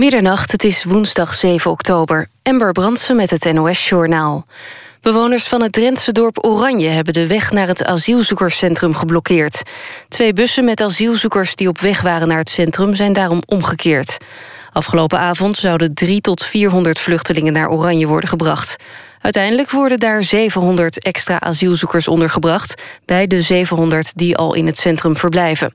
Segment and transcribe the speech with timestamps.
[0.00, 2.28] Middernacht, het is woensdag 7 oktober.
[2.42, 4.46] Ember Brandsen met het NOS-journaal.
[5.00, 9.62] Bewoners van het Drentse dorp Oranje hebben de weg naar het asielzoekerscentrum geblokkeerd.
[10.08, 14.16] Twee bussen met asielzoekers die op weg waren naar het centrum zijn daarom omgekeerd.
[14.72, 18.76] Afgelopen avond zouden 3 tot 400 vluchtelingen naar Oranje worden gebracht.
[19.20, 22.82] Uiteindelijk worden daar 700 extra asielzoekers ondergebracht...
[23.04, 25.74] bij de 700 die al in het centrum verblijven.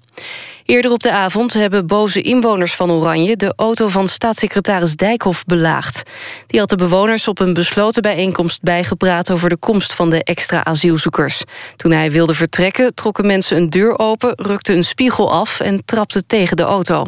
[0.66, 3.36] Eerder op de avond hebben boze inwoners van Oranje...
[3.36, 6.04] de auto van staatssecretaris Dijkhoff belaagd.
[6.48, 9.32] Die had de bewoners op een besloten bijeenkomst bijgepraat...
[9.32, 11.44] over de komst van de extra asielzoekers.
[11.76, 14.34] Toen hij wilde vertrekken trokken mensen een deur open...
[14.36, 17.06] rukten een spiegel af en trapten tegen de auto.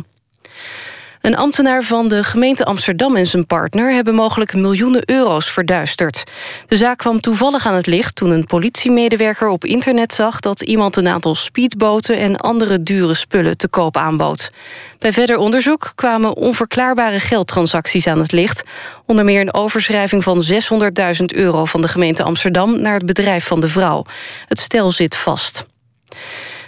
[1.28, 3.94] Een ambtenaar van de gemeente Amsterdam en zijn partner...
[3.94, 6.24] hebben mogelijk miljoenen euro's verduisterd.
[6.68, 10.40] De zaak kwam toevallig aan het licht toen een politiemedewerker op internet zag...
[10.40, 14.52] dat iemand een aantal speedboten en andere dure spullen te koop aanbood.
[15.00, 18.64] Bij verder onderzoek kwamen onverklaarbare geldtransacties aan het licht.
[19.06, 22.82] Onder meer een overschrijving van 600.000 euro van de gemeente Amsterdam...
[22.82, 24.06] naar het bedrijf van de vrouw.
[24.46, 25.66] Het stel zit vast.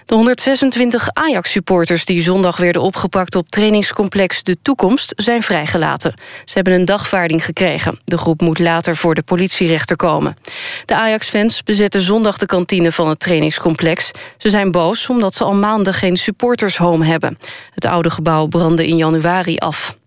[0.09, 6.13] De 126 Ajax-supporters die zondag werden opgepakt op trainingscomplex De Toekomst zijn vrijgelaten.
[6.45, 7.99] Ze hebben een dagvaarding gekregen.
[8.05, 10.37] De groep moet later voor de politierechter komen.
[10.85, 14.11] De Ajax-fans bezetten zondag de kantine van het trainingscomplex.
[14.37, 17.37] Ze zijn boos omdat ze al maanden geen supportershome hebben.
[17.73, 19.97] Het oude gebouw brandde in januari af.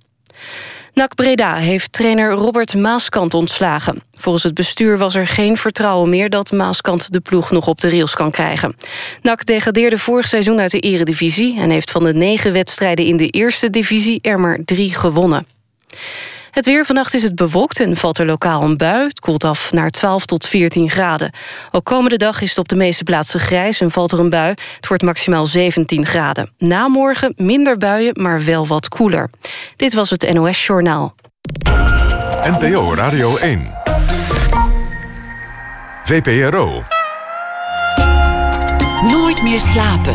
[0.95, 4.03] NAC Breda heeft trainer Robert Maaskant ontslagen.
[4.15, 6.31] Volgens het bestuur was er geen vertrouwen meer...
[6.31, 8.77] dat Maaskant de ploeg nog op de rails kan krijgen.
[9.23, 11.61] NAC degradeerde vorig seizoen uit de eredivisie...
[11.61, 15.47] en heeft van de negen wedstrijden in de eerste divisie er maar drie gewonnen.
[16.53, 19.03] Het weer vannacht is het bewolkt en valt er lokaal een bui.
[19.09, 21.31] Het koelt af naar 12 tot 14 graden.
[21.71, 24.55] Ook komende dag is het op de meeste plaatsen grijs en valt er een bui.
[24.77, 26.53] Het wordt maximaal 17 graden.
[26.59, 29.31] Na morgen minder buien, maar wel wat koeler.
[29.77, 31.15] Dit was het NOS Journaal.
[32.43, 33.71] NPO Radio 1.
[36.05, 36.83] VPRO.
[39.03, 40.15] Nooit meer slapen.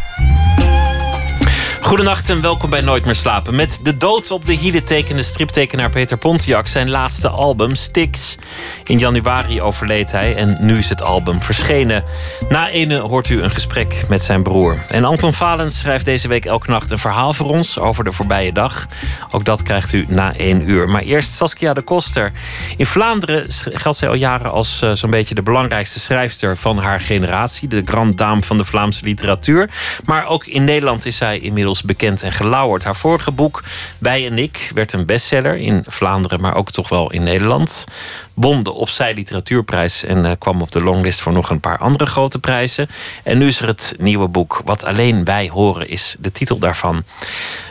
[1.81, 3.55] Goedenacht en welkom bij Nooit meer slapen.
[3.55, 8.37] Met de dood op de hielen tekende striptekenaar Peter Pontiac zijn laatste album Stix.
[8.83, 12.03] In januari overleed hij en nu is het album verschenen.
[12.49, 14.85] Na ene hoort u een gesprek met zijn broer.
[14.89, 18.53] En Anton Valens schrijft deze week elke nacht een verhaal voor ons over de voorbije
[18.53, 18.87] dag.
[19.31, 20.89] Ook dat krijgt u na één uur.
[20.89, 22.31] Maar eerst Saskia de Koster.
[22.77, 27.01] In Vlaanderen geldt zij al jaren als uh, zo'n beetje de belangrijkste schrijfster van haar
[27.01, 27.67] generatie.
[27.67, 29.69] De grand dame van de Vlaamse literatuur.
[30.05, 32.83] Maar ook in Nederland is zij inmiddels bekend en gelauwerd.
[32.83, 33.63] Haar vorige boek,
[33.97, 37.85] Wij en ik, werd een bestseller in Vlaanderen, maar ook toch wel in Nederland
[38.33, 42.05] won de Opzij Literatuurprijs en uh, kwam op de longlist voor nog een paar andere
[42.05, 42.89] grote prijzen.
[43.23, 47.03] En nu is er het nieuwe boek Wat alleen wij horen is de titel daarvan.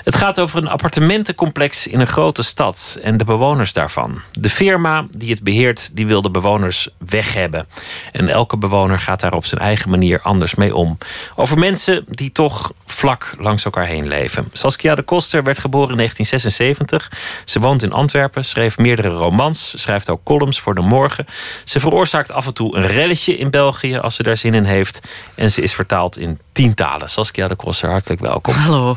[0.04, 4.20] Het gaat over een appartementencomplex in een grote stad en de bewoners daarvan.
[4.32, 7.66] De firma die het beheert, die wil de bewoners weg hebben.
[8.12, 10.98] En elke bewoner gaat daar op zijn eigen manier anders mee om.
[11.36, 14.48] Over mensen die toch vlak langs elkaar heen leven.
[14.52, 17.42] Saskia de Koster werd geboren in 1976.
[17.44, 21.26] Ze woont in Antwerpen, schreef meerdere romans, schrijft ook columns voor de morgen.
[21.64, 25.00] Ze veroorzaakt af en toe een relletje in België als ze daar zin in heeft.
[25.34, 27.10] En ze is vertaald in tien talen.
[27.10, 28.54] Saskia de Koster, hartelijk welkom.
[28.54, 28.96] Hallo.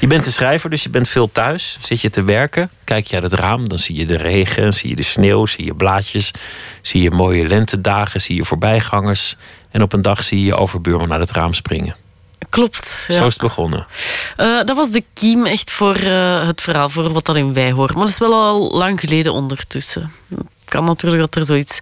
[0.00, 1.78] Je bent een schrijver, dus je bent veel thuis.
[1.80, 4.88] Zit je te werken, kijk je uit het raam, dan zie je de regen, zie
[4.88, 6.30] je de sneeuw, zie je blaadjes,
[6.80, 9.36] zie je mooie lentedagen, zie je voorbijgangers.
[9.70, 12.05] En op een dag zie je je overbuurman naar het raam springen.
[12.48, 13.04] Klopt.
[13.08, 13.16] Ja.
[13.16, 13.86] Zo is het begonnen.
[14.36, 17.72] Uh, dat was de kiem echt voor uh, het verhaal, voor wat dat in wij
[17.72, 17.94] hoort.
[17.94, 20.12] Maar dat is wel al lang geleden ondertussen.
[20.28, 21.78] Het kan natuurlijk dat er zoiets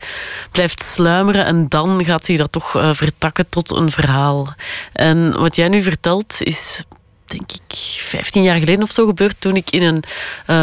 [0.51, 4.55] blijft sluimeren en dan gaat zich dat toch uh, vertakken tot een verhaal.
[4.93, 6.85] En wat jij nu vertelt is
[7.27, 10.03] denk ik 15 jaar geleden of zo gebeurd toen ik in een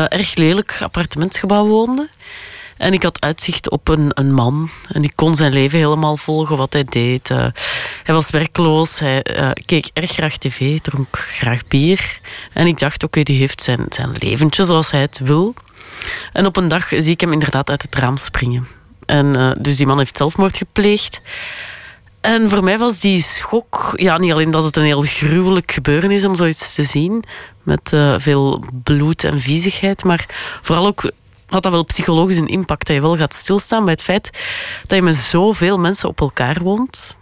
[0.09, 2.09] erg lelijk appartementsgebouw woonde.
[2.81, 4.69] En ik had uitzicht op een, een man.
[4.87, 7.29] En ik kon zijn leven helemaal volgen wat hij deed.
[7.29, 7.37] Uh,
[8.03, 12.19] hij was werkloos, hij uh, keek erg graag tv, dronk graag bier.
[12.53, 15.53] En ik dacht, oké, die heeft zijn, zijn leventje zoals hij het wil.
[16.33, 18.67] En op een dag zie ik hem inderdaad uit het raam springen.
[19.05, 21.21] En uh, dus die man heeft zelfmoord gepleegd.
[22.21, 26.11] En voor mij was die schok, ja, niet alleen dat het een heel gruwelijk gebeuren
[26.11, 27.23] is om zoiets te zien,
[27.63, 30.25] met veel bloed en viezigheid, maar
[30.61, 31.11] vooral ook
[31.51, 32.87] had dat wel psychologisch een impact.
[32.87, 34.29] Dat je wel gaat stilstaan bij het feit
[34.87, 37.17] dat je met zoveel mensen op elkaar woont.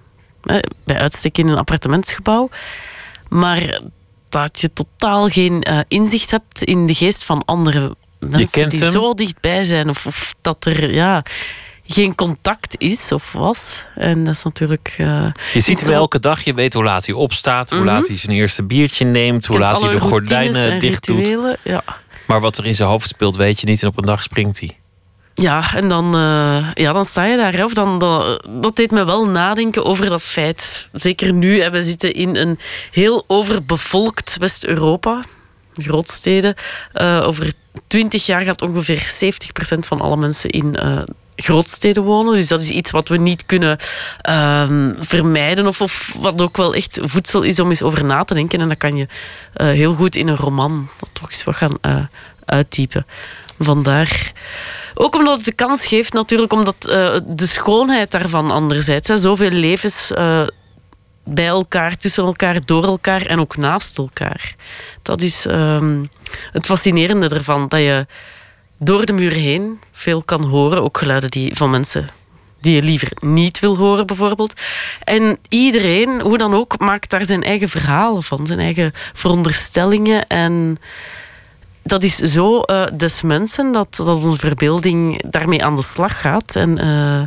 [0.84, 2.50] Bij uitstek in een appartementsgebouw.
[3.30, 3.82] Maar
[4.30, 8.92] dat je totaal geen uh, inzicht hebt in de geest van andere mensen die hem.
[8.92, 9.90] zo dichtbij zijn.
[9.90, 11.24] Of, of, dat er, ja,
[11.88, 13.86] geen contact is of was.
[13.96, 14.96] En dat is natuurlijk.
[14.98, 18.08] Uh, je ziet hem elke dag, je weet hoe laat hij opstaat, hoe laat mhm.
[18.08, 21.58] hij zijn eerste biertje neemt, hoe laat hij de gordijnen dicht doet.
[21.64, 21.84] Ja.
[22.30, 23.82] Maar wat er in zijn hoofd speelt, weet je niet.
[23.82, 24.78] En op een dag springt hij.
[25.34, 27.64] Ja, en dan, uh, ja, dan sta je daar.
[27.64, 28.00] Of dan,
[28.62, 30.90] dat, deed me wel nadenken over dat feit.
[30.94, 32.60] Zeker nu, we zitten in een
[32.92, 35.24] heel overbevolkt West-Europa.
[35.74, 36.56] Grootsteden.
[36.94, 37.52] Uh, over
[37.88, 39.32] twintig jaar gaat ongeveer
[39.76, 41.02] 70% van alle mensen in uh,
[41.42, 42.34] grootsteden wonen.
[42.34, 43.78] Dus dat is iets wat we niet kunnen
[44.30, 44.70] uh,
[45.00, 45.68] vermijden.
[45.68, 48.62] Of, of, wat ook wel echt voedsel is om eens over na te denken.
[48.62, 49.08] En dat kan je
[49.58, 51.96] uh, heel goed in een roman toch eens wat gaan uh,
[52.46, 53.06] uittypen.
[53.60, 54.32] Vandaar.
[54.94, 59.08] Ook omdat het de kans geeft, natuurlijk, omdat uh, de schoonheid daarvan anderzijds.
[59.08, 60.12] Hè, zoveel levens
[61.24, 64.56] bij elkaar, tussen elkaar, door elkaar en ook naast elkaar.
[65.02, 66.04] Dat is ehm,
[66.52, 67.68] het fascinerende ervan.
[67.68, 68.06] Dat je
[68.80, 70.84] door de muur heen veel kan horen.
[70.84, 72.08] Ook geluiden die, van mensen
[72.62, 74.54] die je liever niet wil horen, bijvoorbeeld.
[75.04, 80.28] En iedereen, hoe dan ook, maakt daar zijn eigen verhalen van, zijn eigen veronderstellingen.
[80.28, 80.78] En
[81.84, 86.56] dat is zo uh, des mensen dat, dat onze verbeelding daarmee aan de slag gaat.
[86.56, 87.22] En uh,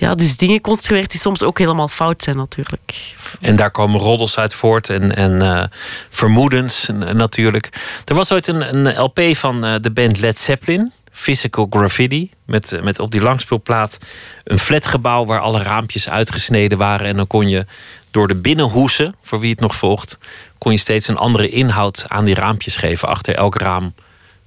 [0.00, 3.14] ja, dus dingen construeert die soms ook helemaal fout zijn, natuurlijk.
[3.40, 5.62] En daar komen roddels uit voort en, en uh,
[6.08, 7.68] vermoedens natuurlijk.
[8.04, 10.92] Er was ooit een, een LP van de band Led Zeppelin.
[11.12, 12.30] Physical Graffiti.
[12.46, 13.98] Met, met op die langspeelplaat
[14.44, 17.06] een flatgebouw waar alle raampjes uitgesneden waren.
[17.06, 17.66] En dan kon je
[18.10, 20.18] door de binnenhoesen, voor wie het nog volgt,
[20.58, 23.08] kon je steeds een andere inhoud aan die raampjes geven.
[23.08, 23.94] Achter elk raam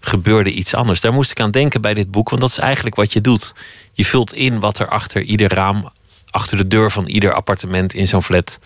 [0.05, 1.01] gebeurde iets anders.
[1.01, 3.53] Daar moest ik aan denken bij dit boek, want dat is eigenlijk wat je doet.
[3.94, 5.91] Je vult in wat er achter ieder raam,
[6.29, 8.59] achter de deur van ieder appartement in zo'n flat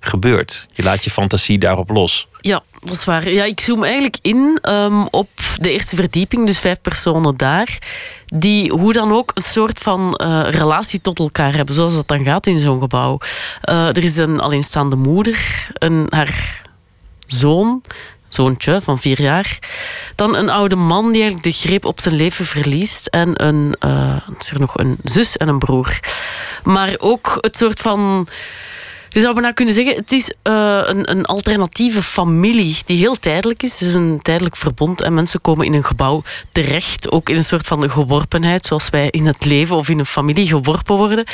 [0.00, 0.68] gebeurt.
[0.70, 2.28] Je laat je fantasie daarop los.
[2.40, 3.28] Ja, dat is waar.
[3.28, 7.78] Ja, ik zoom eigenlijk in um, op de eerste verdieping, dus vijf personen daar,
[8.26, 12.24] die hoe dan ook een soort van uh, relatie tot elkaar hebben, zoals dat dan
[12.24, 13.18] gaat in zo'n gebouw.
[13.64, 16.62] Uh, er is een alleenstaande moeder, een, haar
[17.26, 17.82] zoon,
[18.28, 19.58] zoontje van vier jaar.
[20.14, 23.06] Dan een oude man die eigenlijk de greep op zijn leven verliest.
[23.06, 25.98] En een, uh, is er nog een zus en een broer.
[26.62, 28.28] Maar ook het soort van
[29.08, 33.62] je zou bijna kunnen zeggen, het is uh, een, een, alternatieve familie die heel tijdelijk
[33.62, 33.80] is.
[33.80, 36.22] Het is een tijdelijk verbond en mensen komen in een gebouw
[36.52, 37.10] terecht.
[37.10, 40.46] Ook in een soort van geworpenheid, zoals wij in het leven of in een familie
[40.46, 41.24] geworpen worden.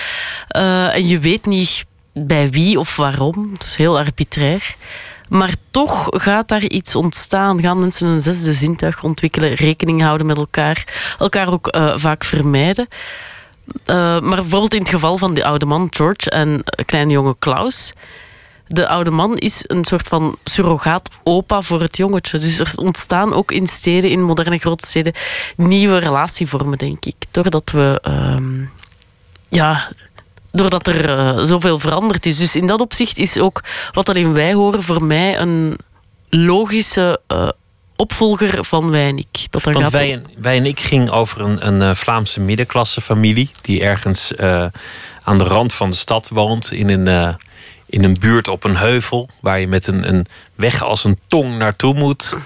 [0.56, 1.84] Uh, en je weet niet
[2.14, 3.50] bij wie of waarom.
[3.52, 4.76] Het is heel arbitrair.
[5.28, 7.60] Maar toch gaat daar iets ontstaan.
[7.60, 10.84] Gaan mensen een zesde zintuig ontwikkelen, rekening houden met elkaar,
[11.18, 12.88] elkaar ook uh, vaak vermijden.
[13.86, 17.92] Uh, maar bijvoorbeeld in het geval van die oude man George en kleine jonge Klaus.
[18.66, 22.38] De oude man is een soort van surrogaat opa voor het jongetje.
[22.38, 25.12] Dus er ontstaan ook in steden, in moderne grote steden,
[25.56, 27.14] nieuwe relatievormen, denk ik.
[27.30, 28.02] Doordat we.
[28.08, 28.66] Uh,
[29.48, 29.88] ja,
[30.54, 32.36] doordat er uh, zoveel veranderd is.
[32.36, 35.76] Dus in dat opzicht is ook wat alleen wij horen voor mij een
[36.28, 37.48] logische uh,
[37.96, 39.46] opvolger van Wij en Ik.
[39.50, 43.50] Dat Want wij, en, wij en Ik ging over een, een uh, Vlaamse middenklasse familie...
[43.60, 44.36] die ergens
[45.22, 46.72] aan de rand van de stad woont...
[46.72, 47.36] in een,
[47.86, 49.28] in een buurt op een heuvel...
[49.40, 52.36] waar je met een, een weg als een tong naartoe moet.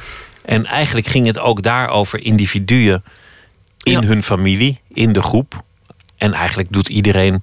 [0.45, 3.05] En eigenlijk ging het ook daar over individuen...
[3.83, 4.03] in ja.
[4.03, 5.63] hun familie, in de groep.
[6.17, 7.43] En eigenlijk doet iedereen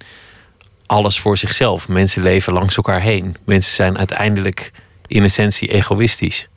[0.86, 1.88] alles voor zichzelf.
[1.88, 3.36] Mensen leven langs elkaar heen.
[3.46, 4.72] Mensen zijn uiteindelijk
[5.08, 6.48] in essentie egoïstisch.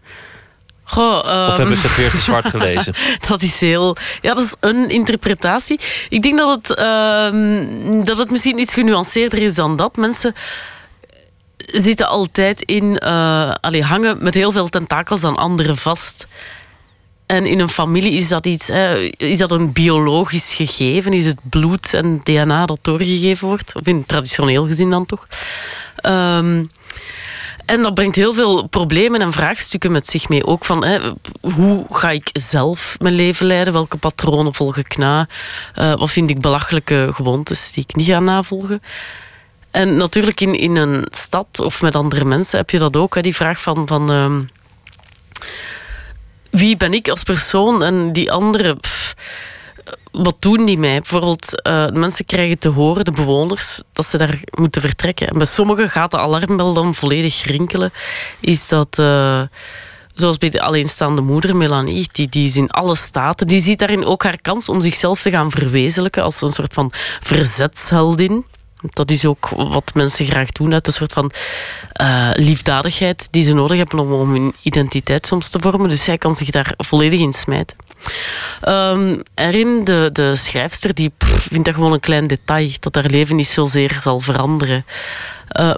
[0.83, 2.95] Goh, Of heb ik het weer te zwart gelezen?
[3.29, 3.97] dat is heel.
[4.21, 5.81] Ja, dat is een interpretatie.
[6.09, 9.97] Ik denk dat het, uh, dat het misschien iets genuanceerder is dan dat.
[9.97, 10.35] Mensen
[11.57, 13.01] zitten altijd in.
[13.05, 16.27] Uh, hangen met heel veel tentakels aan anderen vast.
[17.29, 18.71] En in een familie is dat iets,
[19.17, 21.13] is dat een biologisch gegeven?
[21.13, 23.75] Is het bloed en DNA dat doorgegeven wordt?
[23.75, 25.27] Of in traditioneel gezin dan toch?
[26.07, 26.71] Um,
[27.67, 30.47] en dat brengt heel veel problemen en vraagstukken met zich mee.
[30.47, 30.87] Ook van
[31.41, 33.73] hoe ga ik zelf mijn leven leiden?
[33.73, 35.29] Welke patronen volg ik na?
[35.79, 38.83] Uh, wat vind ik belachelijke gewoontes die ik niet ga navolgen?
[39.71, 43.15] En natuurlijk in, in een stad of met andere mensen heb je dat ook.
[43.15, 44.39] Hè, die vraag van, van uh,
[46.51, 47.83] wie ben ik als persoon?
[47.83, 48.77] En die andere...
[48.77, 49.15] Pff,
[50.13, 51.01] wat doen die mij?
[51.01, 55.29] Bijvoorbeeld, uh, mensen krijgen te horen, de bewoners, dat ze daar moeten vertrekken.
[55.29, 57.93] En bij sommigen gaat de alarmbel dan volledig rinkelen.
[58.41, 58.99] Is dat...
[59.01, 59.43] Uh,
[60.15, 63.47] zoals bij de alleenstaande moeder Melanie, die, die is in alle staten.
[63.47, 66.93] Die ziet daarin ook haar kans om zichzelf te gaan verwezenlijken als een soort van
[67.21, 68.45] verzetsheldin.
[68.83, 71.31] Dat is ook wat mensen graag doen, uit een soort van
[72.01, 75.89] uh, liefdadigheid die ze nodig hebben om, om hun identiteit soms te vormen.
[75.89, 77.77] Dus zij kan zich daar volledig in smijten.
[78.69, 82.71] Um, erin, de, de schrijfster, die vindt dat gewoon een klein detail.
[82.81, 84.85] Dat haar leven niet zozeer zal veranderen.
[85.61, 85.75] Uh,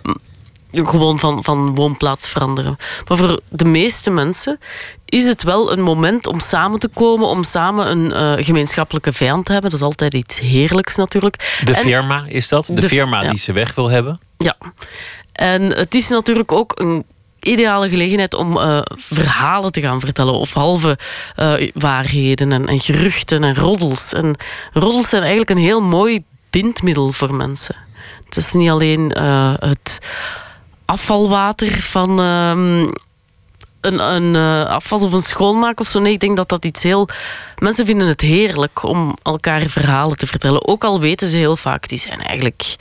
[0.72, 2.76] gewoon van, van woonplaats veranderen.
[3.08, 4.58] Maar voor de meeste mensen
[5.04, 9.44] is het wel een moment om samen te komen, om samen een uh, gemeenschappelijke vijand
[9.44, 9.70] te hebben.
[9.70, 11.60] Dat is altijd iets heerlijks natuurlijk.
[11.64, 12.66] De firma is dat?
[12.66, 14.20] De, de firma die ze weg wil hebben?
[14.38, 14.56] Ja.
[15.32, 17.04] En het is natuurlijk ook een
[17.40, 20.34] ideale gelegenheid om uh, verhalen te gaan vertellen.
[20.34, 20.98] Of halve
[21.36, 24.12] uh, waarheden en, en, geruchten en roddels.
[24.12, 24.36] En
[24.72, 27.76] roddels zijn eigenlijk een heel mooi bindmiddel voor mensen.
[28.24, 29.98] Het is niet alleen uh, het
[30.90, 32.92] afvalwater van um,
[33.80, 36.00] een, een afwas of een schoonmaak of zo.
[36.00, 37.09] Nee, ik denk dat dat iets heel...
[37.59, 40.68] Mensen vinden het heerlijk om elkaar verhalen te vertellen.
[40.68, 42.76] Ook al weten ze heel vaak, die zijn eigenlijk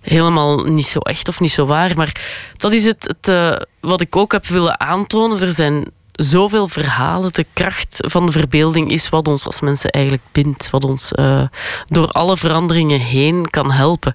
[0.00, 1.96] helemaal niet zo echt of niet zo waar.
[1.96, 2.12] Maar
[2.56, 5.40] dat is het, het uh, wat ik ook heb willen aantonen.
[5.40, 5.84] Er zijn
[6.18, 7.32] zoveel verhalen.
[7.32, 10.70] De kracht van de verbeelding is wat ons als mensen eigenlijk bindt.
[10.70, 11.42] Wat ons uh,
[11.86, 14.14] door alle veranderingen heen kan helpen.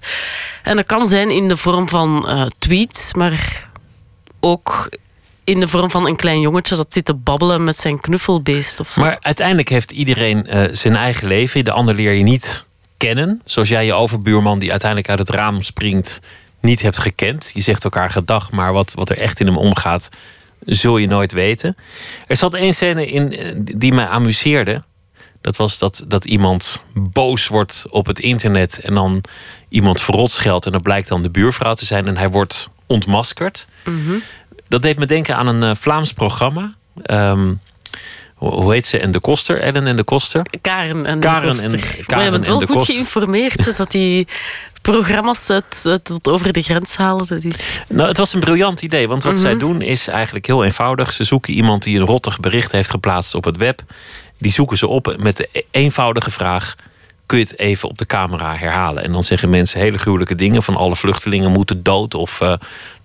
[0.62, 3.68] En dat kan zijn in de vorm van uh, tweets, maar
[4.40, 4.88] ook
[5.44, 8.90] in de vorm van een klein jongetje dat zit te babbelen met zijn knuffelbeest of
[8.90, 9.00] zo.
[9.00, 11.64] Maar uiteindelijk heeft iedereen uh, zijn eigen leven.
[11.64, 13.40] De ander leer je niet kennen.
[13.44, 16.20] Zoals jij je overbuurman die uiteindelijk uit het raam springt
[16.60, 17.50] niet hebt gekend.
[17.54, 20.08] Je zegt elkaar gedag, maar wat, wat er echt in hem omgaat,
[20.66, 21.76] zul je nooit weten.
[22.26, 24.82] Er zat één scène in eh, die me amuseerde.
[25.40, 29.24] Dat was dat, dat iemand boos wordt op het internet en dan
[29.68, 30.66] iemand verrot scheldt.
[30.66, 33.66] En dat blijkt dan de buurvrouw te zijn en hij wordt ontmaskerd.
[33.84, 34.14] Mhm.
[34.68, 36.74] Dat deed me denken aan een uh, Vlaams programma.
[37.10, 37.60] Um,
[38.34, 38.98] hoe heet ze?
[38.98, 39.60] En de Koster?
[39.60, 40.46] Ellen en de Koster?
[40.60, 42.04] Karen en Karen de En, Koster.
[42.04, 42.94] Karen maar je bent wel goed Koster.
[42.94, 44.28] geïnformeerd dat die
[44.92, 45.50] programma's
[46.02, 47.26] tot over de grens halen.
[47.26, 47.80] Dat is...
[47.88, 49.08] Nou, het was een briljant idee.
[49.08, 49.42] Want wat Mhm.
[49.42, 51.12] zij doen is eigenlijk heel eenvoudig.
[51.12, 53.80] Ze zoeken iemand die een rottig bericht heeft geplaatst op het web.
[54.38, 56.74] Die zoeken ze op met de eenvoudige vraag...
[57.26, 59.02] kun je het even op de camera herhalen?
[59.02, 60.62] En dan zeggen mensen hele gruwelijke dingen...
[60.62, 62.14] van alle vluchtelingen moeten dood...
[62.14, 62.52] of eh,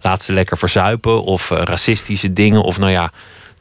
[0.02, 1.24] laat ze lekker verzuipen...
[1.24, 3.12] of eh, racistische dingen, of nou ja,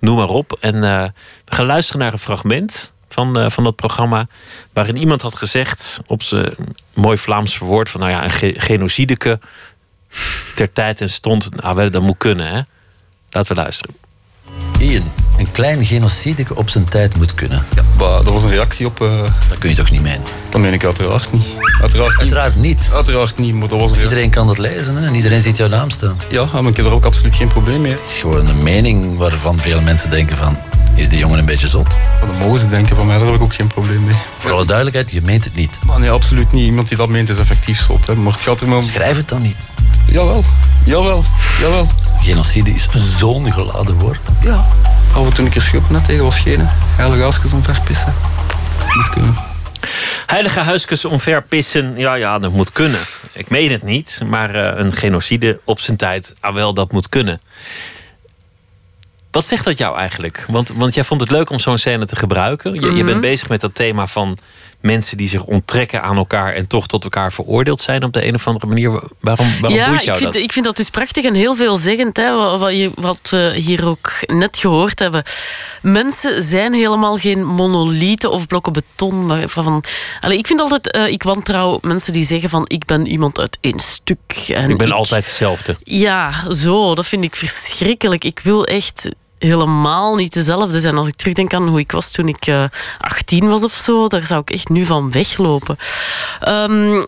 [0.01, 0.57] noem maar op.
[0.61, 1.05] En eh,
[1.45, 4.27] we gaan luisteren naar een fragment van, eh, van dat programma...
[4.73, 6.55] waarin iemand had gezegd, op zijn
[6.95, 7.89] mooi Vlaams verwoord...
[7.89, 9.39] van nou ja, een ge genocideke
[10.55, 11.55] ter tijd en stond...
[11.55, 12.61] nou, wel, dat moet kunnen, hè?
[13.31, 13.95] Laten we luisteren.
[14.79, 17.65] Ian, een klein genocide op zijn tijd moet kunnen.
[17.75, 19.01] Ja, maar dat was een reactie op...
[19.01, 20.23] Uh, dat kun je toch niet menen?
[20.49, 21.55] Dat meen ik uiteraard niet.
[21.81, 22.19] Uiteraard niet.
[22.19, 22.89] Uiteraard niet.
[22.93, 25.07] Uiteraard niet, maar dat was een Iedereen kan dat lezen hè?
[25.07, 26.17] en iedereen ziet jouw naam staan.
[26.29, 27.91] Ja, maar ik heb er ook absoluut geen probleem mee.
[27.91, 30.59] Het is gewoon een mening waarvan veel mensen denken van...
[30.99, 31.97] is die jongen een beetje zot?
[32.21, 34.17] Dat mogen ze denken van mij, daar heb ik ook geen probleem mee.
[34.39, 35.79] Voor alle duidelijkheid, je meent het niet.
[35.87, 36.65] Maar nee, absoluut niet.
[36.65, 38.07] Iemand die dat meent is effectief zot.
[38.07, 38.15] Hè.
[38.15, 38.83] Maar het gaat er maar om...
[38.83, 39.57] Schrijf het dan niet.
[40.11, 40.45] Jawel,
[40.85, 41.25] jawel,
[41.61, 41.89] jawel.
[42.21, 42.89] Genocide is
[43.19, 44.21] zo'n geladen woord.
[44.43, 44.67] Ja.
[45.13, 48.15] Af en toe een keer schoppen net tegen was geen heilige huisjes omverpissen.
[48.95, 49.37] Moet kunnen.
[50.27, 53.01] Heilige huisjes omverpissen, ja, ja, dat moet kunnen.
[53.33, 57.09] Ik meen het niet, maar uh, een genocide op zijn tijd, ah wel, dat moet
[57.09, 57.41] kunnen.
[59.31, 60.45] Wat zegt dat jou eigenlijk?
[60.49, 62.75] Want, want jij vond het leuk om zo'n scène te gebruiken.
[62.75, 62.97] Je, mm -hmm.
[62.97, 64.39] je, bent bezig met dat thema van
[64.81, 68.35] mensen die zich onttrekken aan elkaar en toch tot elkaar veroordeeld zijn op de een
[68.35, 68.91] of andere manier.
[69.21, 70.43] Waarom, waarom ja, boeit jou ik vind, dat?
[70.43, 74.59] ik vind dat dus prachtig en heel veelzeggend, hè, wat, wat, we hier ook net
[74.59, 75.23] gehoord hebben.
[75.83, 79.27] Mensen zijn helemaal geen monolieten of blokken beton.
[79.27, 79.85] Maar van,
[80.21, 83.59] allez, ik vind altijd, uh, ik wantrouw mensen die zeggen van ik ben iemand uit
[83.61, 84.49] één stuk.
[84.49, 85.77] En ik ben ik, altijd hetzelfde.
[85.83, 88.25] Ja, zo, dat vind ik verschrikkelijk.
[88.25, 89.09] Ik wil echt
[89.39, 90.97] helemaal niet dezelfde zijn.
[90.97, 92.65] Als ik terugdenk aan hoe ik was toen ik uh,
[92.99, 95.79] 18 was of zo, daar zou ik echt nu van weglopen.
[96.49, 97.07] Um,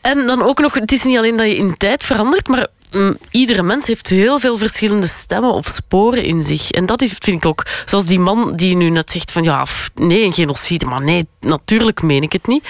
[0.00, 2.66] en dan ook nog, het is niet alleen dat je in tijd verandert, maar
[3.30, 6.70] iedere mens heeft heel veel verschillende stemmen of sporen in zich.
[6.70, 9.66] En dat is, vind ik ook, zoals die man die nu net zegt van ja,
[9.94, 12.68] nee, een genocide, maar nee, natuurlijk meen ik het niet.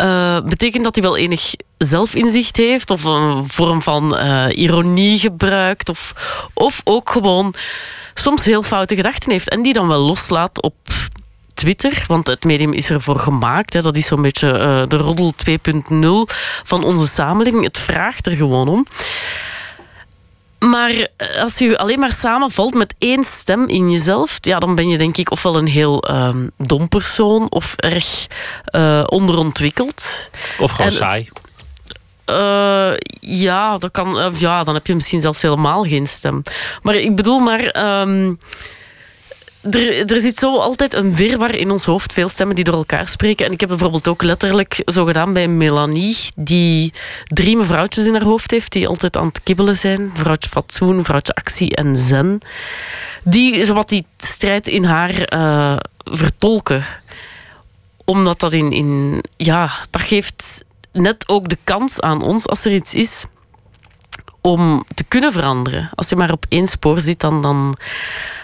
[0.00, 5.88] Uh, betekent dat hij wel enig zelfinzicht heeft of een vorm van uh, ironie gebruikt
[5.88, 6.14] of,
[6.54, 7.54] of ook gewoon
[8.14, 10.74] soms heel foute gedachten heeft en die dan wel loslaat op
[11.60, 13.72] Twitter, want het medium is ervoor gemaakt.
[13.72, 13.82] Hè.
[13.82, 17.64] Dat is zo'n beetje uh, de roddel 2.0 van onze samenleving.
[17.64, 18.86] Het vraagt er gewoon om.
[20.58, 21.08] Maar
[21.42, 25.16] als je alleen maar samenvalt met één stem in jezelf, ja, dan ben je denk
[25.16, 28.26] ik ofwel een heel um, dom persoon of erg
[28.74, 30.30] uh, onderontwikkeld.
[30.58, 31.28] Of gewoon saai.
[32.26, 36.42] Uh, ja, dat kan, ja, dan heb je misschien zelfs helemaal geen stem.
[36.82, 38.00] Maar ik bedoel maar.
[38.00, 38.38] Um,
[39.60, 42.12] er, er zit zo altijd een wirwar in ons hoofd.
[42.12, 43.46] Veel stemmen die door elkaar spreken.
[43.46, 46.16] En ik heb bijvoorbeeld ook letterlijk zo gedaan bij Melanie.
[46.36, 46.92] Die
[47.24, 48.72] drie mevrouwtjes in haar hoofd heeft.
[48.72, 50.10] Die altijd aan het kibbelen zijn.
[50.14, 52.40] Vrouwtje fatsoen, vrouwtje actie en zen.
[53.24, 56.84] Die zowat die strijd in haar eh, vertolken.
[58.04, 59.22] Omdat dat in, in...
[59.36, 63.24] Ja, dat geeft net ook de kans aan ons, als er iets is
[64.40, 65.90] om te kunnen veranderen.
[65.94, 67.76] Als je maar op één spoor zit, dan, dan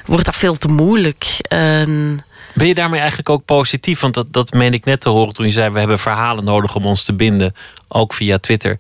[0.07, 1.37] wordt dat veel te moeilijk.
[1.49, 2.25] En...
[2.55, 4.01] Ben je daarmee eigenlijk ook positief?
[4.01, 5.71] Want dat, dat meen ik net te horen toen je zei...
[5.71, 7.55] we hebben verhalen nodig om ons te binden,
[7.89, 8.79] ook via Twitter.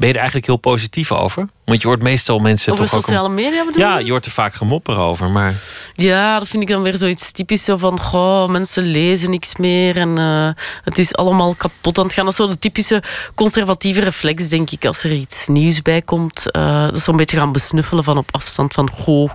[0.00, 1.48] Ben je er eigenlijk heel positief over?
[1.64, 4.54] Want je hoort meestal mensen over toch sociale media bedoel Ja, je hoort er vaak
[4.54, 5.54] gemopper over, maar...
[5.94, 8.00] Ja, dat vind ik dan weer zoiets typisch zo van...
[8.00, 10.48] Goh, mensen lezen niks meer en uh,
[10.84, 12.24] het is allemaal kapot aan het gaan.
[12.24, 13.02] Dat is zo de typische
[13.34, 16.44] conservatieve reflex, denk ik, als er iets nieuws bij komt.
[16.56, 18.90] Uh, dat is zo'n beetje gaan besnuffelen van op afstand van...
[18.90, 19.30] Goh,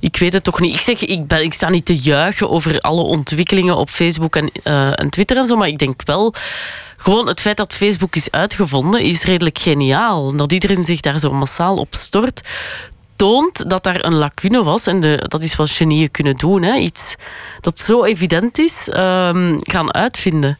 [0.00, 0.74] ik weet het toch niet.
[0.74, 4.50] Ik zeg, ik, ben, ik sta niet te juichen over alle ontwikkelingen op Facebook en,
[4.64, 6.34] uh, en Twitter en zo, maar ik denk wel
[7.00, 10.36] gewoon het feit dat Facebook is uitgevonden is redelijk geniaal.
[10.36, 12.40] Dat iedereen zich daar zo massaal op stort,
[13.16, 14.86] toont dat daar een lacune was.
[14.86, 16.62] En de, dat is wat genieën kunnen doen.
[16.62, 16.74] Hè.
[16.76, 17.16] Iets
[17.60, 20.58] dat zo evident is, um, gaan uitvinden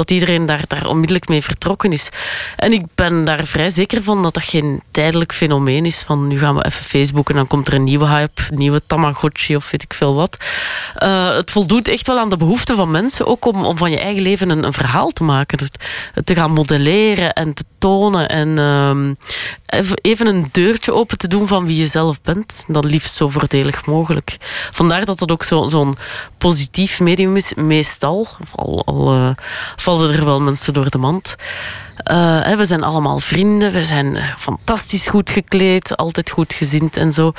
[0.00, 2.08] dat iedereen daar, daar onmiddellijk mee vertrokken is.
[2.56, 6.02] En ik ben daar vrij zeker van dat dat geen tijdelijk fenomeen is.
[6.02, 9.56] Van nu gaan we even Facebook en dan komt er een nieuwe hype, nieuwe Tamagotchi
[9.56, 10.36] of weet ik veel wat.
[11.02, 13.98] Uh, het voldoet echt wel aan de behoeften van mensen, ook om, om van je
[13.98, 15.58] eigen leven een, een verhaal te maken.
[15.58, 15.70] Dus,
[16.24, 21.66] te gaan modelleren en te tonen en uh, even een deurtje open te doen van
[21.66, 22.64] wie je zelf bent.
[22.68, 24.36] Dan liefst zo voordelig mogelijk.
[24.72, 25.94] Vandaar dat het ook zo'n zo
[26.40, 28.28] positief medium is, meestal.
[28.54, 29.30] Al, al uh,
[29.76, 31.36] vallen er wel mensen door de mand.
[32.10, 37.12] Uh, we zijn allemaal vrienden, we zijn eh, fantastisch goed gekleed, altijd goed gezind en
[37.12, 37.32] zo.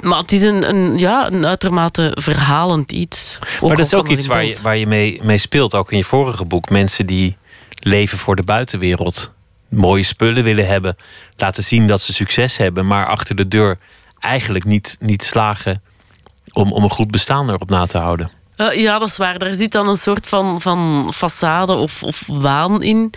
[0.00, 3.38] Maar het is een, een, ja, een uitermate verhalend iets.
[3.60, 6.04] maar dat is ook iets waar je, waar je mee, mee speelt, ook in je
[6.04, 6.70] vorige boek.
[6.70, 7.36] Mensen die
[7.78, 9.32] leven voor de buitenwereld.
[9.68, 10.96] Mooie spullen willen hebben.
[11.36, 12.86] Laten zien dat ze succes hebben.
[12.86, 13.78] Maar achter de deur
[14.18, 15.82] eigenlijk niet, niet slagen
[16.52, 18.30] om, om een goed bestaan erop na te houden.
[18.60, 19.36] Uh, ja, dat is waar.
[19.36, 23.10] Er zit dan een soort van, van façade of, of waan in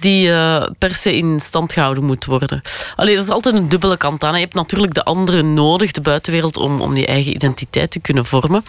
[0.00, 2.62] die uh, per se in stand gehouden moet worden.
[2.96, 4.34] Alleen dat is altijd een dubbele kant aan.
[4.34, 8.26] Je hebt natuurlijk de anderen nodig, de buitenwereld, om, om die eigen identiteit te kunnen
[8.26, 8.64] vormen.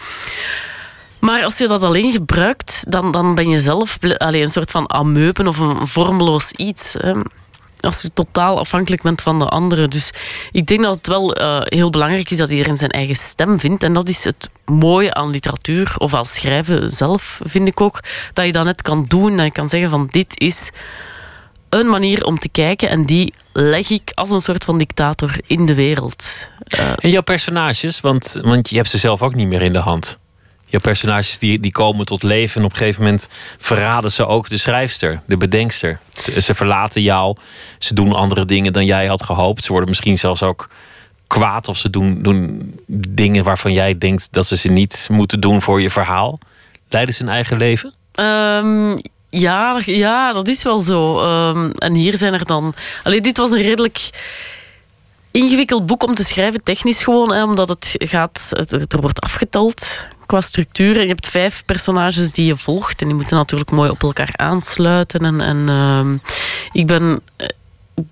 [1.18, 4.92] Maar als je dat alleen gebruikt, dan, dan ben je zelf alleen een soort van
[4.92, 6.96] ameuben of een vormeloos iets.
[7.80, 9.90] Als je totaal afhankelijk bent van de anderen.
[9.90, 10.10] Dus
[10.52, 13.82] ik denk dat het wel uh, heel belangrijk is dat iedereen zijn eigen stem vindt.
[13.82, 18.00] En dat is het mooie aan literatuur of aan schrijven zelf, vind ik ook.
[18.32, 19.36] Dat je dat net kan doen.
[19.36, 20.70] Dat je kan zeggen van dit is
[21.68, 25.66] een manier om te kijken en die leg ik als een soort van dictator in
[25.66, 26.50] de wereld.
[26.78, 29.78] Uh, en jouw personages, want, want je hebt ze zelf ook niet meer in de
[29.78, 30.16] hand
[30.68, 33.28] je personages die, die komen tot leven en op een gegeven moment
[33.58, 35.98] verraden ze ook de schrijfster, de bedenkster.
[36.40, 37.36] Ze, verlaten jou,
[37.78, 39.64] ze doen andere dingen dan jij had gehoopt.
[39.64, 40.68] Ze worden misschien zelfs ook
[41.26, 42.74] kwaad of ze doen, doen
[43.08, 46.38] dingen waarvan jij denkt dat ze ze niet moeten doen voor je verhaal.
[46.88, 47.94] Leiden ze hun eigen leven?
[48.14, 48.98] Um,
[49.30, 51.20] ja, ja, dat is wel zo.
[51.20, 52.74] Um, en hier zijn er dan.
[53.02, 54.10] Alleen dit was een redelijk
[55.38, 60.08] ingewikkeld boek om te schrijven, technisch gewoon, hè, omdat het gaat, het, er wordt afgeteld
[60.26, 60.96] qua structuur.
[60.96, 64.32] En je hebt vijf personages die je volgt en die moeten natuurlijk mooi op elkaar
[64.36, 65.20] aansluiten.
[65.20, 66.32] En, en uh,
[66.72, 67.46] ik ben, eh,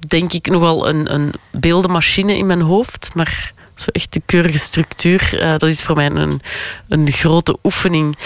[0.09, 5.31] denk ik, nogal een, een beeldenmachine in mijn hoofd, maar zo echt de keurige structuur,
[5.35, 6.41] uh, dat is voor mij een,
[6.89, 8.17] een grote oefening.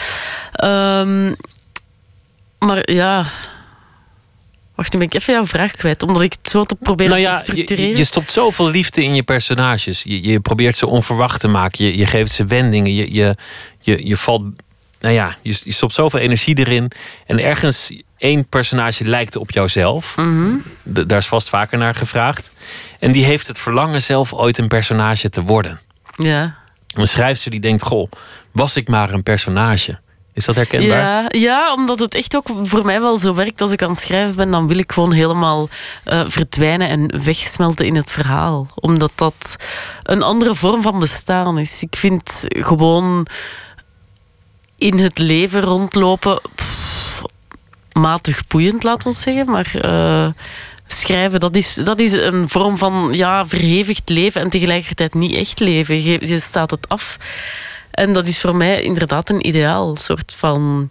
[0.64, 1.36] Um,
[2.58, 3.26] maar ja,
[4.80, 6.02] Wacht, nu ben ik even jouw vraag kwijt.
[6.02, 7.90] Omdat ik het zo te proberen nou ja, te structureren.
[7.90, 10.02] Je, je, stopt zoveel liefde in je personages.
[10.02, 11.84] Je, je probeert ze onverwacht te maken.
[11.84, 12.94] Je, je geeft ze wendingen.
[12.94, 13.36] Je, je,
[13.80, 14.42] je, je valt...
[15.00, 16.90] Nou ja, je, je stopt zoveel energie erin.
[17.26, 20.16] En ergens één personage lijkt op jouzelf.
[20.16, 22.52] Mm Daar is vast vaker naar gevraagd.
[22.98, 25.80] En die heeft het verlangen zelf ooit een personage te worden.
[26.16, 26.56] Ja.
[26.94, 27.82] Een schrijfster die denkt...
[27.82, 28.10] Goh,
[28.52, 29.98] was ik maar een personage...
[30.32, 30.88] Is dat herkenbaar?
[30.88, 33.60] Ja, ja, omdat het echt ook voor mij wel zo werkt.
[33.60, 35.68] Als ik aan het schrijven ben, dan wil ik gewoon helemaal
[36.06, 38.66] uh, verdwijnen en wegsmelten in het verhaal.
[38.74, 39.56] Omdat dat
[40.02, 41.82] een andere vorm van bestaan is.
[41.82, 43.26] Ik vind gewoon
[44.78, 46.40] in het leven rondlopen
[47.92, 49.50] matig boeiend, laat ons zeggen.
[49.50, 50.28] Maar uh,
[50.86, 55.60] schrijven, dat is, dat is een vorm van ja, verhevigd leven en tegelijkertijd niet echt
[55.60, 56.02] leven.
[56.02, 57.18] Je staat het af.
[57.90, 60.90] En dat is voor mij inderdaad een ideaal soort van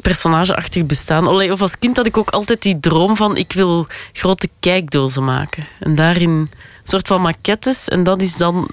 [0.00, 1.28] personageachtig bestaan.
[1.28, 5.66] Of als kind had ik ook altijd die droom van ik wil grote kijkdozen maken.
[5.80, 6.50] En daarin een
[6.84, 7.88] soort van maquettes.
[7.88, 8.68] En dat is dan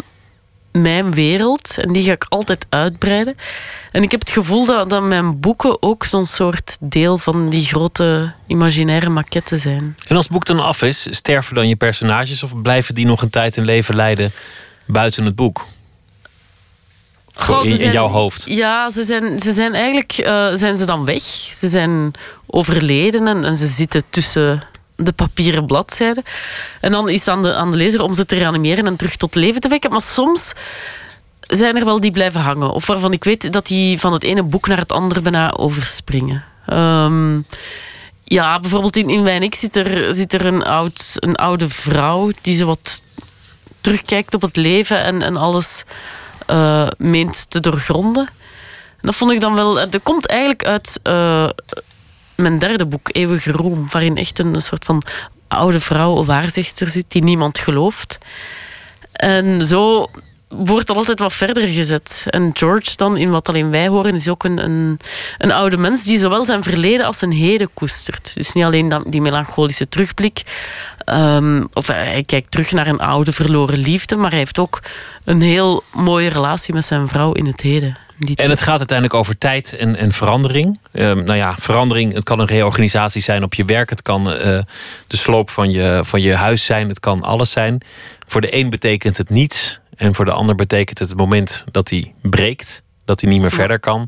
[0.71, 3.36] mijn wereld en die ga ik altijd uitbreiden.
[3.91, 7.65] En ik heb het gevoel dat, dat mijn boeken ook zo'n soort deel van die
[7.65, 9.95] grote imaginaire maquette zijn.
[10.08, 13.21] En als het boek dan af is, sterven dan je personages of blijven die nog
[13.21, 14.32] een tijd in leven leiden
[14.86, 15.65] buiten het boek?
[17.36, 18.44] Ze in, in zijn- jouw hoofd.
[18.48, 21.22] Ja, ze zijn, ze zijn eigenlijk eh, zijn ze dan weg.
[21.54, 22.12] Ze zijn
[22.48, 24.63] overleden en, en ze zitten tussen
[24.96, 26.24] de papieren bladzijden.
[26.82, 29.15] En dan is het aan de, aan de lezer om ze te reanimeren en terug
[29.15, 29.91] tot leven te wekken.
[29.91, 30.54] Maar soms
[31.39, 32.72] zijn er wel die blijven hangen.
[32.72, 36.46] Of waarvan ik weet dat die van het ene boek naar het andere bijna overspringen.
[36.67, 37.39] Ehm,
[38.24, 42.65] ja, bijvoorbeeld in, in zit er, zit er een, oud, een oude vrouw die zo
[42.65, 43.02] wat
[43.82, 45.84] terugkijkt op het leven en, en alles
[46.51, 48.27] eh, meent te doorgronden.
[48.27, 49.73] En dat vond ik dan wel...
[49.73, 51.49] Dat komt eigenlijk uit eh,
[52.35, 55.03] mijn derde boek, Eeuwige Roem, waarin echt een, soort van
[55.47, 58.17] oude vrouw, een waarzegster zit, die niemand gelooft.
[59.11, 60.09] En zo
[60.51, 62.25] wordt altijd wat verder gezet.
[62.29, 64.99] En George dan, in wat alleen wij horen, is ook een, een,
[65.37, 68.31] een oude mens die zowel zijn verleden als zijn heden koestert.
[68.33, 70.41] Dus niet alleen dat, die melancholische terugblik,
[71.05, 74.81] ehm, of hij, kijkt terug naar een oude verloren liefde, maar hij heeft ook
[75.23, 77.97] een heel mooie relatie met zijn vrouw in het heden.
[78.35, 80.79] En het gaat uiteindelijk over tijd en, en verandering.
[80.91, 83.89] Ehm, nou ja, verandering, het kan een reorganisatie zijn op je werk.
[83.89, 84.59] Het kan eh,
[85.07, 86.89] de sloop van je, van je huis zijn.
[86.89, 87.81] Het kan alles zijn.
[88.27, 89.81] Voor de een betekent het niets.
[90.01, 92.83] En voor de ander betekent het het moment dat hij breekt.
[93.05, 94.07] Dat hij niet meer verder kan.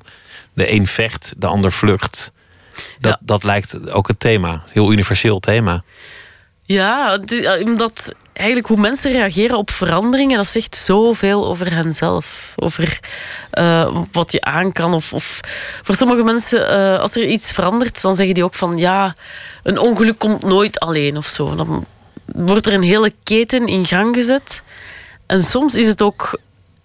[0.53, 2.31] De een vecht, de ander vlucht.
[2.99, 3.19] Dat, Ja.
[3.21, 4.51] dat lijkt ook het thema.
[4.51, 5.83] Een heel universeel thema.
[6.63, 12.53] Ja, het eh, omdat eigenlijk hoe mensen reageren op veranderingen, dat zegt zoveel over henzelf.
[12.55, 12.99] Over
[13.51, 14.93] eh, wat je aan kan.
[14.93, 15.39] Of, of
[15.81, 19.15] voor sommige mensen, eh, als er iets verandert, dan zeggen die ook van ja,
[19.63, 21.55] een ongeluk komt nooit alleen of zo.
[21.55, 21.85] Dan
[22.25, 24.61] wordt er een hele keten in gang gezet.
[25.33, 26.39] En soms is het ook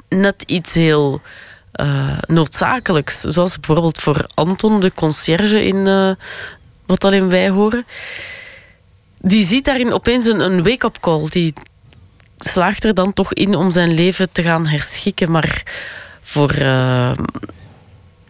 [0.09, 1.21] net iets heel
[1.73, 3.21] eh, noodzakelijks.
[3.21, 6.11] Zoals bijvoorbeeld voor Anton, de conciërge in eh,
[6.87, 7.87] Wat alleen wij horen
[9.21, 11.27] die ziet daarin opeens een, een wake-up call.
[11.29, 11.53] Die
[12.37, 15.31] slaagt er dan toch in om zijn leven te gaan herschikken.
[15.31, 15.63] Maar
[16.21, 17.19] voor eh,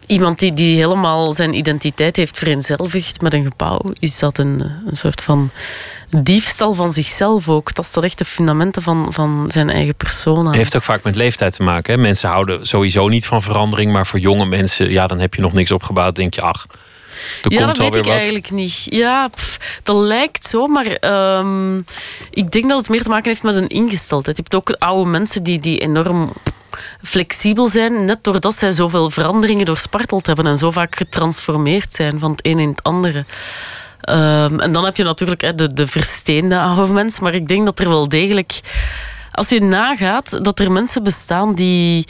[0.05, 4.97] iemand die, die helemaal zijn identiteit heeft vereenzelvigd met een gebouw, is dat een, een
[4.97, 5.51] soort van
[6.17, 7.73] diefstal van zichzelf ook.
[7.73, 10.53] Dat staat echt de fundamenten van, van zijn eigen persoon aan.
[10.53, 11.93] Heeft ook vaak met leeftijd te maken.
[11.93, 12.01] Hè?
[12.01, 13.91] Mensen houden sowieso niet van verandering.
[13.91, 16.15] Maar voor jonge mensen, ja, dan heb je nog niks opgebouwd.
[16.15, 16.65] Denk je, ach,
[17.43, 18.13] er ja, komt dat weet ik wat.
[18.13, 18.87] eigenlijk niet.
[18.89, 21.77] Ja, pff, dat lijkt zo, maar ehm,
[22.29, 24.37] ik denk dat het meer te maken heeft met een ingesteldheid.
[24.37, 26.33] Je hebt ook oude mensen die, die enorm
[27.03, 32.31] flexibel zijn, net doordat zij zoveel veranderingen doorsparteld hebben en zo vaak getransformeerd zijn van
[32.31, 33.25] het een in het andere.
[34.01, 37.79] Ehm, en dan heb je natuurlijk de, de versteende oude mens, maar ik denk dat
[37.79, 38.59] er wel degelijk,
[39.31, 42.07] als je nagaat, dat er mensen bestaan die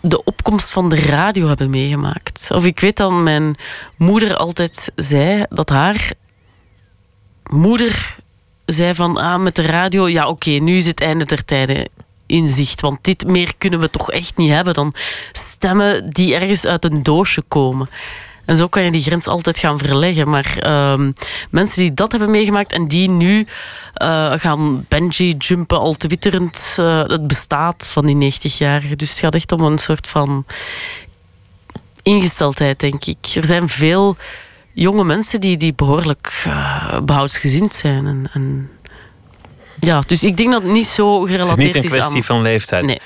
[0.00, 2.50] de opkomst van de radio hebben meegemaakt.
[2.54, 3.56] Of ik weet dat mijn
[3.96, 6.12] moeder altijd zei dat haar
[7.50, 8.16] moeder
[8.66, 11.88] zei van ah, met de radio, ja oké, nu is het einde der tijden
[12.26, 12.80] in zicht.
[12.80, 14.94] Want dit meer kunnen we toch echt niet hebben dan
[15.32, 17.88] stemmen die ergens uit een doosje komen.
[18.46, 20.28] En zo kan je die grens altijd gaan verleggen.
[20.28, 21.12] Maar ehm,
[21.50, 23.46] mensen die dat hebben meegemaakt en die nu
[23.94, 28.96] eh, gaan bungee jumpen, al twitterend, eh, het bestaat van die 90-jarigen.
[28.96, 30.44] Dus het gaat echt om een soort van
[32.02, 33.26] ingesteldheid, denk ik.
[33.34, 34.16] Er zijn veel
[34.72, 38.06] jonge mensen die, die behoorlijk eh, behoudsgezind zijn.
[38.06, 38.70] En, en
[39.80, 42.24] ja, dus ik denk dat het niet zo Het is gerelateerd niet een kwestie aan...
[42.24, 42.84] van leeftijd.
[42.84, 43.00] Nee.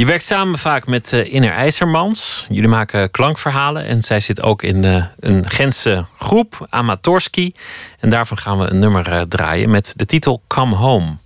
[0.00, 2.46] Je werkt samen vaak met eh Inner IJzermans.
[2.50, 3.84] Jullie maken klankverhalen.
[3.84, 7.54] En zij zit ook in eh, een Gentse groep, Amatorski.
[7.98, 11.16] En daarvan gaan we een nummer eh, draaien met de titel Come Home.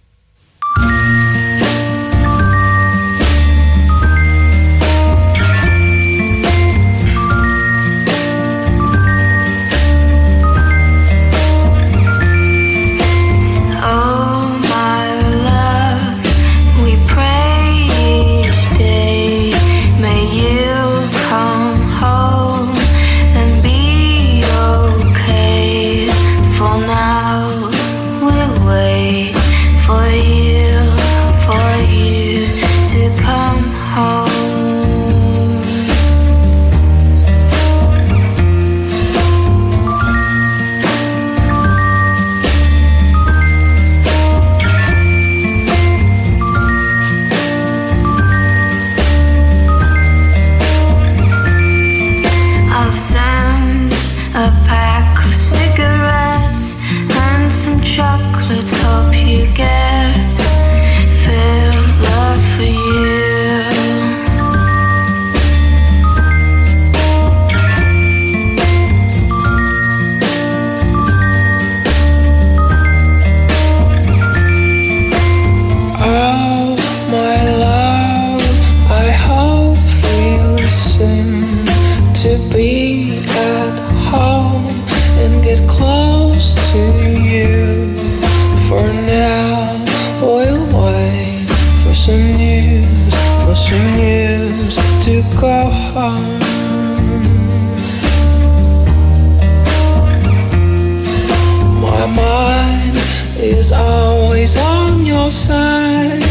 [105.25, 106.23] Outside,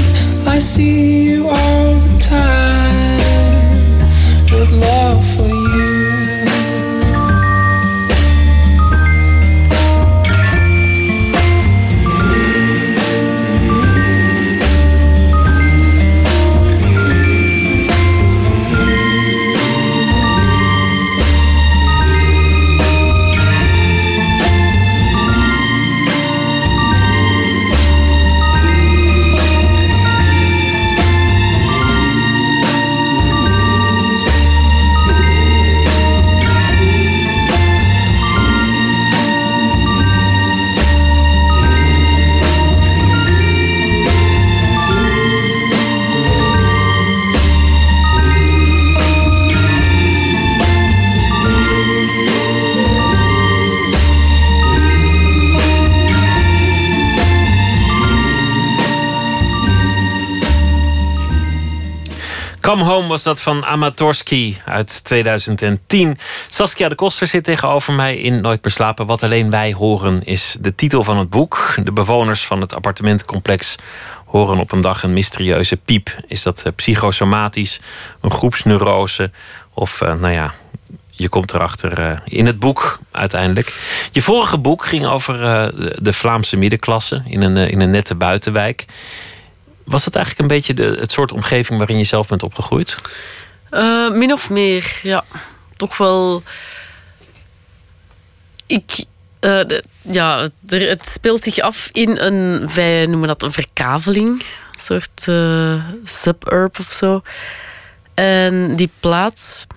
[0.45, 1.72] I see you are.
[62.79, 66.17] Home was dat van Amatorski uit 2010.
[66.49, 69.05] Saskia de Koster zit tegenover mij in Nooit meer slapen.
[69.05, 71.75] Wat alleen wij horen is de titel van het boek.
[71.83, 73.75] De bewoners van het appartementencomplex
[74.25, 76.15] horen op een dag een mysterieuze piep.
[76.27, 77.79] Is dat eh, psychosomatisch,
[78.21, 79.31] een groepsneurose
[79.73, 80.53] of eh, nou ja...
[81.15, 83.79] Je komt erachter eh, in het boek uiteindelijk.
[84.11, 85.37] Je vorige boek ging over
[86.03, 88.85] de- Vlaamse middenklasse in een, in een nette buitenwijk.
[89.83, 92.95] Was dat eigenlijk een beetje de, het soort omgeving waarin je zelf bent opgegroeid?
[93.69, 95.23] Eh, min of meer, ja.
[95.77, 96.43] Toch wel.
[98.65, 99.05] Ik.
[99.39, 99.59] eh,
[100.01, 105.83] ja, het speelt zich af in een, wij noemen dat een verkaveling, een soort eh,
[106.03, 107.21] suburb of zo.
[108.13, 109.67] En die plaats,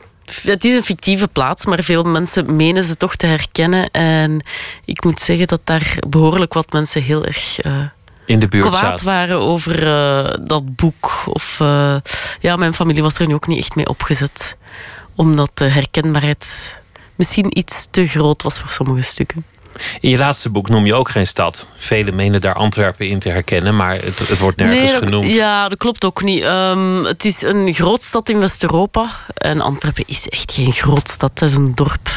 [0.43, 3.91] het is een fictieve plaats, maar veel mensen menen ze toch te herkennen.
[3.91, 4.41] En
[4.85, 7.59] ik moet zeggen dat daar behoorlijk wat mensen heel erg
[8.27, 9.07] In de buurt kwaad zaten.
[9.07, 11.23] waren over eh, dat boek.
[11.27, 11.97] Of, eh,
[12.41, 14.57] ja, mijn familie was er nu ook niet echt mee opgezet.
[15.15, 16.81] Omdat de herkenbaarheid
[17.15, 19.45] misschien iets te groot was voor sommige stukken.
[20.01, 21.69] In je laatste boek noem je ook geen stad.
[21.75, 25.31] Velen menen daar Antwerpen in te herkennen, maar het, het wordt nergens dat, genoemd.
[25.31, 26.43] Ja, dat klopt ook niet.
[26.43, 29.11] Ehm, het is een grootstad in West-Europa.
[29.35, 32.11] En Antwerpen is echt geen grootstad, het is een dorp.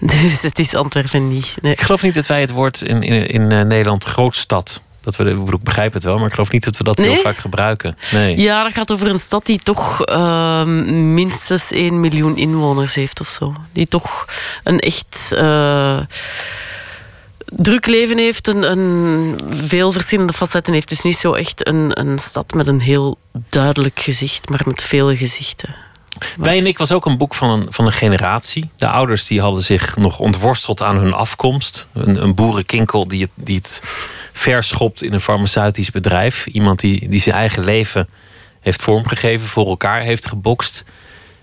[0.00, 1.54] Dus het is Antwerpen niet.
[1.62, 1.72] Nee.
[1.72, 4.82] Ik geloof niet dat wij het woord in, in, in eh, Nederland grootstad.
[5.04, 7.36] Dat we, ik begrijp het wel, maar ik geloof niet dat we dat heel vaak
[7.36, 7.96] gebruiken.
[8.12, 8.38] Nee.
[8.40, 13.28] Ja, dat gaat over een stad die toch ehm, minstens 1 miljoen inwoners heeft of
[13.28, 13.54] zo.
[13.72, 14.28] Die toch
[14.62, 16.00] een echt eh,
[17.44, 20.88] druk leven heeft, een, een veel verschillende facetten heeft.
[20.88, 25.16] Dus niet zo echt een, een stad met een heel duidelijk gezicht, maar met vele
[25.16, 25.74] gezichten.
[26.36, 28.70] Wij en ik was ook een boek van een, van een generatie.
[28.76, 31.86] De ouders die hadden zich nog ontworsteld aan hun afkomst.
[31.92, 33.82] Een, een boerenkinkel die het, die het
[34.52, 36.46] verschopt in een farmaceutisch bedrijf.
[36.46, 38.08] Iemand die, die zijn eigen leven
[38.60, 40.84] heeft vormgegeven, voor elkaar heeft gebokst.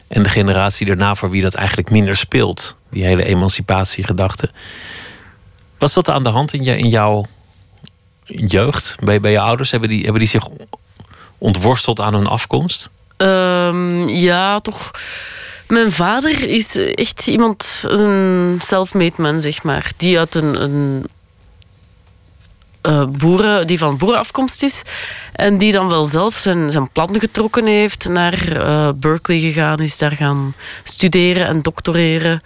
[0.07, 2.75] En de generatie daarna voor wie dat eigenlijk minder speelt.
[2.89, 4.51] Die hele emancipatiegedachte.
[5.77, 7.25] Was dat aan de hand in, je, in jouw
[8.25, 8.95] jeugd?
[9.03, 9.71] Bij, bij je ouders?
[9.71, 10.47] Hebben die, hebben die zich
[11.37, 12.89] ontworsteld aan hun afkomst?
[13.17, 14.91] Ehm, ja, toch.
[15.67, 19.91] Mijn vader is echt iemand, een self-made man, zeg maar.
[19.97, 21.05] Die uit een, een
[22.81, 24.81] eh, boeren, die van boerenafkomst is.
[25.33, 29.97] En die dan wel zelf zijn, zijn plan getrokken heeft, naar eh, Berkeley gegaan is,
[29.97, 32.41] daar gaan studeren en doctoreren.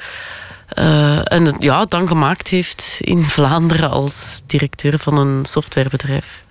[0.67, 6.45] Eh, en het ja, dan gemaakt heeft in Vlaanderen als directeur van een softwarebedrijf.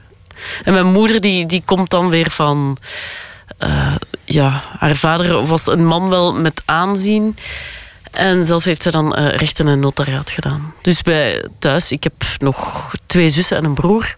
[0.62, 2.77] En mijn moeder die, die komt dan weer van
[4.25, 7.37] ja, haar vader was een man wel met aanzien.
[8.14, 10.74] En zelf heeft ze dan eh, rechten en notariaat gedaan.
[10.81, 14.14] Dus bij thuis, ik heb nog twee zussen en een broer.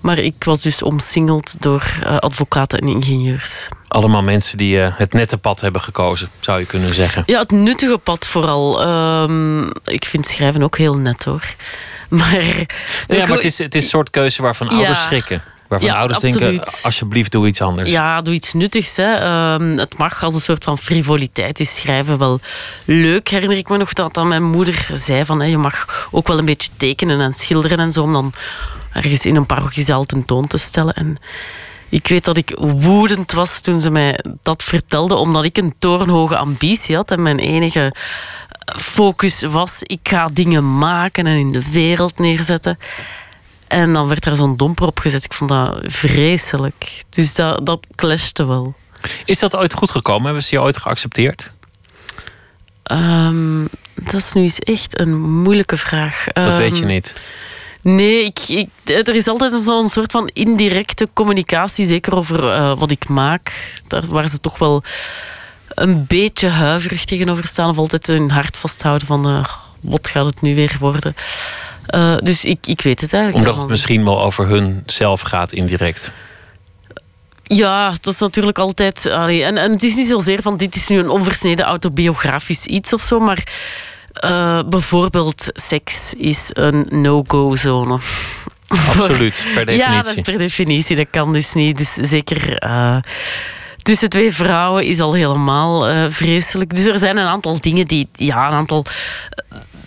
[0.00, 3.68] Maar ik was dus omsingeld door eh, advocaten en ingenieurs.
[3.88, 7.22] Allemaal mensen die eh, het nette pad hebben gekozen, zou je kunnen zeggen.
[7.26, 8.82] Ja, het nuttige pad vooral.
[8.82, 11.42] Ehm, ik vind schrijven ook heel net hoor.
[12.08, 12.42] Maar,
[13.06, 15.42] Ja, maar het is, het is een soort keuze waarvan ouders schrikken.
[15.68, 17.90] Waarvan Ja, ouders denken, alsjeblieft doe iets anders.
[17.90, 18.96] Ja, doe iets nuttigs.
[18.96, 19.14] Hè.
[19.14, 22.40] Ehm, het mag als een soort van frivoliteit is schrijven wel
[22.84, 23.28] leuk.
[23.28, 25.40] Herinner ik me nog dat, dat mijn moeder zei van...
[25.40, 28.02] Hè, je mag ook wel een beetje tekenen en schilderen en zo...
[28.02, 28.32] om dan
[28.92, 30.94] ergens in een parochiezaal tentoon te stellen.
[30.94, 31.16] En
[31.88, 35.14] ik weet dat ik woedend was toen ze mij dat vertelde...
[35.14, 37.94] omdat ik een torenhoge ambitie had en mijn enige
[38.78, 39.82] focus was...
[39.82, 42.78] ik ga dingen maken en in de wereld neerzetten...
[43.68, 45.24] En dan werd er zo'n domper op gezet.
[45.24, 47.02] Ik vond dat vreselijk.
[47.08, 48.74] Dus dat, dat clashte wel.
[49.24, 50.24] Is dat ooit goed gekomen?
[50.24, 51.50] Hebben ze je ooit geaccepteerd?
[52.82, 56.24] Ehm, dat is nu eens echt een moeilijke vraag.
[56.32, 57.14] Dat weet je Ehm, niet.
[57.82, 62.90] Nee, ik, ik, er is altijd zo'n soort van indirecte communicatie, zeker over eh, wat
[62.90, 64.82] ik maak, daar, waar ze toch wel
[65.68, 69.44] een beetje huiverig tegenover staan of altijd hun hart vasthouden van eh,
[69.80, 71.14] wat gaat het nu weer worden.
[71.88, 75.52] Eh, dus ik, ik weet het eigenlijk Omdat het misschien wel over hun zelf gaat
[75.52, 76.12] indirect.
[77.42, 79.06] Ja, dat is natuurlijk altijd.
[79.10, 82.92] allee, en, en het is niet zozeer van dit is nu een onversneden autobiografisch iets
[82.92, 83.46] of zo, maar
[84.12, 87.98] eh, bijvoorbeeld seks is een no-go-zone.
[88.88, 90.14] Absoluut, per Ja, definitie.
[90.14, 90.96] dat per definitie.
[90.96, 91.78] Dat kan dus niet.
[91.78, 92.96] Dus zeker eh,
[93.82, 96.74] tussen twee vrouwen is al helemaal vreselijk.
[96.74, 98.84] Dus er zijn een aantal dingen die, ja, een aantal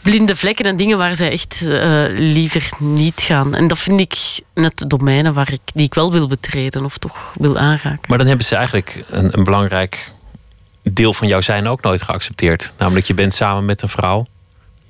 [0.02, 3.56] blinde vlekken en dingen waar zij echt eh, liever niet gaan.
[3.56, 4.18] En dat vind ik
[4.54, 8.06] net domeinen waar ik, die ik wel wil betreden of toch wil aanraken.
[8.08, 10.12] Maar dan hebben ze eigenlijk een, een belangrijk
[10.84, 12.74] deel van jouw zijn ook nooit geaccepteerd.
[12.78, 14.28] Namelijk, je bent samen met een vrouw.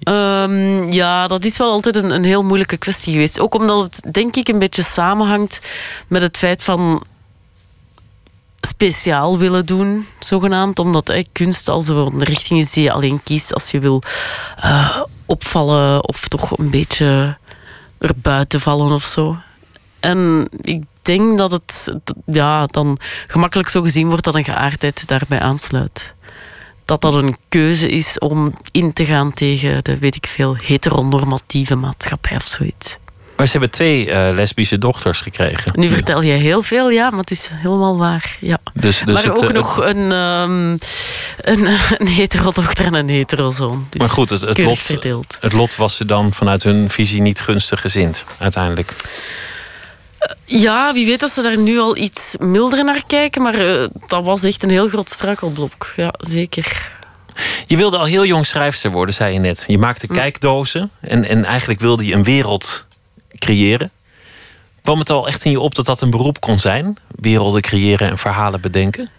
[0.04, 3.39] Ehm, ja, dat is wel altijd een, een heel moeilijke kwestie geweest.
[3.39, 5.60] Ook omdat het, denk ik, een beetje samenhangt
[6.08, 7.04] met het feit van
[8.67, 10.80] speciaal willen doen, zogenaamd.
[10.80, 14.02] Omdat kunst al zo'n richting is die je alleen kiest als je wil
[14.56, 17.38] eh, opvallen of toch een beetje
[17.97, 19.38] erbuiten vallen of zo.
[20.00, 21.93] En ik denk dat het
[22.26, 22.97] ja, dan
[23.28, 26.13] gemakkelijk zo gezien wordt dat een geaardheid daarbij aansluit
[26.91, 31.76] dat dat een keuze is om in te gaan tegen de, weet ik veel, heteronormatieve
[31.76, 32.97] maatschappij of zoiets.
[33.41, 35.71] Maar ze hebben twee eh, lesbische dochters gekregen.
[35.75, 38.38] Nu vertel je heel veel, ja, maar het is helemaal waar.
[38.39, 38.58] Ja.
[38.73, 40.77] Dus, dus maar het, ook eh, nog een, ehm
[41.41, 43.88] een, een heterodochter en een heterozoon.
[43.89, 45.38] Dus Maar goed, het, het, lot, verdeeld.
[45.39, 48.95] het lot was ze dan vanuit hun visie niet gunstig gezind, uiteindelijk.
[50.45, 54.23] Ja, wie weet dat ze daar nu al iets milder naar kijken, maar eh, dat
[54.23, 55.93] was echt een heel groot struikelblok.
[55.95, 56.91] Ja, zeker.
[57.65, 59.63] Je wilde al heel jong schrijfster worden, zei je net.
[59.67, 60.13] Je maakte Hm.
[60.13, 62.89] kijkdozen en, en eigenlijk wilde je een wereld
[63.38, 63.91] creëren.
[64.84, 66.98] Kwam het al echt in je op dat dat een beroep kon zijn?
[67.08, 69.10] Werelden creëren en verhalen bedenken?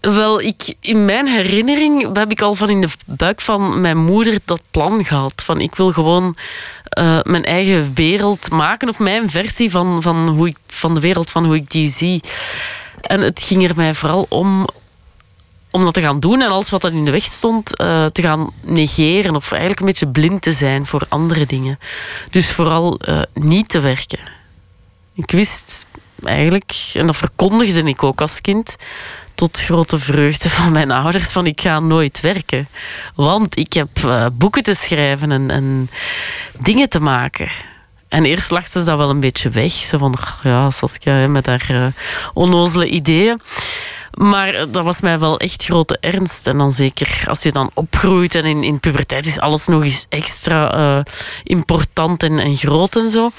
[0.00, 4.38] Wel, ik, in mijn herinnering heb ik al van in de buik van mijn moeder
[4.44, 5.42] dat plan gehad.
[5.44, 6.36] Van ik wil gewoon
[6.88, 8.88] eh, mijn eigen wereld maken.
[8.88, 12.20] Of mijn versie van, van, hoe ik, van de wereld van hoe ik die zie.
[13.00, 14.68] En het ging er mij vooral om
[15.70, 18.22] om dat te gaan doen en alles wat dat in de weg stond eh, te
[18.22, 21.78] gaan negeren of eigenlijk een beetje blind te zijn voor andere dingen.
[22.30, 24.18] Dus vooral eh, niet te werken.
[25.14, 25.86] Ik wist
[26.24, 28.76] eigenlijk, en dat verkondigde ik ook als kind,
[29.34, 32.68] tot grote vreugde van mijn ouders, van ik ga nooit werken.
[33.14, 35.90] Want ik heb eh, boeken te schrijven en, en
[36.58, 37.50] dingen te maken.
[38.08, 39.72] En eerst lachten ze dat wel een beetje weg.
[39.72, 41.92] Ze van, "Ach, ja, Saskia met haar
[42.34, 43.40] onnozele ideeën.
[44.18, 46.46] Maar dat was mij wel echt grote ernst.
[46.46, 50.06] En dan zeker als je dan opgroeit en in, in puberteit is alles nog eens
[50.08, 51.04] extra eh,
[51.42, 53.30] important en, en groot en zo.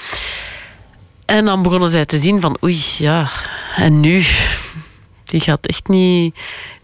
[1.24, 3.30] En dan begonnen zij te zien van oei, ja,
[3.76, 4.24] en nu?
[5.24, 6.34] Die gaat echt niet,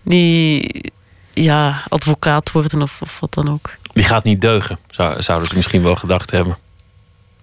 [0.03, 0.91] niet
[1.33, 3.71] ja, advocaat worden of, of wat dan ook.
[3.93, 6.57] Die gaat niet deugen, zou, zouden ze misschien wel gedacht hebben.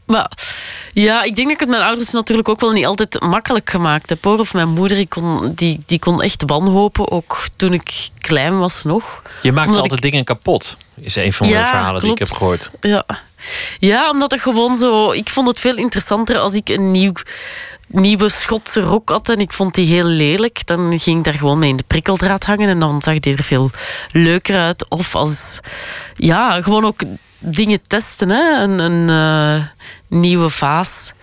[0.06, 0.32] Maar
[0.94, 4.10] ja, ik denk dat ik het mijn ouders natuurlijk ook wel niet altijd makkelijk gemaakt
[4.10, 4.24] heb.
[4.24, 4.40] Hoor.
[4.40, 8.84] Of mijn moeder, die kon, die, die kon echt wanhopen, ook toen ik klein was
[8.84, 9.22] nog.
[9.42, 12.72] Je maakt Omdat altijd dingen kapot, is een van de verhalen die ik heb gehoord.
[12.82, 13.06] Ja.
[13.80, 15.12] ja, omdat het gewoon zo...
[15.12, 17.14] Ik vond het veel interessanter als ik een nieuw,
[17.88, 20.66] nieuwe Schotse rok had en ik vond die heel lelijk.
[20.68, 23.44] Dan ging ik daar gewoon mee in de prikkeldraad hangen en dan zag die er
[23.44, 23.70] veel
[24.12, 24.90] leuker uit.
[24.90, 25.60] Of als...
[26.16, 27.02] Ja, gewoon ook
[27.44, 28.30] dingen testen.
[28.30, 28.62] Hè?
[28.62, 29.66] Een, een eh,
[30.08, 31.14] nieuwe vaas.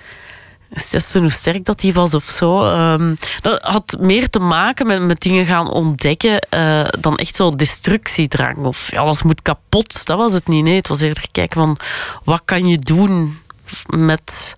[0.90, 2.64] Testen hoe sterk dat die was of zo.
[2.64, 7.54] Ehm, dat had meer te maken met, met dingen gaan ontdekken eh, dan echt zo
[7.54, 8.56] destructiedrang.
[8.56, 10.06] Of ja, alles moet kapot.
[10.06, 10.64] Dat was het niet.
[10.64, 11.78] Nee, het was eerder kijken van
[12.24, 13.38] wat kan je doen
[13.86, 14.56] met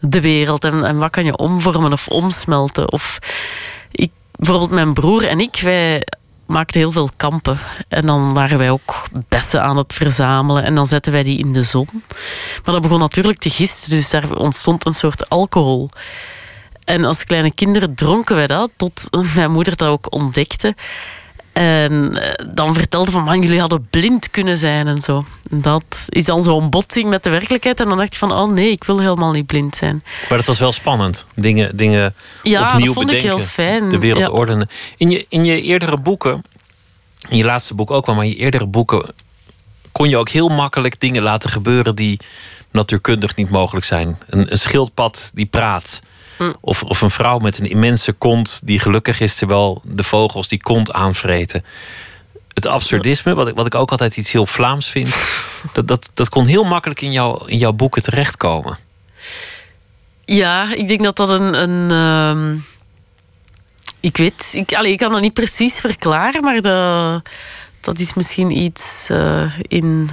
[0.00, 2.92] de wereld en, en wat kan je omvormen of omsmelten.
[2.92, 3.18] Of
[3.90, 6.02] ik, bijvoorbeeld mijn broer en ik, wij
[6.46, 7.58] maakten heel veel kampen.
[7.88, 10.64] En dan waren wij ook bessen aan het verzamelen.
[10.64, 11.88] En dan zetten wij die in de zon.
[12.64, 15.90] Maar dat begon natuurlijk te gisten, dus daar ontstond een soort alcohol.
[16.84, 20.74] En als kleine kinderen dronken wij dat, tot mijn moeder dat ook ontdekte.
[21.56, 25.24] En eh, dan vertelde van, man, jullie hadden blind kunnen zijn en zo.
[25.50, 27.80] Dat is dan zo'n botsing met de werkelijkheid.
[27.80, 30.02] En dan dacht je van, oh nee, ik wil helemaal niet blind zijn.
[30.28, 31.26] Maar dat was wel spannend.
[31.34, 33.38] Dingen, dingen Ja, opnieuw dat vond ik bedenken.
[33.38, 33.88] heel fijn.
[33.88, 34.30] De wereld Ja.
[34.32, 34.68] ordenen.
[34.96, 36.42] In je, in je eerdere boeken,
[37.28, 39.14] in je laatste boek ook wel, maar in je eerdere boeken
[39.92, 42.20] kon je ook heel makkelijk dingen laten gebeuren die
[42.70, 44.18] natuurkundig niet mogelijk zijn.
[44.26, 46.02] Een, een schildpad die praat.
[46.60, 50.62] Of, of een vrouw met een immense kont die gelukkig is terwijl de vogels die
[50.62, 51.64] kont aanvreten.
[52.54, 55.14] Het absurdisme, wat ik, wat ik ook altijd iets heel Vlaams vind,
[55.72, 58.78] dat, dat, dat kon heel makkelijk in, jou, in jouw boeken terechtkomen.
[60.24, 61.54] Ja, ik denk dat dat een.
[61.54, 62.56] een ehm,
[64.00, 67.28] ik weet, ik, allee, ik kan dat niet precies verklaren, maar dat,
[67.80, 70.10] dat is misschien iets eh, in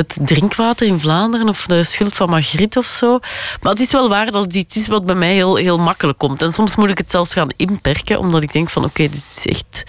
[0.00, 3.18] het drinkwater in Vlaanderen of de schuld van Magritte of zo.
[3.60, 6.42] Maar het is wel waar dat iets is wat bij mij heel, heel makkelijk komt.
[6.42, 9.46] En soms moet ik het zelfs gaan inperken, omdat ik denk van oké, dit is
[9.46, 9.82] echt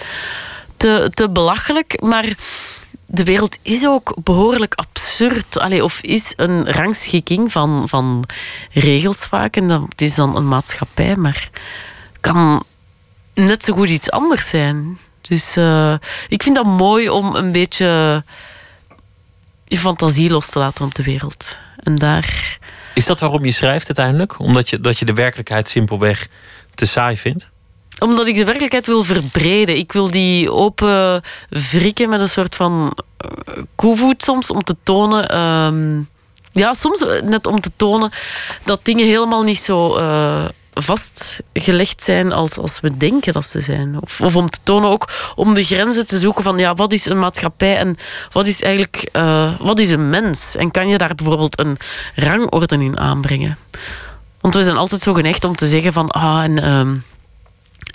[0.78, 2.02] te, te belachelijk.
[2.02, 2.36] Maar
[3.06, 5.82] de wereld is ook behoorlijk absurd.
[5.82, 8.24] Of is een rangschikking van, van
[8.72, 9.56] regels vaak.
[9.56, 11.50] En dat het is dan een maatschappij, maar
[12.20, 12.64] kan
[13.34, 14.98] net zo goed iets anders zijn.
[15.22, 15.94] Dus eh,
[16.28, 18.24] ik vind dat mooi om een beetje
[19.72, 21.58] je fantasie los te laten op de wereld.
[21.78, 22.58] En daar.
[22.94, 24.40] Is dat waarom je schrijft uiteindelijk?
[24.40, 26.28] Omdat je, dat je de werkelijkheid simpelweg
[26.76, 27.50] te saai vindt?
[28.00, 29.78] Omdat ik de werkelijkheid wil verbreden.
[29.78, 35.30] Ik wil die open wrikken met een soort van eh, koevoet soms om te tonen.
[35.30, 36.02] ehm,
[36.52, 38.12] ja, soms net om te tonen
[38.64, 43.98] dat dingen helemaal niet zo eh, vastgelegd zijn als, als we denken dat ze zijn.
[44.02, 47.06] Of, of om te tonen ook om de grenzen te zoeken van ja, wat is
[47.06, 47.98] een maatschappij en
[48.32, 50.56] wat is eigenlijk eh, wat is een mens?
[50.56, 51.78] En kan je daar bijvoorbeeld een
[52.16, 53.58] rangorde in aanbrengen?
[54.42, 56.96] Want we zijn altijd zo geneigd om te zeggen van ah, en ehm,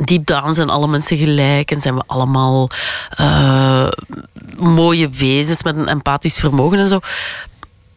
[0.04, 2.70] deep down zijn alle mensen gelijk en zijn we allemaal
[3.10, 3.88] eh,
[4.56, 6.98] mooie wezens met een empathisch vermogen en zo.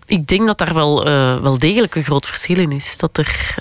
[0.06, 2.98] Ik denk dat daar wel, eh, wel degelijk een groot verschil in is.
[2.98, 3.58] Dat er.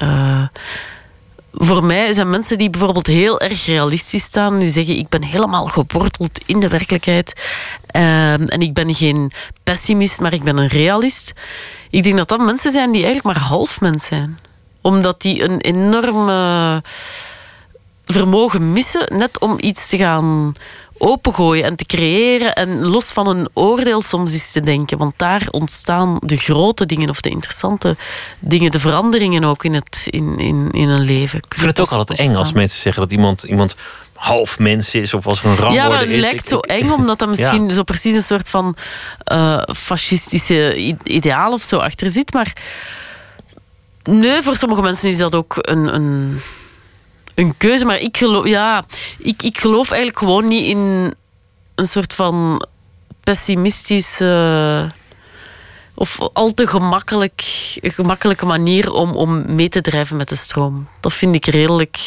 [1.52, 4.58] Voor mij zijn mensen die bijvoorbeeld heel erg realistisch staan.
[4.58, 7.50] Die zeggen, ik ben helemaal geworteld in de werkelijkheid.
[7.86, 9.32] Ehm, en ik ben geen
[9.62, 11.32] pessimist, maar ik ben een realist.
[11.90, 14.38] Ik denk dat dat mensen zijn die eigenlijk maar half mens zijn.
[14.80, 16.76] Omdat die een enorm eh,
[18.06, 20.52] vermogen missen, net om iets te gaan
[20.98, 24.98] opengooien en te creëren en los van een oordeel soms eens te denken.
[24.98, 27.96] Want daar ontstaan de grote dingen of de interessante
[28.38, 31.38] dingen, de veranderingen ook in, het, in, in, in een leven.
[31.38, 33.76] Ik vind het ook altijd eng als mensen zeggen dat iemand, iemand
[34.14, 36.20] half mens is of als er een Ja, rangorde maar het is.
[36.20, 37.74] lijkt Ik- zo ik- eng, omdat dat misschien Ja.
[37.74, 38.76] zo precies een soort van
[39.24, 42.32] eh, fascistische ideaal of zo achter zit.
[42.32, 42.52] Maar
[44.02, 46.40] nee, voor sommige mensen is dat ook een, een,
[47.38, 47.84] een keuze.
[47.84, 48.84] Maar ik geloof, ja,
[49.18, 51.14] ik, ik geloof eigenlijk gewoon niet in
[51.74, 52.66] een soort van
[53.24, 54.90] pessimistische
[55.94, 57.42] of al te gemakkelijk,
[57.82, 60.88] gemakkelijke manier om, om mee te drijven met de stroom.
[61.00, 61.98] Dat vind ik redelijk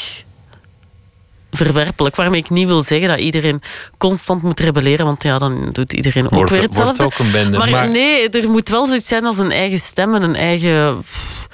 [1.51, 2.15] verwerpelijk.
[2.15, 3.61] Waarmee ik niet wil zeggen dat iedereen
[3.97, 7.03] constant moet rebelleren, want ja, dan doet iedereen ook Wordt- weer wordt hetzelfde.
[7.03, 10.15] ook een bende, Maar, maar- nee, er moet wel zoiets zijn als een eigen stem
[10.15, 11.47] en een eigen pff,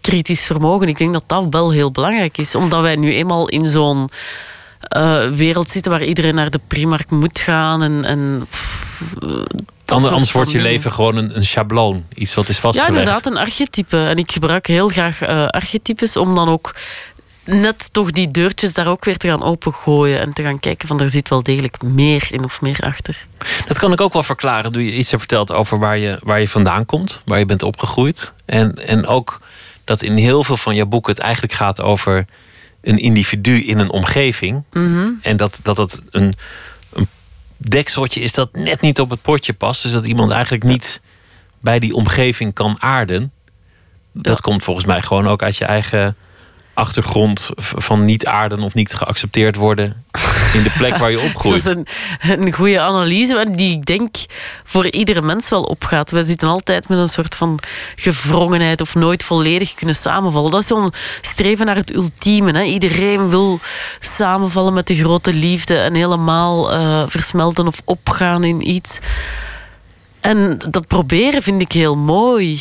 [0.00, 0.88] kritisch vermogen.
[0.88, 4.08] Ik denk dat dat wel heel belangrijk is, omdat wij nu eenmaal in zo'n
[4.80, 9.14] eh, wereld zitten waar iedereen naar de Primark moet gaan en, en pff,
[9.86, 12.04] Ander- anders wordt je leven gewoon een, een schabloon.
[12.14, 12.98] Iets wat is Ja, vastgelegd.
[12.98, 13.96] inderdaad, een archetype.
[14.06, 16.74] En ik gebruik heel graag eh, archetypes om dan ook
[17.44, 21.00] net toch die deurtjes daar ook weer te gaan opengooien en te gaan kijken van
[21.00, 23.26] er zit wel degelijk meer in of meer achter.
[23.66, 24.72] Dat kan ik ook wel verklaren.
[24.72, 28.32] Doe je iets verteld over waar je, waar je vandaan komt, waar je bent opgegroeid.
[28.44, 29.40] En, en ook
[29.84, 32.24] dat in heel veel van je boeken het eigenlijk gaat over
[32.80, 34.62] een individu in een omgeving.
[34.70, 35.10] Mhm.
[35.22, 36.34] En dat dat, dat een,
[36.92, 37.08] een
[37.56, 39.82] dekseltje is dat net niet op het potje past.
[39.82, 41.02] Dus dat iemand eigenlijk niet
[41.60, 43.32] bij die omgeving kan aarden.
[44.12, 46.16] Dat komt volgens mij gewoon ook uit je eigen
[46.74, 50.04] achtergrond van niet aarden of niet geaccepteerd worden
[50.54, 51.64] in de plek waar je opgroeit.
[51.64, 51.84] Dat is
[52.20, 54.16] een, een goede analyse, maar die ik denk
[54.64, 56.10] voor iedere mens wel opgaat.
[56.10, 57.58] Wij zitten altijd met een soort van
[57.96, 60.50] gevrongenheid of nooit volledig kunnen samenvallen.
[60.50, 62.52] Dat is zo'n streven naar het ultieme.
[62.52, 62.62] Hè.
[62.62, 63.60] Iedereen wil
[64.00, 68.98] samenvallen met de grote liefde en helemaal eh, versmelten of opgaan in iets.
[70.20, 72.60] En dat proberen vind ik heel mooi.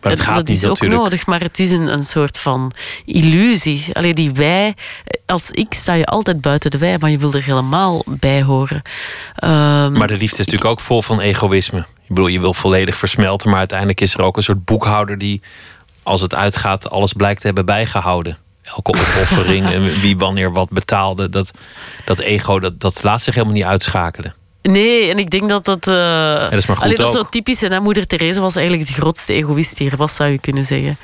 [0.00, 1.00] Maar het gaat dat is ook natuurlijk.
[1.00, 2.72] nodig, maar het is een, een soort van
[3.04, 3.84] illusie.
[3.92, 4.74] Alleen die wij,
[5.26, 8.82] als ik sta je altijd buiten de wij, maar je wil er helemaal bij horen.
[9.34, 11.78] Ehm, Maar de liefde is natuurlijk ook vol van egoïsme.
[11.78, 15.42] Ik bedoel, je wil volledig versmelten, maar uiteindelijk is er ook een soort boekhouder die,
[16.02, 18.38] als het uitgaat, alles blijkt te hebben bijgehouden.
[18.62, 21.28] Elke opoffering en wie wanneer wat betaalde.
[21.28, 21.50] Dat,
[22.04, 24.34] dat ego, dat, dat laat zich helemaal niet uitschakelen.
[24.62, 25.86] Nee, en ik denk dat dat.
[25.88, 27.62] eh dat is maar goed allee, dat is zo typisch.
[27.62, 30.64] En hè, moeder Therese was eigenlijk de grootste egoïst die er was, zou je kunnen
[30.64, 30.96] zeggen.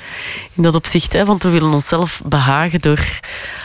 [0.53, 3.19] In dat opzicht, hè, want we willen onszelf behagen door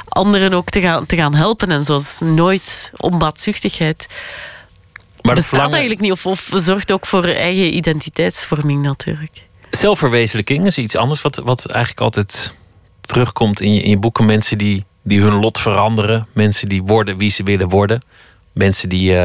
[0.09, 1.93] anderen ook te gaan, te gaan helpen en zo.
[1.93, 4.07] Dat is nooit onbaatzuchtigheid.
[4.09, 9.43] Maar dat bestaat verlangen, eigenlijk niet, of, of zorgt ook voor eigen identiteitsvorming natuurlijk.
[9.71, 12.57] zelfverwezenlijking is iets anders wat, wat eigenlijk altijd
[13.01, 14.27] terugkomt in je, in je boeken.
[14.27, 16.27] Mensen die, die hun lot veranderen.
[16.33, 18.03] Mensen die worden wie ze willen worden.
[18.53, 19.25] Mensen die eh,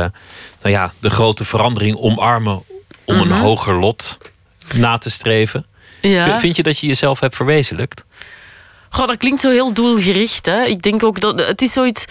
[0.61, 2.63] nou ja, de grote verandering omarmen
[3.05, 3.39] om een Mhm.
[3.41, 4.17] hoger lot
[4.75, 5.65] na te streven.
[6.01, 6.39] Ja.
[6.39, 8.05] Vind je dat je jezelf hebt verwezenlijkt?
[8.89, 10.45] Goh, dat klinkt zo heel doelgericht.
[10.45, 10.63] Hè?
[10.65, 12.05] Ik denk ook dat het is zoiets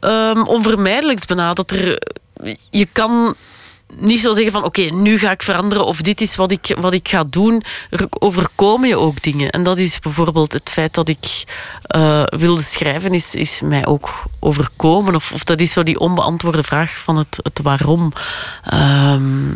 [0.00, 1.54] ehm onvermijdelijks bijna.
[1.54, 2.02] Dat er,
[2.70, 3.34] je kan
[3.98, 6.92] niet zo zeggen van oké, nu ga ik veranderen of dit is wat ik, wat
[6.92, 7.62] ik ga doen.
[7.90, 9.50] Er overkomen je ook dingen.
[9.50, 11.44] En dat is bijvoorbeeld het feit dat ik
[11.82, 15.14] eh, wilde schrijven, is, is mij ook overkomen.
[15.14, 18.12] Of, of dat is zo die onbeantwoorde vraag van het, het waarom.
[18.64, 19.50] Ehm,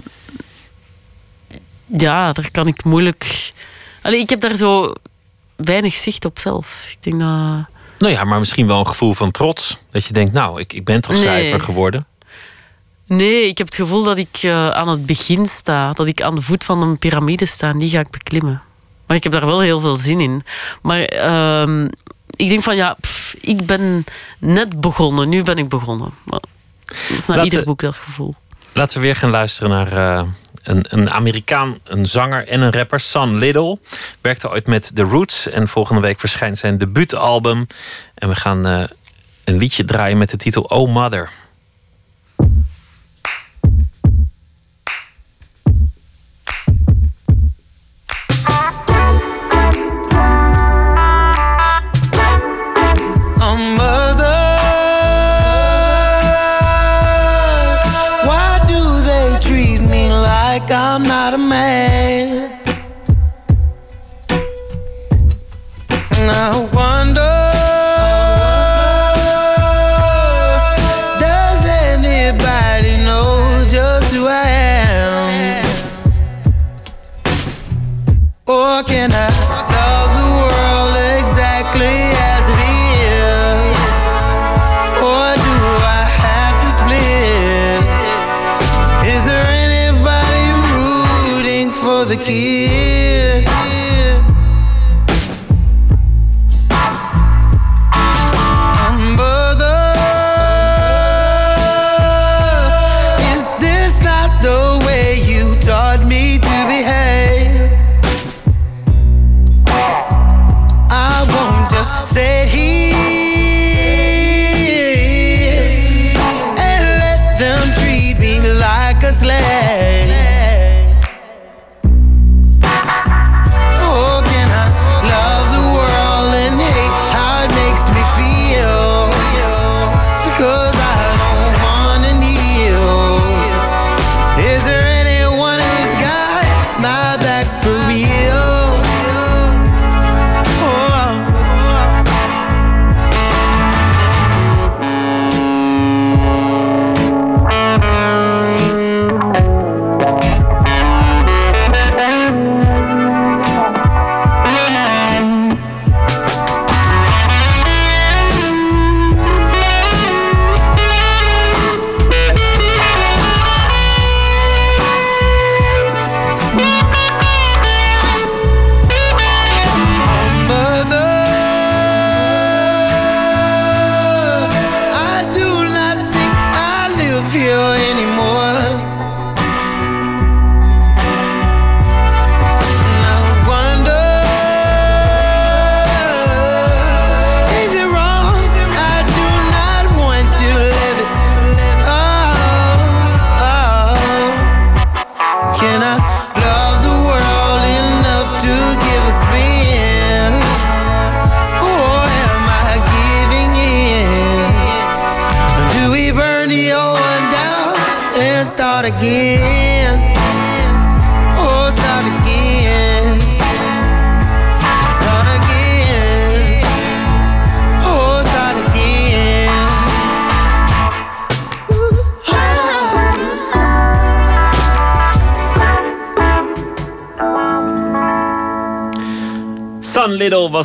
[1.87, 3.51] ja, daar kan ik moeilijk.
[4.03, 4.93] Allee, ik heb daar zo
[5.57, 6.89] weinig zicht op zelf.
[6.91, 7.67] Ik denk dat.
[7.99, 9.79] Nou ja, maar misschien wel een gevoel van trots.
[9.91, 11.21] Dat je denkt, nou, ik, ik ben toch Nee.
[11.21, 12.07] schrijver geworden.
[13.09, 15.93] Nee, ik heb het gevoel dat ik eh, aan het begin sta.
[15.93, 18.63] Dat ik aan de voet van een piramide sta en die ga ik beklimmen.
[19.07, 20.43] Maar ik heb daar wel heel veel zin in.
[20.83, 21.85] Maar ehm,
[22.37, 24.05] ik denk van ja, pff, ik ben
[24.39, 25.29] net begonnen.
[25.29, 26.15] Nu ben ik begonnen.
[26.25, 26.41] Maar
[26.85, 28.35] dat is naar ieder boek dat gevoel.
[28.73, 30.29] Laten we weer gaan luisteren naar eh,
[30.63, 33.79] een, een Amerikaan, een zanger en een rapper, Son Little.
[34.21, 37.67] Werkte ooit met The Roots en volgende week verschijnt zijn debuutalbum.
[38.15, 38.83] En we gaan eh,
[39.45, 41.31] een liedje draaien met de titel Oh Mother.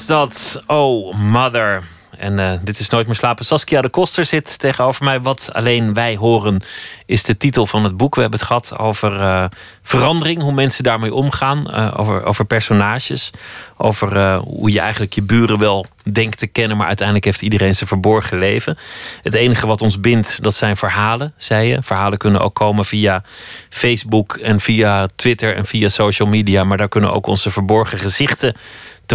[0.07, 0.61] Was dat.
[0.67, 1.83] Oh, mother.
[2.17, 3.45] En eh, dit is Nooit meer slapen.
[3.45, 5.21] Saskia de Koster zit tegenover mij.
[5.21, 6.61] Wat alleen wij horen
[7.05, 8.15] is de titel van het boek.
[8.15, 9.45] We hebben het gehad over eh,
[9.81, 10.41] verandering.
[10.41, 11.71] Hoe mensen daarmee omgaan.
[11.71, 13.31] eh, over, over personages.
[13.77, 16.77] Over hoe je eigenlijk je buren wel denkt te kennen.
[16.77, 18.77] Maar uiteindelijk heeft iedereen zijn verborgen leven.
[19.21, 21.77] Het enige wat ons bindt, dat zijn verhalen, zei je.
[21.81, 23.23] Verhalen kunnen ook komen via
[23.69, 26.63] Facebook en via Twitter en via social media.
[26.63, 28.55] Maar daar kunnen ook onze verborgen gezichten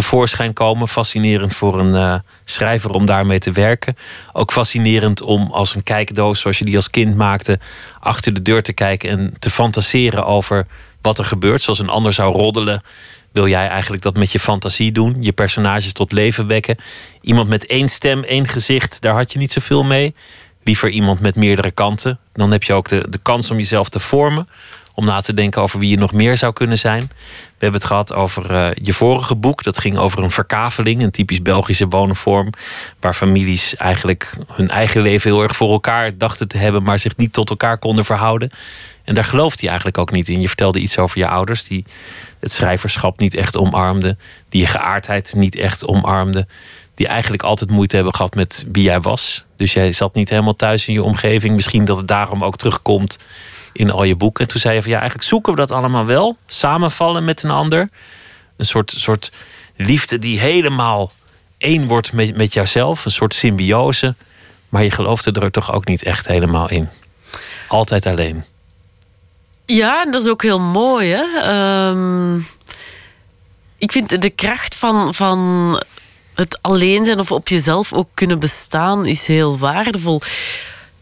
[0.01, 0.87] tevoorschijn komen.
[0.87, 3.97] Fascinerend voor een eh, schrijver om daarmee te werken.
[4.33, 7.59] Ook fascinerend om als een kijkdoos, zoals je die als kind maakte,
[7.99, 10.67] achter de deur te kijken en te fantaseren over
[11.01, 11.61] wat er gebeurt.
[11.61, 12.81] Zoals een ander zou roddelen
[13.31, 16.75] wil jij eigenlijk dat met je fantasie doen, je personages tot leven wekken.
[17.21, 20.15] Iemand met één stem, één gezicht, daar had je niet zoveel mee.
[20.63, 22.19] Liever iemand met meerdere kanten.
[22.33, 24.47] Dan heb je ook de, de kans om jezelf te vormen.
[24.93, 27.01] Om na te denken over wie je nog meer zou kunnen zijn.
[27.59, 29.63] We hebben het gehad over eh, je vorige boek.
[29.63, 32.49] Dat ging over een verkaveling, een typisch Belgische woonvorm.
[32.99, 37.15] Waar families eigenlijk hun eigen leven heel erg voor elkaar dachten te hebben, maar zich
[37.15, 38.49] niet tot elkaar konden verhouden.
[39.03, 40.41] En daar geloofde hij eigenlijk ook niet in.
[40.41, 41.85] Je vertelde iets over je ouders die
[42.39, 44.19] het schrijverschap niet echt omarmden,
[44.49, 46.49] die je geaardheid niet echt omarmden,
[46.95, 49.45] die eigenlijk altijd moeite hebben gehad met wie jij was.
[49.55, 51.55] Dus jij zat niet helemaal thuis in je omgeving.
[51.55, 53.17] Misschien dat het daarom ook terugkomt
[53.73, 54.43] in al je boeken.
[54.43, 56.37] En toen zei je van ja, eigenlijk zoeken we dat allemaal wel.
[56.47, 57.89] Samenvallen met een ander.
[58.57, 59.31] Een soort, soort
[59.75, 61.11] liefde die helemaal
[61.57, 63.05] één wordt met, met jouzelf.
[63.05, 64.15] Een soort symbiose.
[64.69, 66.89] Maar je geloofde er toch ook niet echt helemaal in.
[67.67, 68.43] Altijd alleen.
[69.65, 71.09] Ja, en dat is ook heel mooi.
[71.09, 71.39] Hè?
[71.41, 72.37] Ehm,
[73.77, 75.81] ik vind de kracht van, van
[76.33, 80.21] het alleen zijn of op jezelf ook kunnen bestaan is heel waardevol.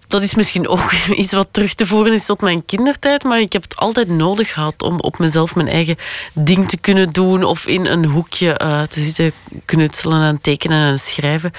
[0.08, 0.92] Dat is misschien ook
[1.22, 4.54] iets wat terug te voeren is tot mijn kindertijd, maar ik heb het altijd nodig
[4.54, 5.96] gehad om op mezelf mijn eigen
[6.34, 9.32] ding te kunnen doen of in een hoekje eh, te zitten
[9.66, 11.52] knutselen en tekenen en schrijven.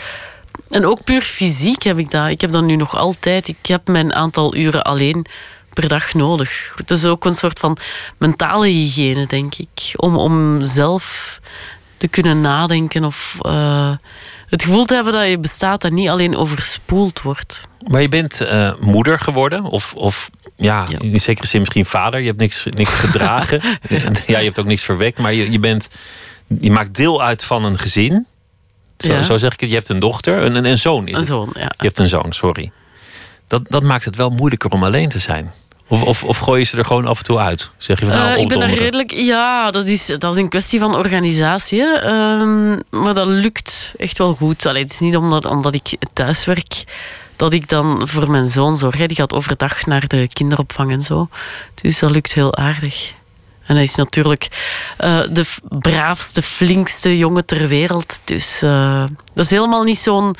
[0.70, 2.28] En ook puur fysiek heb ik dat.
[2.28, 3.48] Ik heb dat nu nog altijd.
[3.48, 5.26] Ik heb mijn aantal uren alleen
[5.72, 6.72] per dag nodig.
[6.76, 7.76] Het is ook een soort van
[8.18, 9.92] mentale hygiëne, denk ik.
[9.96, 11.38] Om, om zelf
[11.96, 13.92] te kunnen nadenken of uh,
[14.48, 17.68] het gevoel te hebben dat je bestaat en niet alleen overspoeld wordt.
[17.90, 22.20] Maar je bent uh, moeder geworden, of, of ja, ja, in zekere zin misschien vader.
[22.20, 23.60] Je hebt niks, niks gedragen.
[24.26, 25.90] ja, je hebt ook niks verwekt, maar je, je, bent,
[26.60, 28.26] je maakt deel uit van een gezin.
[28.98, 29.22] Zo, Ja.
[29.22, 29.68] zo zeg ik het.
[29.68, 31.26] Je hebt een dochter, een, een, een zoon is Een het.
[31.26, 31.72] zoon, ja.
[31.78, 32.70] Je hebt een zoon, sorry.
[33.46, 35.52] Dat, dat maakt het wel moeilijker om alleen te zijn.
[35.88, 37.70] Of, of, of gooi je ze er gewoon af en toe uit?
[37.76, 39.12] Zeg je van nou, Eh, ik ben er redelijk.
[39.12, 41.82] Ja, dat is, dat is een kwestie van organisatie.
[41.98, 44.66] Ehm, maar dat lukt echt wel goed.
[44.66, 46.84] Allee, het is niet omdat, omdat ik thuis werk
[47.36, 48.96] dat ik dan voor mijn zoon zorg.
[48.98, 49.06] hè.
[49.06, 51.28] Die gaat overdag naar de kinderopvang en zo.
[51.82, 53.12] Dus dat lukt heel aardig.
[53.66, 54.48] En hij is natuurlijk
[54.96, 58.20] eh, de braafste, flinkste jongen ter wereld.
[58.24, 60.34] Dus eh, dat is helemaal niet zo'n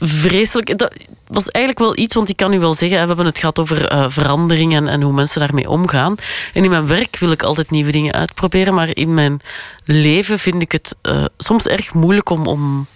[0.00, 0.78] vreselijk.
[0.78, 0.94] Dat
[1.26, 3.88] was eigenlijk wel iets, want ik kan u wel zeggen, we hebben het gehad over
[3.88, 6.14] eh, verandering en, hoe mensen daarmee omgaan.
[6.54, 9.40] En in mijn werk wil ik altijd nieuwe dingen uitproberen, maar in mijn
[9.84, 12.86] leven vind ik het eh, soms erg moeilijk om, om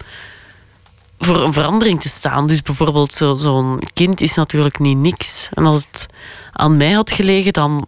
[1.19, 2.47] voor een verandering te staan.
[2.47, 5.49] Dus bijvoorbeeld zo- zo'n kind is natuurlijk niet niks.
[5.55, 6.07] En als het
[6.53, 7.87] aan mij had gelegen, dan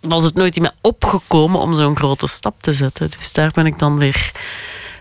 [0.00, 3.10] was het nooit in mij opgekomen om zo'n grote stap te zetten.
[3.18, 4.32] Dus daar ben ik dan weer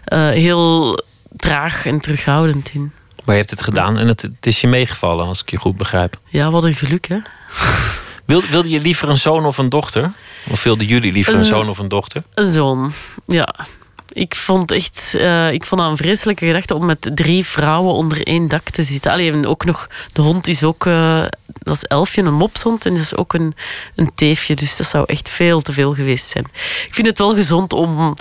[0.03, 0.99] eh, heel
[1.37, 2.91] traag en terughoudend in.
[3.27, 5.77] Maar je hebt het gedaan en het, het is je meegevallen, als ik je goed
[5.77, 6.19] begrijp.
[6.25, 7.17] Ja, wat een geluk, hè?
[8.25, 10.11] Wil, wilde je liever een zoon of een dochter?
[10.49, 12.23] Of wilden jullie liever een Eh, zoon of een dochter?
[12.33, 12.93] Een zoon,
[13.25, 13.55] ja.
[14.11, 18.27] Ik vond, echt, eh, ik vond dat een vreselijke gedachte om met drie vrouwen onder
[18.27, 19.11] één dak te zitten.
[19.11, 22.85] Allee, en ook nog, de hond is ook, eh, dat is Elfje, een mopshond.
[22.85, 23.55] En dat is ook een,
[23.95, 26.45] een teefje, dus dat zou echt veel te veel geweest zijn.
[26.87, 28.13] Ik vind het wel gezond om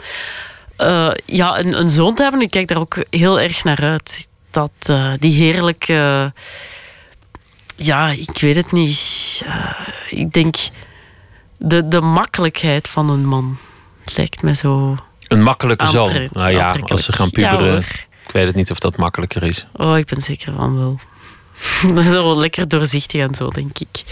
[1.27, 2.41] ja, een, een zoon te hebben.
[2.41, 4.29] Ik kijk daar ook heel erg naar uit.
[4.57, 6.33] Dat, eh, die heerlijke...
[7.77, 9.43] ja, ik weet het niet.
[9.45, 9.71] Eh,
[10.11, 10.57] ik denk
[11.59, 13.57] de, de makkelijkheid van een man.
[14.15, 14.97] Lijkt me zo...
[15.29, 16.29] Een makkelijke zoon.
[16.33, 19.67] Nou ja, als ze gaan puberen, ik weet het niet of dat makkelijker is.
[19.73, 20.99] Oh, ik ben zeker van wel.
[22.13, 24.03] zo lekker doorzichtig en zo, denk ik.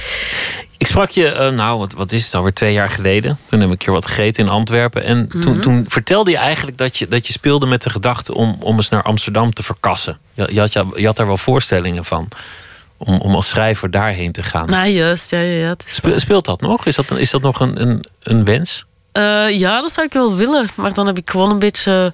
[0.79, 3.39] Ik sprak je, eh, nou, wat, wat is het alweer twee jaar geleden?
[3.47, 5.05] Toen heb ik hier wat gegeten in Antwerpen.
[5.05, 5.61] En toen, Mhm.
[5.61, 8.89] toen vertelde je eigenlijk dat je, dat je speelde met de gedachte om, om eens
[8.89, 10.19] naar Amsterdam te verkassen.
[10.33, 12.29] Je, je, had, je had daar wel voorstellingen van.
[12.97, 14.67] Om, om als schrijver daarheen te gaan.
[14.67, 15.75] Nou, juist, ja, ja, ja.
[15.85, 16.87] Spe- speelt dat nog?
[16.87, 18.85] Is dat, is dat nog een, een, een wens?
[19.13, 20.67] Eh, ja, dat zou ik wel willen.
[20.77, 22.13] Maar dan heb ik gewoon een beetje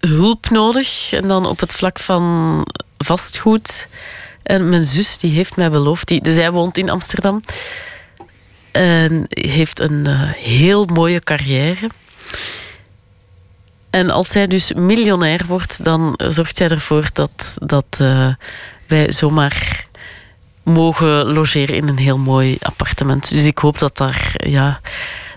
[0.00, 1.12] hulp nodig.
[1.12, 2.64] En dan op het vlak van
[2.98, 3.88] vastgoed.
[4.42, 7.42] En mijn zus die heeft mij beloofd, die, zij woont in Amsterdam.
[8.72, 11.90] En heeft een eh, heel mooie carrière.
[13.90, 18.34] En als zij dus miljonair wordt, dan zorgt zij ervoor dat, dat eh,
[18.86, 19.86] wij zomaar
[20.62, 23.30] mogen logeren in een heel mooi appartement.
[23.30, 24.80] Dus ik hoop dat daar, ja,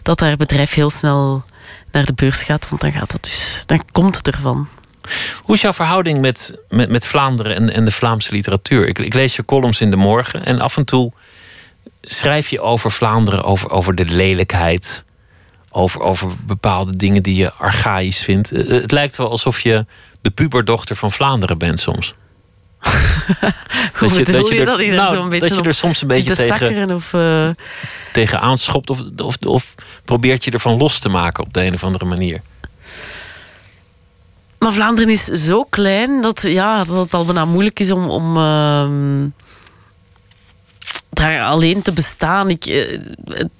[0.01, 1.43] dat haar bedrijf heel snel
[1.91, 4.67] naar de beurs gaat, want dan gaat dat dus, dan komt het ervan.
[5.41, 8.87] Hoe is jouw verhouding met, met, met Vlaanderen en, en de Vlaamse literatuur?
[8.87, 11.11] Ik, ik lees je columns in de morgen en af en toe
[12.01, 15.05] schrijf je over Vlaanderen, over, over de lelijkheid,
[15.69, 18.51] over, over bepaalde dingen die je archaïs vindt.
[18.51, 19.85] Eh, Het lijkt wel alsof je
[20.21, 22.13] de puberdochter van Vlaanderen bent soms.
[23.99, 24.77] Hoe bedoel je dat?
[24.77, 27.49] Die er nou, zo'n beetje dat je er soms een beetje te tegen, Of, eh,
[28.11, 28.89] tegen aanschopt.
[28.89, 29.75] Of, of, of
[30.05, 32.41] probeert je ervan los te maken op de een of andere manier.
[34.65, 38.37] Maar Vlaanderen is zo klein dat, ja, dat het al bijna moeilijk is om, om
[38.37, 39.29] ehm,
[41.09, 42.49] daar alleen te bestaan.
[42.49, 42.99] Ik, eh,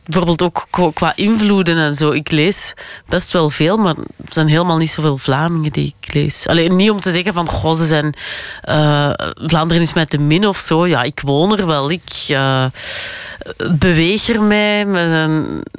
[0.04, 2.12] bijvoorbeeld ook qua- invloeden en zo.
[2.12, 2.74] Ik lees
[3.08, 6.48] best wel veel, maar er zijn helemaal niet zoveel Vlamingen die ik lees.
[6.48, 8.14] Alleen niet om te zeggen van, goh, ze zijn...
[8.62, 10.88] eh, Vlaanderen is mij te min of zo.
[10.88, 11.92] Ja, ik woon er wel.
[11.92, 12.66] Ik eh,
[13.72, 14.86] beweeg er mij.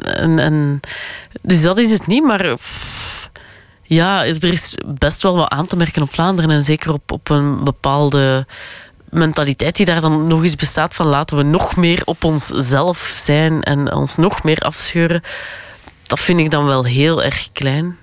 [0.02, 0.80] En,
[1.42, 2.54] dus dat is het niet, maar...
[3.86, 6.50] ja, er is best wel wat aan te merken op Vlaanderen.
[6.50, 8.46] En zeker op, op een bepaalde
[9.10, 13.62] mentaliteit die daar dan nog eens bestaat van laten we nog meer op onszelf zijn
[13.62, 15.22] en ons nog meer afscheuren.
[16.02, 17.96] Dat vind ik dan wel heel erg klein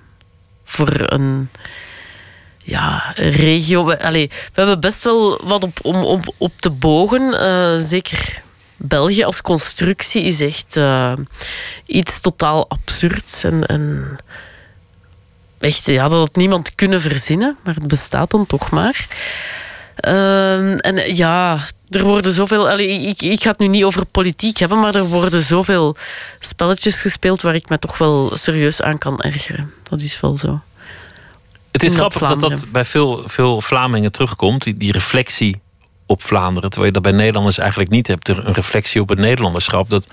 [0.64, 1.48] voor een
[2.58, 3.90] ja, regio.
[3.92, 7.40] Allee, we hebben best wel wat op, om, om op te bogen.
[7.40, 8.42] Eh, zeker
[8.76, 11.12] België als constructie is echt eh,
[11.86, 13.44] iets totaal absurds.
[13.44, 14.16] En, en
[15.64, 19.06] echt, ja, dat had niemand kunnen verzinnen, maar het bestaat dan toch maar.
[19.96, 21.58] Ehm, en ja,
[21.90, 22.68] er worden zoveel.
[22.68, 25.96] allee, ik, ik ga het nu niet over politiek hebben, maar er worden zoveel
[26.40, 29.72] spelletjes gespeeld waar ik me toch wel serieus aan kan ergeren.
[29.82, 30.60] Dat is wel zo.
[31.70, 34.62] Het is grappig dat dat bij veel, veel Vlamingen terugkomt.
[34.62, 35.60] Die, die reflectie
[36.06, 36.70] op Vlaanderen.
[36.70, 38.28] Terwijl je dat bij Nederlanders eigenlijk niet hebt.
[38.28, 39.90] Er- Een reflectie op het Nederlanderschap.
[39.90, 40.06] Dat,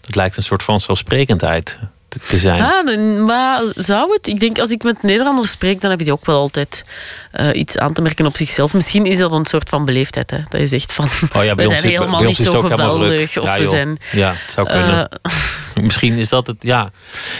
[0.00, 1.78] dat lijkt een soort van zelfsprekendheid
[2.20, 2.62] te, te zijn.
[2.62, 4.26] Ah, dan- maar zou het?
[4.26, 6.84] Ik denk als ik met Nederlanders spreek, dan heb je die ook wel altijd
[7.32, 8.74] eh, iets aan te merken op zichzelf.
[8.74, 10.30] Misschien is dat een soort van beleefdheid.
[10.30, 10.38] Hè?
[10.48, 11.04] Dat je zegt van,
[11.36, 13.38] Oh ja, we zijn helemaal niet zo geweldig.
[13.38, 13.98] Of Ja, we zijn...
[14.12, 15.08] Ja, het zou kunnen.
[15.08, 15.32] Eh,
[15.82, 16.90] Misschien is dat het, ja.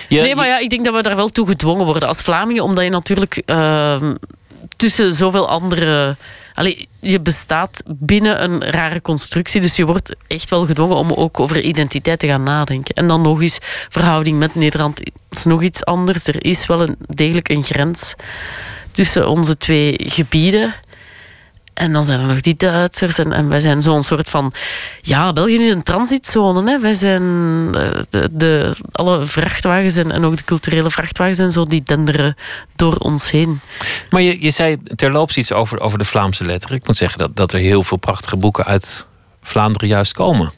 [0.09, 2.62] Je- nee, maar ja, ik denk dat we daar wel toe gedwongen worden als Vlamingen,
[2.62, 4.14] omdat je natuurlijk ehm,
[4.77, 6.16] tussen zoveel andere.
[6.57, 11.40] Allee, je bestaat binnen een rare constructie, dus je wordt echt wel gedwongen om ook
[11.40, 12.94] over identiteit te gaan nadenken.
[12.94, 15.00] En dan nog eens, verhouding met Nederland
[15.30, 16.26] is nog iets anders.
[16.26, 18.14] Er is wel een, degelijk een grens
[18.90, 20.74] tussen onze twee gebieden.
[21.77, 23.18] En dan zijn er nog die Duitsers.
[23.18, 24.53] En, en wij zijn zo'n soort van.
[25.01, 26.70] Ja, België is een transitzone.
[26.70, 26.81] Hè.
[26.81, 27.22] Wij zijn.
[27.74, 32.37] eh, De, de, alle vrachtwagens en, en ook de culturele vrachtwagens en zo, die denderen
[32.77, 33.61] door ons heen.
[34.11, 36.77] Maar je, je zei terloops iets over, over de Vlaamse letteren.
[36.77, 39.07] Ik moet zeggen dat, dat er heel veel prachtige boeken uit
[39.43, 40.53] Vlaanderen juist komen.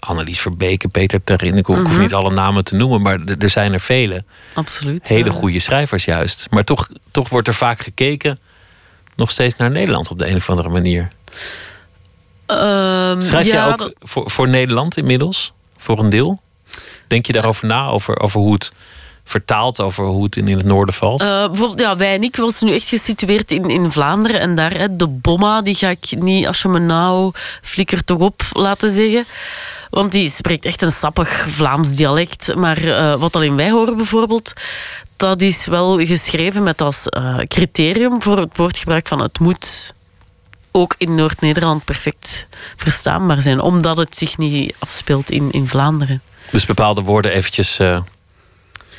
[0.00, 1.56] Annelies Verbeke, Peter Terin.
[1.56, 2.00] Ik, ho- ik hoef Mhm.
[2.00, 4.24] niet alle namen te noemen, maar er- er zijn er vele.
[4.54, 5.08] Absoluut.
[5.08, 5.32] Hele ja.
[5.32, 6.46] goede schrijvers juist.
[6.50, 8.38] Maar toch, toch wordt er vaak gekeken
[9.20, 11.08] nog steeds naar Nederland op de een of andere manier.
[12.46, 15.52] Ehm, Schrijf ja, jij ook dat- voor, voor Nederland inmiddels?
[15.76, 16.40] Voor een deel?
[17.06, 17.86] Denk je daarover na?
[17.86, 18.72] Over, over hoe het
[19.24, 21.20] vertaalt, over hoe het in, in het noorden valt?
[21.20, 24.40] Eh, bijvoorbeeld, ja, wij en ik was nu echt gesitueerd in, in Vlaanderen.
[24.40, 28.18] En daar, hè, de bomma, die ga ik niet, als je me nou flikker toch
[28.20, 29.26] op laten zeggen.
[29.90, 32.54] Want die spreekt echt een sappig Vlaams dialect.
[32.54, 34.52] Maar eh, wat alleen wij horen bijvoorbeeld,
[35.20, 39.94] dat is wel geschreven met als eh, criterium voor het woordgebruik van het moet
[40.70, 42.46] ook in Noord-Nederland perfect
[42.76, 43.60] verstaanbaar zijn.
[43.60, 46.22] Omdat het zich niet afspeelt in, in Vlaanderen.
[46.50, 48.00] Dus bepaalde woorden eventjes eh,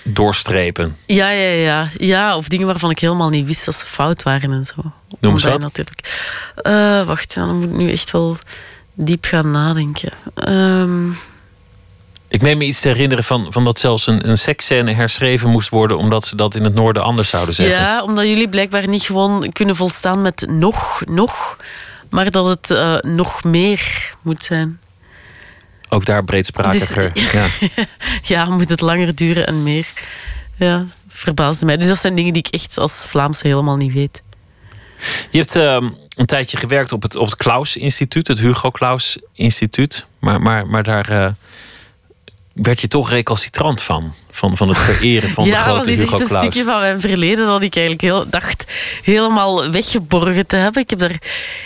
[0.03, 0.95] doorstrepen.
[1.05, 1.89] Ja, ja, ja.
[1.97, 4.75] Ja, of dingen waarvan ik helemaal niet wist dat ze fout waren en zo.
[5.19, 5.61] Noem je wat.
[5.61, 6.21] Natuurlijk.
[6.55, 8.37] Eh, wacht, dan moet ik nu echt wel
[8.93, 10.13] diep gaan nadenken.
[10.35, 11.09] Ehm,
[12.31, 15.69] Ik meen me iets te herinneren van, van dat zelfs een, een seksscène herschreven moest
[15.69, 15.97] worden...
[15.97, 17.75] omdat ze dat in het noorden anders zouden zeggen.
[17.75, 21.57] ja, omdat jullie blijkbaar niet gewoon kunnen volstaan met nog, nog,
[22.09, 24.79] maar dat het eh, nog meer moet zijn.
[25.89, 27.13] Ook daar breedsprakiger.
[27.13, 27.47] Dus- ja.
[28.23, 29.87] Ja, moet het langer duren en meer.
[30.55, 31.77] Ja, verbaasde mij.
[31.77, 34.21] Dus dat zijn dingen die ik echt als Vlaamse helemaal niet weet.
[35.29, 39.19] Je hebt ehm, een tijdje gewerkt op het, op het Klaus Instituut, het Hugo Klaus
[39.33, 40.07] Instituut.
[40.19, 41.29] Maar, maar, maar daar eh,
[42.53, 44.13] werd je toch recalcitrant van.
[44.29, 46.79] Van, van het vereren van de ja, grote dat is Hugo echt een stukje van
[46.79, 48.65] mijn verleden dat ik eigenlijk heel, dacht
[49.03, 50.81] helemaal weggeborgen te hebben.
[50.81, 51.21] Ik heb daar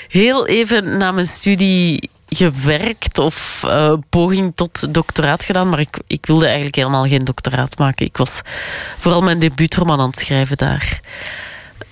[0.07, 6.25] heel even na mijn studie gewerkt of eh, poging tot doctoraat gedaan, maar ik, ik
[6.25, 8.05] wilde eigenlijk helemaal geen doctoraat maken.
[8.05, 8.41] Ik was
[8.97, 10.99] vooral mijn debuutroman aan het schrijven daar.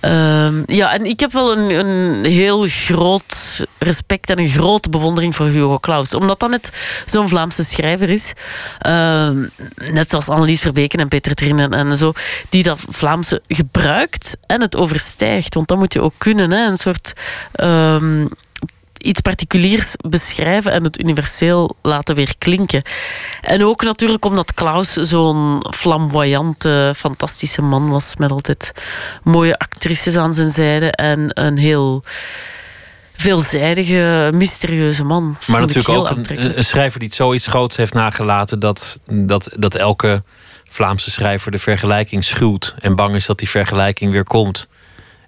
[0.00, 5.36] Ehm, ja, en ik heb wel een, een heel groot respect en een grote bewondering
[5.36, 6.14] voor Hugo Claus.
[6.14, 6.72] Omdat dat net
[7.04, 8.32] zo'n Vlaamse schrijver is.
[8.78, 9.46] Ehm,
[9.92, 12.12] net zoals Annelies Verbeken en Peter Trinnen en zo.
[12.48, 15.54] Die dat Vlaamse gebruikt en het overstijgt.
[15.54, 16.50] Want dat moet je ook kunnen.
[16.50, 16.66] Hè?
[16.66, 17.12] Een soort...
[17.52, 18.26] ehm,
[19.04, 22.82] iets particuliers beschrijven en het universeel laten weer klinken.
[23.40, 28.72] En ook natuurlijk omdat Klaus zo'n flamboyante, fantastische man was met altijd
[29.22, 32.04] mooie actrices aan zijn zijde en een heel
[33.16, 35.36] veelzijdige, mysterieuze man.
[35.46, 40.22] Maar natuurlijk ook een, schrijver die het zoiets groots heeft nagelaten dat, dat, dat elke
[40.70, 44.68] Vlaamse schrijver de vergelijking schuwt en bang is dat die vergelijking weer komt.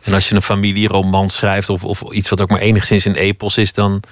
[0.07, 3.57] En als je een familieroman schrijft of, of iets wat ook maar enigszins een epos
[3.57, 4.03] is, dan,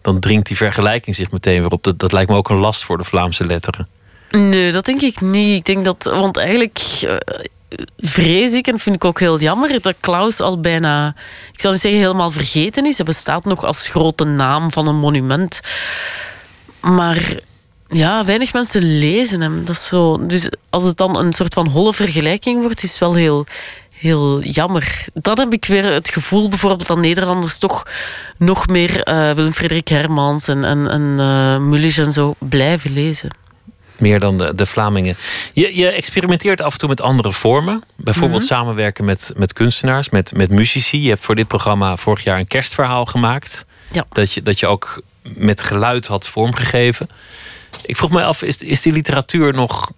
[0.00, 1.82] dan dringt die vergelijking zich meteen weer op.
[1.82, 3.88] Dat, dat lijkt me ook een last voor de Vlaamse letteren.
[4.30, 5.58] Nee, dat denk ik niet.
[5.58, 7.16] Ik denk dat, want eigenlijk eh,
[7.98, 11.14] vrees ik, en vind ik ook heel jammer, dat Klaus al bijna,
[11.52, 12.96] ik zal niet zeggen helemaal vergeten is.
[12.96, 15.60] Hij bestaat nog als grote naam van een monument.
[16.80, 17.40] Maar
[17.88, 19.64] ja, weinig mensen lezen hem.
[19.64, 22.98] Dat is zo, dus als het dan een soort van holle vergelijking wordt, is het
[22.98, 23.46] wel heel,
[24.02, 25.04] heel jammer.
[25.14, 27.86] Dan heb ik weer het gevoel bijvoorbeeld dat Nederlanders toch
[28.38, 33.30] nog meer eh Willem-Frederik Hermans en, en, en eh, Mulisch en zo blijven lezen.
[33.98, 35.16] Meer dan de, de Vlamingen.
[35.52, 37.82] Je, je experimenteert af en toe met andere vormen.
[37.96, 38.48] Bijvoorbeeld Mhm.
[38.50, 41.02] samenwerken met, met kunstenaars, met, met muzici.
[41.02, 43.66] Je hebt voor dit programma vorig jaar een kerstverhaal gemaakt.
[43.92, 44.04] Ja.
[44.08, 47.08] Dat, je, dat je ook met geluid had vormgegeven.
[47.84, 49.90] Ik vroeg me af, is, is die literatuur nog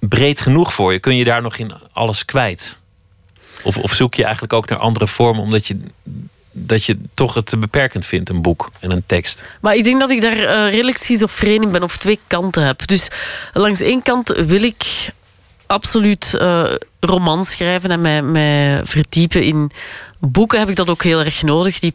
[0.00, 0.98] breed genoeg voor je?
[0.98, 2.80] Kun je daar nog in alles kwijt?
[3.64, 5.80] Of, of zoek je eigenlijk ook naar andere vormen omdat je,
[6.52, 9.42] dat je toch het te beperkend vindt, een boek en een tekst?
[9.60, 12.86] Maar ik denk dat ik daar eh, redelijk schizofreen in ben, of twee kanten heb.
[12.86, 13.10] Dus
[13.52, 14.84] langs één kant wil ik
[15.66, 16.72] absoluut eh
[17.06, 19.70] romans schrijven en mij, mij verdiepen in
[20.18, 20.58] boeken.
[20.58, 21.94] Heb ik dat ook heel erg nodig, die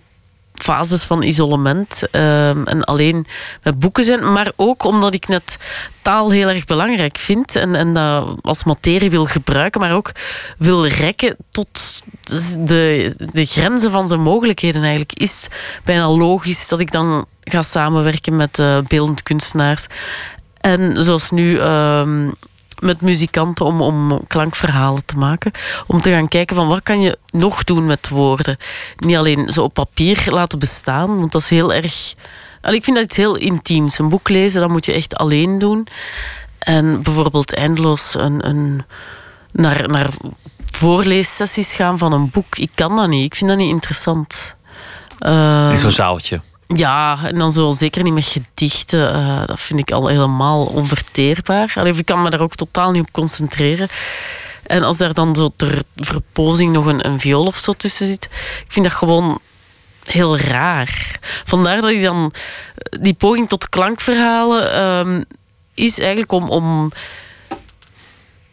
[0.57, 3.25] fases van isolement ehm, en alleen
[3.63, 4.31] met boeken zijn.
[4.31, 5.57] Maar ook omdat ik net
[6.01, 10.11] taal heel erg belangrijk vind en, en dat als materie wil gebruiken, maar ook
[10.57, 12.01] wil rekken tot
[12.59, 15.13] de, de grenzen van zijn mogelijkheden eigenlijk.
[15.13, 15.47] Is
[15.83, 19.87] bijna logisch dat ik dan ga samenwerken met eh, beeldend kunstenaars.
[20.61, 22.29] En zoals nu ehm,
[22.79, 25.51] met muzikanten om, om klankverhalen te maken.
[25.87, 28.57] Om te gaan kijken van wat kan je nog doen met woorden.
[28.97, 32.13] Niet alleen zo op papier laten bestaan, want dat is heel erg...
[32.61, 33.99] Allee, ik vind dat iets heel intiems.
[33.99, 35.87] Een boek lezen, dat moet je echt alleen doen.
[36.59, 38.85] En bijvoorbeeld eindeloos een, een,
[39.51, 40.09] naar, naar
[40.73, 42.57] voorleessessies gaan van een boek.
[42.57, 43.25] Ik kan dat niet.
[43.25, 44.55] Ik vind dat niet interessant.
[45.19, 46.41] Ehm, In zo'n zaaltje.
[46.67, 49.13] Ja, en dan zo zeker niet met gedichten.
[49.13, 51.73] eh, dat vind ik al helemaal onverteerbaar.
[51.75, 53.87] Allee, of ik kan me daar ook totaal niet op concentreren.
[54.63, 58.23] En als daar dan zo ter verpozing nog een, een viool of zo tussen zit,
[58.65, 59.39] ik vind dat gewoon
[60.03, 61.19] heel raar.
[61.45, 62.31] Vandaar dat ik dan
[62.99, 65.23] die poging tot klankverhalen ehm,
[65.73, 66.91] is eigenlijk om, om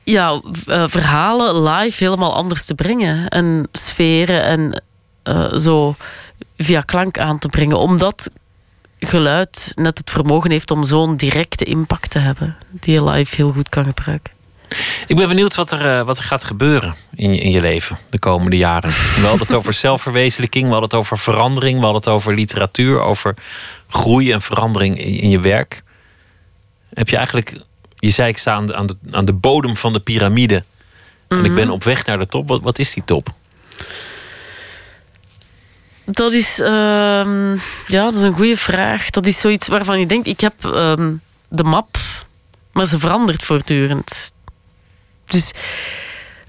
[0.02, 3.28] ja, eh, verhalen live helemaal anders te brengen.
[3.28, 4.82] En sferen en
[5.22, 5.94] eh, zo
[6.56, 7.78] via klank aan te brengen.
[7.78, 8.30] Omdat
[8.98, 12.56] geluid net het vermogen heeft om zo'n directe impact te hebben.
[12.70, 14.32] Die je live heel goed kan gebruiken.
[15.06, 17.98] Ik ben benieuwd wat er, eh, wat er gaat gebeuren in je, in je leven
[18.10, 18.90] de komende jaren.
[18.90, 23.00] We hadden het over zelfverwezenlijking, we hadden het over verandering, we hadden het over literatuur,
[23.00, 23.34] over
[23.88, 25.82] groei en verandering in, in je werk.
[26.94, 27.60] Heb je eigenlijk,
[27.96, 30.64] je zei ik sta aan de, aan de, aan de bodem van de piramide
[31.28, 32.48] en ik ben op weg naar de top.
[32.48, 33.28] Wat, wat is die top?
[36.04, 37.52] Dat is, ehm,
[37.86, 39.10] ja, dat is een goede vraag.
[39.10, 41.12] Dat is zoiets waarvan je denkt, ik heb ehm,
[41.48, 41.96] de map,
[42.72, 44.32] maar ze verandert voortdurend.
[45.24, 45.52] Dus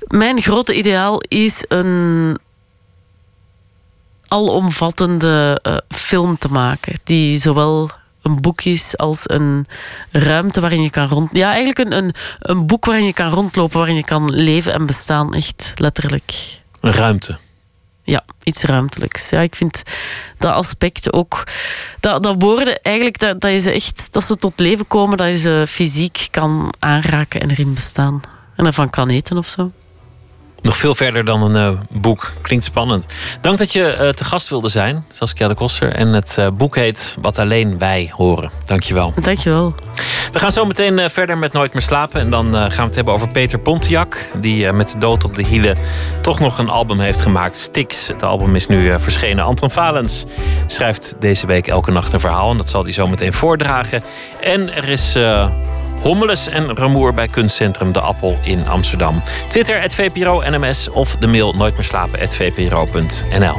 [0.08, 2.38] mijn grote ideaal is een
[4.28, 7.00] alomvattende eh, film te maken.
[7.04, 7.90] Die zowel
[8.22, 9.68] een boek is als een
[10.12, 11.30] ruimte waarin je kan rond...
[11.34, 14.86] Ja, eigenlijk een, een, een boek waarin je kan rondlopen, waarin je kan leven en
[14.86, 15.34] bestaan.
[15.34, 16.60] Echt letterlijk.
[16.80, 17.38] Een ruimte.
[18.06, 19.30] Ja, iets ruimtelijks.
[19.30, 19.82] Ja, ik vind
[20.38, 21.44] dat aspect ook...
[22.00, 25.38] Dat, dat woorden eigenlijk, dat, dat, ze echt, dat ze tot leven komen, dat je
[25.38, 28.22] ze fysiek kan aanraken en erin bestaan.
[28.56, 29.72] En ervan kan eten of zo.
[30.66, 32.34] Nog veel verder dan een eh, boek.
[32.42, 33.06] Klinkt spannend.
[33.42, 35.92] Dank dat je eh, te gast wilde zijn, Saskia de Koster.
[35.94, 38.52] En het eh, boek heet Wat alleen wij horen.
[38.66, 39.14] Dankjewel.
[39.22, 39.76] Dankjewel.
[40.32, 42.20] We gaan zo meteen verder met Nooit meer slapen.
[42.20, 44.18] En dan gaan we het hebben over Peter Pontiac.
[44.38, 45.78] Die met de dood op de hielen
[46.22, 47.58] toch nog een album heeft gemaakt.
[47.58, 48.08] Stix.
[48.08, 49.46] Het album is nu verschenen.
[49.46, 50.26] Anton Valens
[50.68, 52.52] schrijft deze week elke nacht een verhaal.
[52.52, 54.04] En dat zal hij zo meteen voordragen.
[54.42, 55.16] En er is...
[56.02, 59.22] Hommeles en Ramoer bij kunstcentrum De Appel in Amsterdam.
[59.48, 63.58] Twitter, het VPRO NMS of de mail nooit meer slapen, vpro.nl.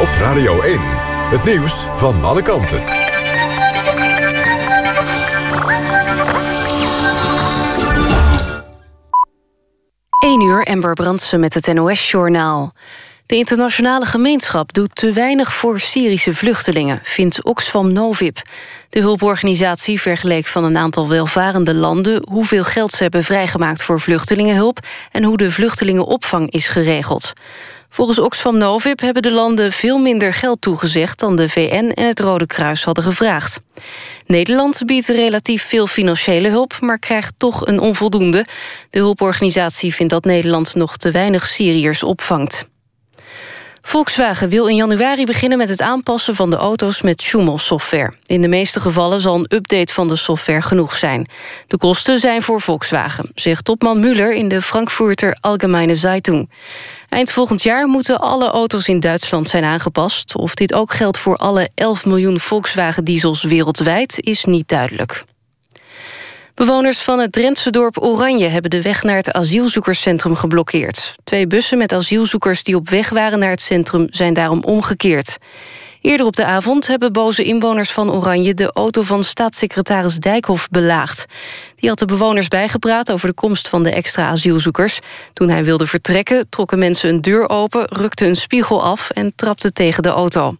[0.00, 0.78] Op Radio 1.
[1.30, 3.07] Het nieuws van alle kanten.
[10.28, 12.72] 1 uur, Ember Brandsen met het NOS-journaal.
[13.26, 18.38] De internationale gemeenschap doet te weinig voor Syrische vluchtelingen, vindt Oxfam Novib.
[18.88, 24.78] De hulporganisatie vergeleek van een aantal welvarende landen hoeveel geld ze hebben vrijgemaakt voor vluchtelingenhulp
[25.12, 27.32] en hoe de vluchtelingenopvang is geregeld.
[27.90, 32.20] Volgens Oxfam Novib hebben de landen veel minder geld toegezegd dan de VN en het
[32.20, 33.60] Rode Kruis hadden gevraagd.
[34.26, 38.44] Nederland biedt relatief veel financiële hulp, maar krijgt toch een onvoldoende.
[38.90, 42.68] De hulporganisatie vindt dat Nederland nog te weinig Syriërs opvangt.
[43.88, 48.14] Volkswagen wil in januari beginnen met het aanpassen van de auto's met Schumel-software.
[48.26, 51.28] In de meeste gevallen zal een update van de software genoeg zijn.
[51.66, 56.50] De kosten zijn voor Volkswagen, zegt topman Müller in de Frankfurter Allgemeine Zeitung.
[57.08, 60.36] Eind volgend jaar moeten alle auto's in Duitsland zijn aangepast.
[60.36, 65.24] Of dit ook geldt voor alle 11 miljoen Volkswagen-diesels wereldwijd is niet duidelijk.
[66.58, 71.14] Bewoners van het Drentse dorp Oranje hebben de weg naar het asielzoekerscentrum geblokkeerd.
[71.24, 75.38] Twee bussen met asielzoekers die op weg waren naar het centrum zijn daarom omgekeerd.
[76.00, 81.24] Eerder op de avond hebben boze inwoners van Oranje de auto van staatssecretaris Dijkhoff belaagd.
[81.74, 84.98] Die had de bewoners bijgepraat over de komst van de extra asielzoekers.
[85.32, 89.72] Toen hij wilde vertrekken trokken mensen een deur open, rukten een spiegel af en trapten
[89.72, 90.56] tegen de auto.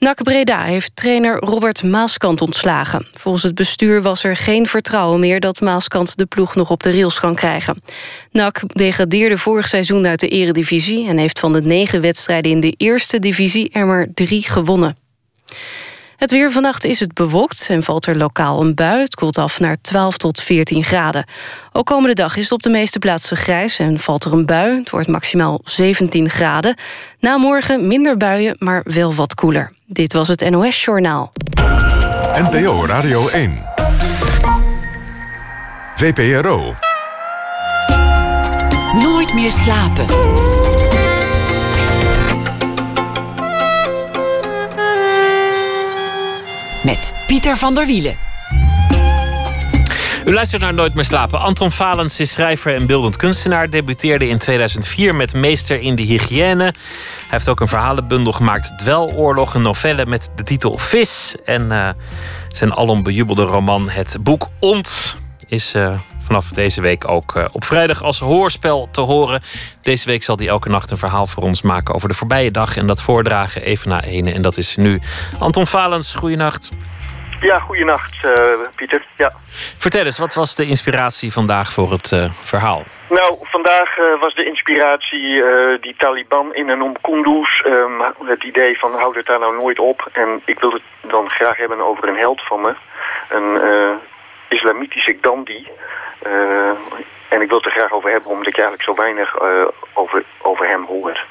[0.00, 3.06] NAC Breda heeft trainer Robert Maaskant ontslagen.
[3.12, 5.40] Volgens het bestuur was er geen vertrouwen meer...
[5.40, 7.82] dat Maaskant de ploeg nog op de rails kan krijgen.
[8.30, 11.08] NAC degradeerde vorig seizoen uit de eredivisie...
[11.08, 14.96] en heeft van de negen wedstrijden in de eerste divisie er maar drie gewonnen.
[16.20, 19.00] Het weer vannacht is het bewolkt en valt er lokaal een bui.
[19.00, 21.24] Het koelt af naar 12 tot 14 graden.
[21.72, 24.78] Ook komende dag is het op de meeste plaatsen grijs en valt er een bui.
[24.78, 26.74] Het wordt maximaal 17 graden.
[27.18, 29.72] Na morgen minder buien, maar wel wat koeler.
[29.86, 31.32] Dit was het NOS Journaal.
[32.34, 33.62] NPO Radio 1.
[35.94, 36.74] VPRO.
[38.94, 40.06] Nooit meer slapen.
[46.84, 48.16] Met Pieter van der Wielen.
[50.24, 51.40] U luistert naar Nooit meer slapen.
[51.40, 53.70] Anton Valens is schrijver en beeldend kunstenaar.
[53.70, 56.64] Debuteerde in 2004 met Meester in de Hygiëne.
[56.64, 56.74] Hij
[57.28, 61.34] heeft ook een verhalenbundel gemaakt, Dweloorlog, een novelle met de titel Vis.
[61.44, 61.88] En uh,
[62.48, 65.16] zijn alom bejubelde roman Het Boek Ont
[65.46, 65.94] is uh,
[66.30, 69.40] vanaf deze week ook uh, op vrijdag als hoorspel te horen.
[69.82, 72.76] Deze week zal hij elke nacht een verhaal voor ons maken over de voorbije dag
[72.76, 74.32] en dat voordragen even na ene.
[74.32, 75.00] En dat is nu
[75.38, 76.14] Anton Valens.
[76.14, 76.70] Goeienacht.
[77.40, 78.32] Ja, goeienacht, uh,
[78.76, 79.06] Pieter.
[79.16, 79.32] Ja.
[79.76, 82.82] Vertel eens, wat was de inspiratie vandaag voor het uh, verhaal?
[83.08, 85.42] Nou, vandaag uh, was de inspiratie
[85.80, 87.60] die Taliban in en om Kunduz.
[87.66, 90.08] Um, het idee van houd het daar nou nooit op.
[90.12, 92.74] En ik wil het dan graag hebben over een held van me.
[93.28, 93.60] Een
[94.50, 95.66] islamitische Gandhi.
[97.28, 99.40] en ik wil het er graag over hebben omdat ik eigenlijk zo weinig
[99.92, 101.26] over, over hem hoor.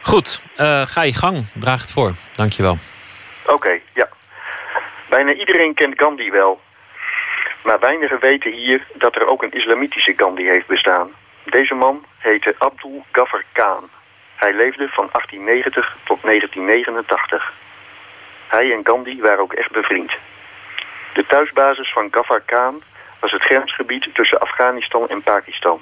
[0.00, 0.44] Goed,
[0.84, 1.46] ga je gang.
[1.54, 2.12] Draag het voor.
[2.36, 2.78] Dankjewel.
[3.42, 4.08] Oké, okay, ja.
[5.08, 6.60] Bijna iedereen kent Gandhi wel.
[7.62, 11.10] Maar weinigen weten hier dat er ook een islamitische Gandhi heeft bestaan.
[11.44, 13.88] Deze man heette Abdul Ghaffar Khan.
[14.36, 17.52] Hij leefde van 1890 tot 1989.
[18.48, 20.12] Hij en Gandhi waren ook echt bevriend.
[21.12, 22.82] De thuisbasis van Ghaffar Khan
[23.20, 25.80] was het grensgebied tussen Afghanistan en Pakistan.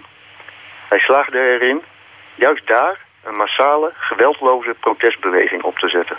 [0.89, 1.83] Hij slaagde erin,
[2.35, 6.17] juist daar, een massale, geweldloze protestbeweging op te zetten.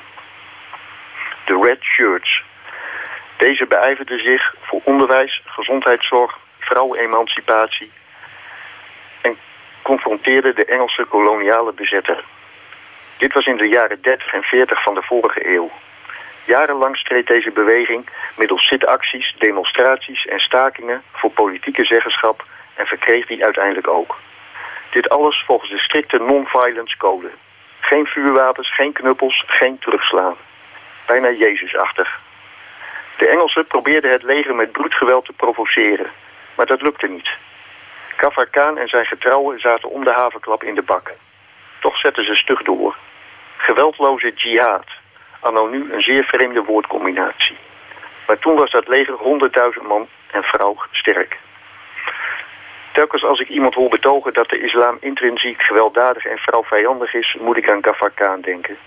[1.45, 2.43] De Red Shirts,
[3.37, 7.91] deze beijverden zich voor onderwijs, gezondheidszorg, vrouwenemancipatie
[9.21, 9.37] en
[9.81, 12.23] confronteerden de Engelse koloniale bezetter.
[13.17, 15.71] Dit was in de jaren 30 en 40 van de vorige eeuw.
[16.49, 22.45] Jarenlang streed deze beweging middels zitacties, demonstraties en stakingen voor politieke zeggenschap
[22.75, 24.17] en verkreeg die uiteindelijk ook.
[24.91, 27.29] Dit alles volgens de strikte non-violence code.
[27.79, 30.35] Geen vuurwapens, geen knuppels, geen terugslaan.
[31.05, 32.19] Bijna Jezusachtig.
[33.17, 36.11] De Engelsen probeerden het leger met bloedgeweld te provoceren,
[36.55, 37.29] maar dat lukte niet.
[38.15, 41.11] Kafar Khan en zijn getrouwen zaten om de havenklap in de bak.
[41.79, 42.95] Toch zetten ze stug door.
[43.57, 44.85] Geweldloze jihad,
[45.39, 47.57] anno nu een zeer vreemde woordcombinatie.
[48.27, 49.17] Maar toen was dat leger
[49.81, 51.37] 100.000 man en vrouw sterk.
[52.91, 57.57] Telkens als ik iemand hoor betogen dat de islam intrinsiek gewelddadig en vrouwvijandig is, moet
[57.57, 58.77] ik aan Ghaffar Khan denken.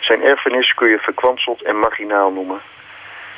[0.00, 2.60] Zijn erfenis kun je verkwanseld en marginaal noemen.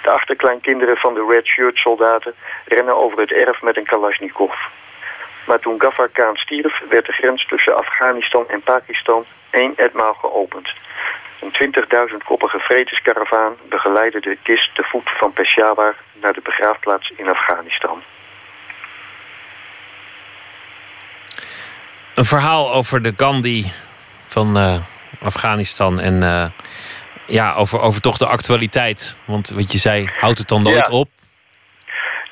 [0.03, 2.35] De achterkleinkinderen van de Red Shirt soldaten
[2.65, 4.55] rennen over het erf met een Kalashnikov.
[5.47, 10.73] Maar toen Ghaffar Khan stierf, werd de grens tussen Afghanistan en Pakistan één etmaal geopend.
[11.53, 11.75] Een
[12.11, 18.03] 20.000 koppige vredeskaravaan begeleidde de kist te voet van Peshawar naar de begraafplaats in Afghanistan.
[22.15, 23.65] Een verhaal over de Gandhi
[24.27, 24.75] van eh,
[25.23, 26.01] Afghanistan.
[26.01, 26.45] En eh,
[27.27, 29.17] ja, over, over toch de actualiteit.
[29.25, 30.93] Want wat je zei, houdt het dan nooit Ja.
[30.93, 31.09] op?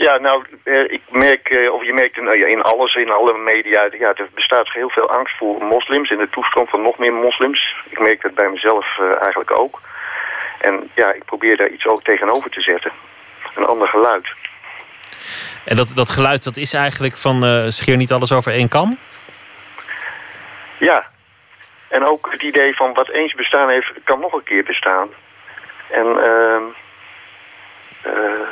[0.02, 3.38] Ja, nou, eh, ik merk, eh, of je merkt in, eh, in alles, in alle
[3.38, 7.12] media, ja, er bestaat heel veel angst voor moslims en de toestroom van nog meer
[7.12, 7.74] moslims.
[7.90, 9.80] Ik merk dat bij mezelf eigenlijk ook.
[10.60, 12.92] En ja, ik probeer daar iets ook tegenover te zetten.
[13.54, 14.32] Een ander geluid.
[15.64, 18.98] En dat, dat geluid, dat is eigenlijk van eh, scheer niet alles over één kam?
[20.78, 21.10] Ja.
[21.88, 25.08] En ook het idee van wat eens bestaan heeft, kan nog een keer bestaan.
[25.90, 26.62] En ehm
[28.02, 28.48] eh,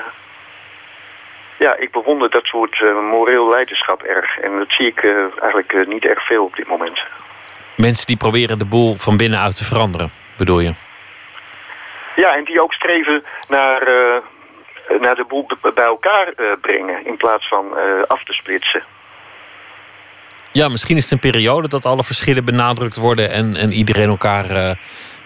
[1.60, 4.38] ja, ik bewonder dat soort eh, moreel leiderschap erg.
[4.38, 7.00] En dat zie ik eh, eigenlijk eh, niet erg veel op dit moment.
[7.76, 10.74] Mensen die proberen de boel van binnenuit te veranderen, bedoel je?
[12.16, 13.82] Ja, en die ook streven naar,
[15.00, 17.64] naar de boel bij elkaar eh, brengen in plaats van
[18.06, 18.82] af te splitsen.
[20.52, 24.76] Ja, misschien is het een periode dat alle verschillen benadrukt worden en, en iedereen elkaar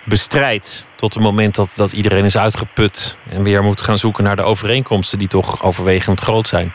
[0.04, 0.90] bestrijdt.
[0.94, 4.42] Tot het moment dat, dat iedereen is uitgeput en weer moet gaan zoeken naar de
[4.42, 6.74] overeenkomsten die toch overwegend groot zijn.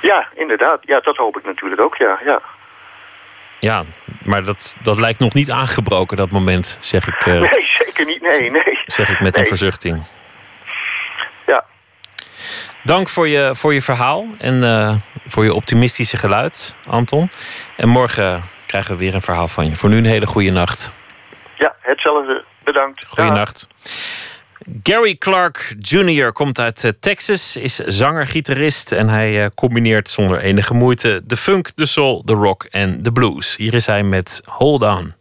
[0.00, 0.78] Ja, inderdaad.
[0.80, 2.18] Ja, dat hoop ik natuurlijk ook, ja.
[2.24, 2.40] ja.
[3.60, 3.84] Ja,
[4.22, 8.20] maar dat, dat lijkt nog niet aangebroken, dat moment, zeg ik, eh, Nee, zeker niet.
[8.20, 8.78] Nee, nee.
[8.84, 10.02] zeg ik met een verzuchting.
[11.46, 11.64] Ja.
[12.82, 14.94] Dank voor je, voor je verhaal en eh,
[15.26, 17.30] voor je optimistische geluid, Anton.
[17.76, 19.76] En morgen krijgen we weer een verhaal van je.
[19.76, 20.92] Voor nu een hele goede nacht.
[21.58, 22.44] Ja, hetzelfde.
[22.64, 23.06] Bedankt.
[23.06, 23.68] Goeienacht.
[24.82, 26.32] Gary Clark Jr.
[26.32, 31.36] komt uit eh, Texas, is zanger, gitarist en hij eh, combineert zonder enige moeite de
[31.36, 33.56] funk, de soul, de rock en de blues.
[33.56, 35.12] Hier is hij met Hold On.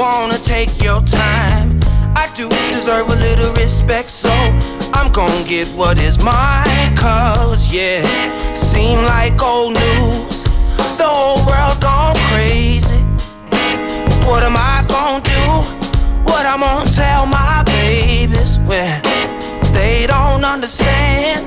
[0.00, 1.78] Wanna take your time.
[2.16, 4.30] I do deserve a little respect, so
[4.94, 6.96] I'm gonna get what is mine.
[6.96, 8.00] Cause, yeah,
[8.54, 10.44] seem like old news.
[10.96, 13.00] The whole world gone crazy.
[14.24, 15.44] What am I gonna do?
[16.30, 19.02] What I'm gonna tell my babies when
[19.74, 21.44] they don't understand?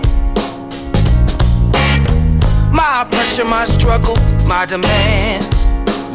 [2.72, 5.66] My pressure, my struggle, my demands.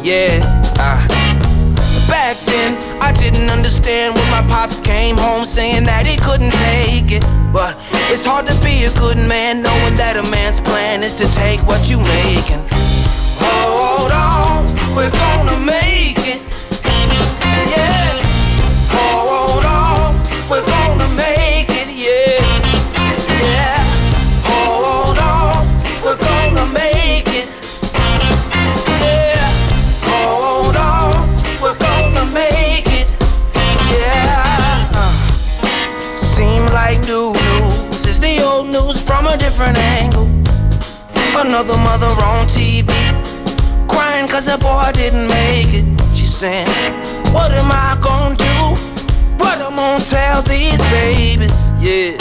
[0.01, 0.58] Yeah, ah.
[2.29, 7.09] Back then, I didn't understand when my pops came home saying that he couldn't take
[7.09, 7.25] it.
[7.51, 7.73] But
[8.13, 11.57] it's hard to be a good man knowing that a man's plan is to take
[11.65, 12.61] what you make and
[13.41, 14.61] hold on,
[14.93, 15.78] we're gonna make
[41.41, 42.89] Another mother on TV
[43.87, 45.85] crying cause her boy didn't make it.
[46.13, 46.67] She's saying,
[47.33, 48.75] What am I gonna do?
[49.37, 51.55] What I'm gonna tell these babies?
[51.79, 52.17] Yeah,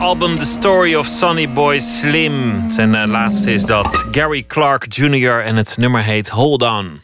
[0.00, 2.64] Album The Story of Sonny Boy Slim.
[2.72, 4.06] Zijn uh, laatste is dat.
[4.10, 5.40] Gary Clark Jr.
[5.40, 7.00] en het nummer heet Hold On.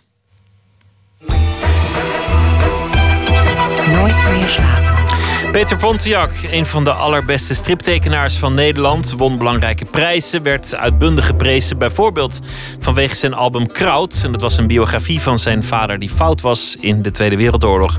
[3.91, 4.86] Nooit meer slapen.
[5.57, 11.79] Peter Pontiac, een van de allerbeste striptekenaars van Nederland, won belangrijke prijzen, werd uitbundig geprezen,
[11.79, 12.41] bijvoorbeeld
[12.81, 14.21] vanwege zijn album Kraut.
[14.25, 17.97] En dat was een biografie van zijn vader die fout was in de Tweede Wereldoorlog.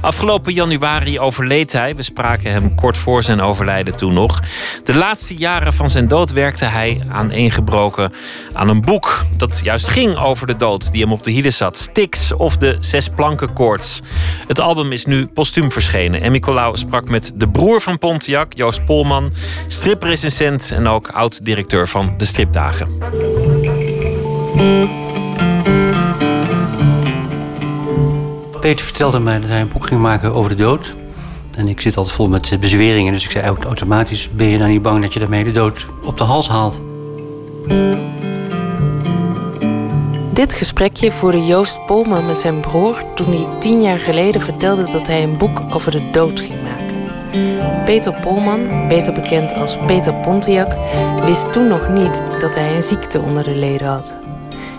[0.00, 1.96] Afgelopen januari overleed hij.
[1.96, 4.40] We spraken hem kort voor zijn overlijden toen nog.
[4.84, 8.12] De laatste jaren van zijn dood werkte hij aaneengebroken
[8.52, 11.78] aan een boek dat juist ging over de dood die hem op de hielen zat.
[11.78, 14.02] Stix of de Zes Plankenkoorts.
[14.46, 18.84] Het album is nu postuum verschenen en Nicolaou sprak met de broer van Pontiac, Joost
[18.84, 19.30] Polman,
[19.66, 22.88] stripresensent en ook oud-directeur van de Stripdagen.
[28.60, 30.94] Peter vertelde mij dat hij een boek ging maken over de dood.
[31.56, 34.82] En ik zit altijd vol met bezweringen, dus ik zei automatisch: ben je dan niet
[34.82, 36.80] bang dat je daarmee de dood op de hals haalt?
[40.32, 45.06] Dit gesprekje voerde Joost Polman met zijn broer toen hij tien jaar geleden vertelde dat
[45.06, 46.67] hij een boek over de dood ging maken.
[47.84, 50.76] Peter Polman, beter bekend als Peter Pontiac,
[51.24, 54.16] wist toen nog niet dat hij een ziekte onder de leden had.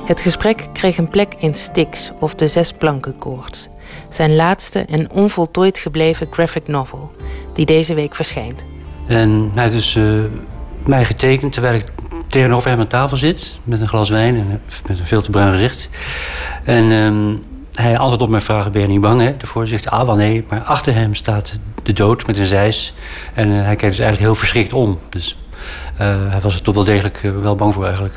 [0.05, 3.67] Het gesprek kreeg een plek in Styx of de Zes Plankenkoorts,
[4.09, 7.11] zijn laatste en onvoltooid gebleven graphic novel,
[7.53, 8.65] die deze week verschijnt.
[9.07, 10.23] En hij heeft dus uh,
[10.85, 11.85] mij getekend terwijl ik
[12.27, 15.51] tegenover hem aan tafel zit met een glas wijn en met een veel te bruin
[15.51, 15.89] gezicht.
[16.63, 17.37] En uh,
[17.81, 19.21] hij antwoordt op mijn vragen, ben je niet bang?
[19.21, 19.35] Hè?
[19.63, 21.53] Zegt hij, ah wel nee, maar achter hem staat
[21.83, 22.93] de dood met een zeis.
[23.33, 24.99] En uh, hij kijkt dus eigenlijk heel verschrikt om.
[25.09, 25.37] Dus
[25.93, 25.99] uh,
[26.29, 28.15] hij was er toch wel degelijk uh, wel bang voor eigenlijk.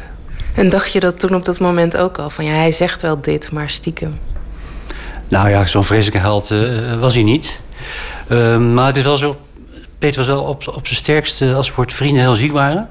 [0.54, 2.30] En dacht je dat toen op dat moment ook al?
[2.30, 4.18] Van ja, hij zegt wel dit, maar stiekem.
[5.28, 6.54] Nou ja, zo'n vreselijke held
[7.00, 7.60] was hij niet.
[8.74, 9.36] maar het is wel zo,
[9.98, 12.88] Peter was wel op, op zijn sterkste als voor vrienden heel ziek waren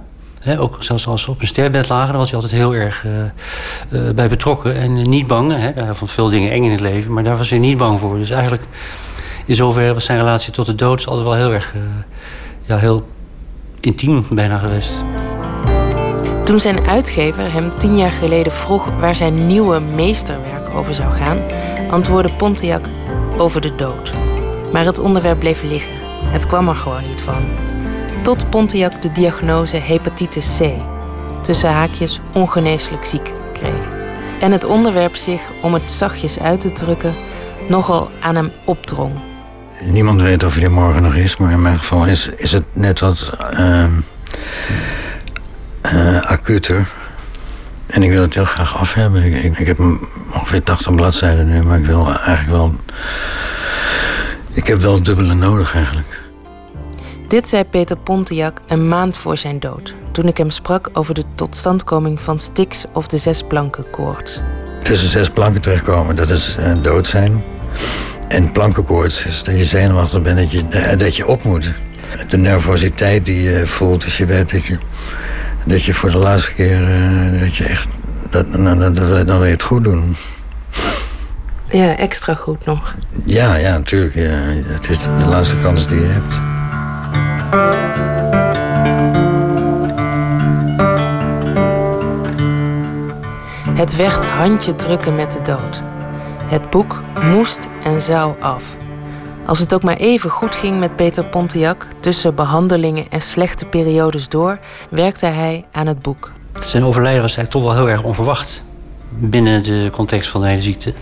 [0.59, 3.11] ook zelfs als ze op een sterbed lagen, was hij altijd heel erg uh,
[3.89, 4.75] uh, bij betrokken.
[4.75, 5.51] En niet bang.
[5.51, 5.83] Hè.
[5.83, 8.17] Hij vond veel dingen eng in het leven, maar daar was hij niet bang voor.
[8.17, 8.63] Dus eigenlijk,
[9.45, 11.73] in zoverre was zijn relatie tot de dood altijd wel heel erg...
[12.65, 13.07] Ja, heel
[13.79, 14.93] intiem bijna geweest.
[16.43, 21.41] Toen zijn uitgever hem tien jaar geleden vroeg waar zijn nieuwe meesterwerk over zou gaan,
[21.89, 22.85] antwoordde Pontiac
[23.37, 24.11] over de dood.
[24.71, 25.91] Maar het onderwerp bleef liggen.
[26.25, 27.70] Het kwam er gewoon niet van.
[28.21, 30.71] Tot Pontiac de diagnose hepatitis C,
[31.41, 33.87] tussen haakjes ongeneeslijk ziek, kreeg.
[34.39, 37.13] En het onderwerp zich, om het zachtjes uit te drukken,
[37.69, 39.13] nogal aan hem opdrong.
[39.83, 42.63] Niemand weet of hij er morgen nog is, maar in mijn geval is, is het
[42.73, 43.85] net wat uh,
[46.21, 46.87] acuter.
[47.87, 49.23] En ik wil het heel graag af hebben.
[49.23, 49.79] Ik, ik, ik heb
[50.33, 52.75] ongeveer 80 bladzijden nu, maar ik wil eigenlijk wel.
[54.53, 56.20] Ik heb wel dubbele nodig eigenlijk.
[57.31, 61.23] Dit zei Peter Pontiac een maand voor zijn dood, toen ik hem sprak over de
[61.35, 64.39] totstandkoming van Styx of de Zes Plankenkoorts.
[64.83, 67.43] Tussen zes planken terechtkomen, dat is uh, dood zijn.
[68.27, 71.73] En plankenkoorts is dat je zenuwachtig bent, dat je, uh, dat je op moet.
[72.29, 74.77] De nervositeit die je voelt als je weet dat je,
[75.65, 77.87] dat je voor de laatste keer, uh, dat je echt,
[78.29, 80.15] dat, dan, dan, dan wil je het goed doen.
[81.69, 82.95] Ja, extra goed nog.
[83.25, 84.15] Ja, ja, natuurlijk.
[84.15, 84.29] Ja.
[84.65, 86.50] Het is de laatste kans die je hebt.
[93.81, 95.81] Het werd handje drukken met de dood.
[96.45, 98.63] Het boek moest en zou af.
[99.45, 104.29] Als het ook maar even goed ging met Peter Pontiac, tussen behandelingen en slechte periodes
[104.29, 104.59] door,
[104.89, 106.31] werkte hij aan het boek.
[106.59, 108.63] Zijn overlijden was eigenlijk toch wel heel erg onverwacht
[109.09, 110.93] binnen de context van de hele ziekte.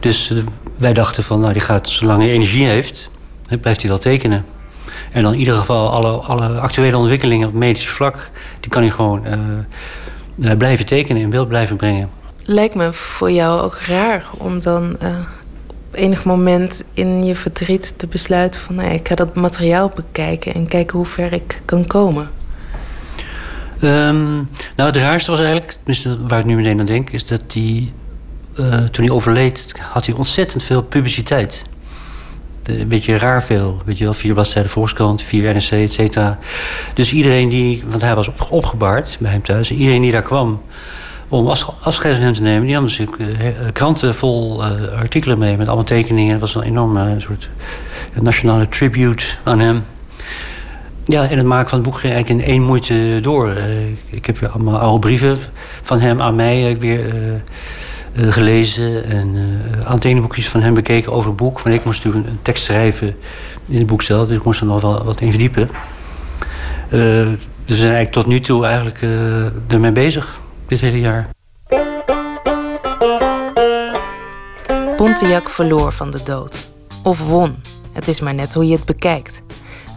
[0.00, 0.38] Dus eh,
[0.76, 3.10] wij dachten van, nou, die gaat, zolang hij energie heeft,
[3.60, 4.44] blijft hij wel tekenen.
[5.16, 8.30] En dan in ieder geval alle, alle actuele ontwikkelingen op medisch vlak...
[8.60, 9.22] die kan hij gewoon
[10.36, 12.10] uh, blijven tekenen en beeld blijven brengen.
[12.44, 15.08] Lijkt me voor jou ook raar om dan uh,
[15.66, 18.60] op enig moment in je verdriet te besluiten...
[18.60, 22.30] van nou ik ga dat materiaal bekijken en kijken hoe ver ik kan komen.
[23.82, 27.10] Um, nou, het raarste was eigenlijk, tenminste waar ik nu meteen aan denk...
[27.10, 27.92] is dat hij,
[28.60, 31.62] uh, toen hij overleed, had hij ontzettend veel publiciteit
[32.68, 33.80] een beetje raar veel.
[33.84, 36.38] Weet je wel, vier bladzijden Volkskrant, vier NRC, et cetera.
[36.94, 39.70] Dus iedereen die, want hij was op, opgebaard bij hem thuis.
[39.70, 40.62] Iedereen die daar kwam
[41.28, 41.48] om
[41.80, 42.66] afscheid van hem te nemen...
[42.66, 44.64] die had natuurlijk uh, kranten vol
[44.94, 46.32] artikelen mee met allemaal tekeningen.
[46.32, 47.48] Het was een enorme soort
[48.20, 49.84] nationale tribute aan hem.
[51.04, 53.52] Ja, en het maken van het boek ging eigenlijk in één moeite door.
[54.10, 55.38] ik heb allemaal oude brieven
[55.82, 57.14] van hem aan mij weer
[58.16, 59.34] uh, gelezen en
[60.34, 61.58] uh, van hem bekeken over het boek.
[61.60, 63.16] Van ik moest natuurlijk een tekst schrijven
[63.68, 65.68] in het boek zelf, dus ik moest er nog wel wat in verdiepen.
[66.90, 66.98] eh,
[67.66, 71.28] we zijn eigenlijk tot nu toe eigenlijk eh, ermee bezig, dit hele jaar.
[74.96, 76.58] Pontiac verloor van de dood.
[77.02, 77.54] Of won.
[77.92, 79.42] Het is maar net hoe je het bekijkt.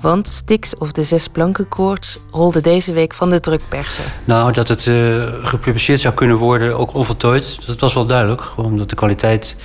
[0.01, 4.03] Want Styx of de Zes Plankenkoorts rolde deze week van de drukpersen.
[4.25, 4.95] Nou, dat het eh,
[5.43, 8.41] gepubliceerd zou kunnen worden, ook onvoltooid, dat was wel duidelijk.
[8.41, 9.55] Gewoon omdat de kwaliteit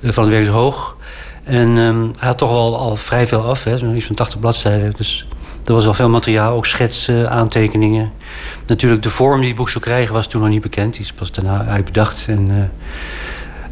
[0.00, 0.96] eh, van het werk is hoog.
[1.44, 4.38] En ehm, hij had toch al, al vrij veel af, hè, zo'n iets van 80
[4.40, 4.92] bladzijden.
[4.96, 5.26] Dus
[5.64, 8.12] er was al veel materiaal, ook schetsen, aantekeningen.
[8.66, 10.92] Natuurlijk, de vorm die het boek zou krijgen was toen nog niet bekend.
[10.94, 12.26] Die is pas daarna uitbedacht.
[12.28, 12.70] En,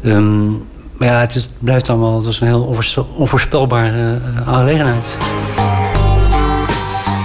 [0.01, 0.51] eh, ehm,
[0.97, 5.17] maar ja, het is, blijft allemaal het is een heel onvoorspel- onvoorspelbare eh, aangelegenheid.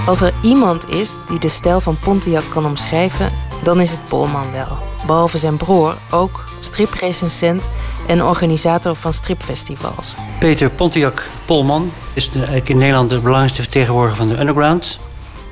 [0.06, 4.52] Als er iemand is die de stijl van Pontiac kan omschrijven, dan is het Polman
[4.52, 4.78] wel.
[5.06, 7.70] Behalve zijn broer ook striprecensent
[8.06, 10.14] en organisator van stripfestivals.
[10.38, 14.98] Peter Pontiac Polman is de, eigenlijk in Nederland de belangrijkste vertegenwoordiger van de underground.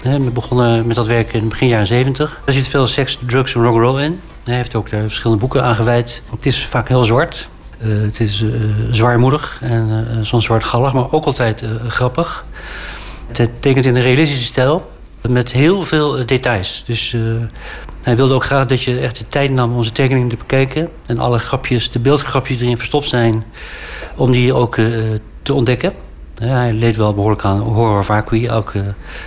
[0.02, 2.40] Hè, We begonnen met dat werk in begin jaren 70.
[2.44, 4.20] Er zit veel seks, drugs en rock'n'roll in.
[4.44, 6.22] Hij heeft ook daar verschillende boeken aan gewijd.
[6.30, 7.48] Het is vaak heel zwart.
[7.78, 8.50] Eh, het is eh,
[8.90, 12.44] zwaarmoedig en eh, soms zwartgallig, maar ook altijd grappig.
[13.32, 14.90] Het tekent in een realistische stijl
[15.28, 16.84] met heel veel eh, details.
[16.86, 17.20] Dus eh,
[18.02, 20.88] hij wilde ook graag dat je echt de tijd nam om onze tekeningen te bekijken.
[21.06, 23.44] En alle grapjes, de beeldgrapjes die erin verstopt zijn,
[24.16, 24.86] om die ook eh,
[25.42, 25.92] te ontdekken.
[26.42, 28.46] Hij leed wel behoorlijk aan horror vacui.
[28.46, 28.82] Elk, eh,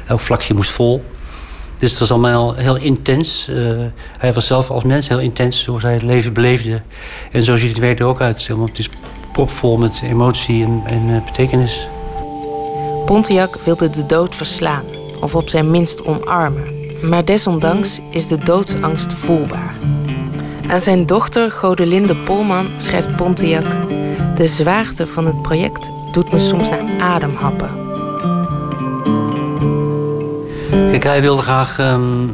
[0.08, 1.04] elk vlakje moest vol.
[1.78, 3.48] Dus het was allemaal heel intens.
[3.48, 3.56] Eh,
[4.18, 6.82] hij was zelf als mens heel intens, zoals hij het leven beleefde.
[7.32, 8.48] En zo ziet het werk er ook uit.
[8.48, 8.90] Het is
[9.32, 11.88] propvol met emotie en, en eh, betekenis.
[13.08, 14.84] Pontiac wilde de dood verslaan,
[15.22, 16.64] of op zijn minst omarmen.
[17.02, 19.76] Maar desondanks is de doodsangst voelbaar.
[20.68, 23.66] Aan zijn dochter Godelinde Polman schrijft Pontiac...
[24.36, 27.70] De zwaarte van het project doet me soms naar adem happen.
[30.70, 32.28] Kijk, hij wilde graag ehm,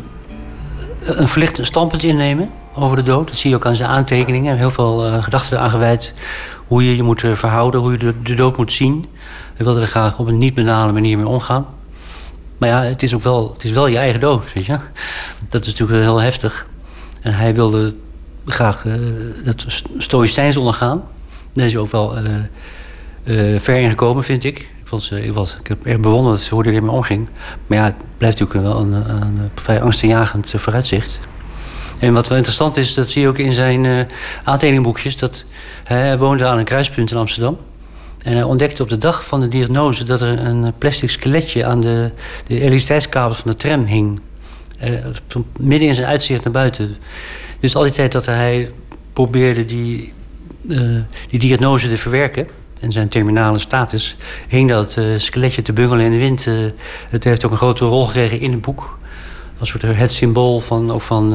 [0.99, 3.27] een verlicht standpunt innemen over de dood.
[3.27, 4.57] Dat zie je ook aan zijn aantekeningen.
[4.57, 5.99] Heel veel eh, gedachten eraan.
[6.67, 9.05] Hoe je je moet eh, verhouden, hoe je de dood moet zien.
[9.53, 11.65] Hij wilde er graag op een niet banale manier mee omgaan.
[12.57, 14.77] Maar ja, het is ook wel, het is wel je eigen dood, weet je.
[15.47, 16.65] Dat is natuurlijk heel heftig.
[17.21, 17.95] En hij wilde
[18.45, 18.93] graag eh,
[19.43, 21.03] dat st- stoïcijns ondergaan.
[21.53, 24.59] Daar is hij ook wel eh, eh, ver in gekomen, vind ik.
[24.59, 27.27] Ik, vond ze, ik, was, ik heb echt bewonderd hoe hij ermee omging.
[27.67, 31.19] Maar ja, het blijft natuurlijk wel een, een, een vrij angstaanjagend eh, vooruitzicht.
[31.99, 34.07] En wat wel interessant is, dat zie je ook in zijn
[34.43, 35.17] aantekeningboekjes...
[35.17, 35.45] dat
[35.83, 37.57] hij woonde aan een kruispunt in Amsterdam.
[38.23, 40.03] En hij ontdekte op de dag van de diagnose...
[40.03, 42.11] dat er een plastic skeletje aan de,
[42.47, 44.19] de elektriciteitskabels van de tram hing.
[44.83, 44.91] Eh,
[45.59, 46.95] midden in zijn uitzicht naar buiten.
[47.59, 48.71] Dus al die tijd dat hij
[49.13, 50.13] probeerde die,
[50.69, 50.79] eh,
[51.29, 52.47] die diagnose te verwerken...
[52.79, 54.17] en zijn terminale status...
[54.47, 56.47] hing dat eh, skeletje te bungelen in de wind.
[57.09, 58.97] Het heeft ook een grote rol gekregen in het boek.
[59.59, 61.33] Als soort het symbool van, ook van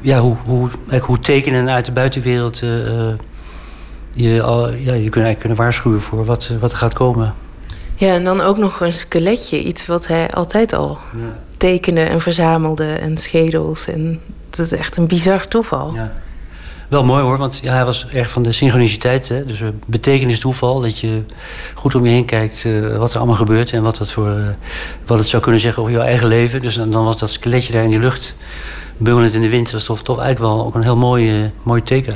[0.00, 0.70] ja, hoe, hoe,
[1.00, 2.62] hoe tekenen uit de buitenwereld...
[4.16, 6.92] eh, eh, je, al, ja, je kunt eigenlijk kunnen waarschuwen voor wat, wat er gaat
[6.92, 7.34] komen.
[7.94, 9.62] Ja, en dan ook nog een skeletje.
[9.62, 10.98] Iets wat hij altijd al
[11.56, 12.92] tekende en verzamelde.
[12.92, 13.86] En schedels.
[13.86, 14.20] En
[14.50, 15.94] dat is echt een bizar toeval.
[15.94, 16.12] Ja.
[16.88, 19.28] Wel mooi hoor, want ja, hij was erg van de synchroniciteit.
[19.28, 19.44] Hè?
[19.44, 20.80] Dus eh, betekenis toeval.
[20.80, 21.22] Dat je
[21.74, 23.72] goed om je heen kijkt eh, wat er allemaal gebeurt.
[23.72, 24.48] En wat, dat voor, eh,
[25.06, 26.62] wat het zou kunnen zeggen over jouw eigen leven.
[26.62, 28.34] Dus dan, dan was dat skeletje daar in die lucht.
[28.96, 29.70] Bungelend in de wind.
[29.70, 32.14] was toch, toch eigenlijk wel ook een heel mooi, eh, mooi teken.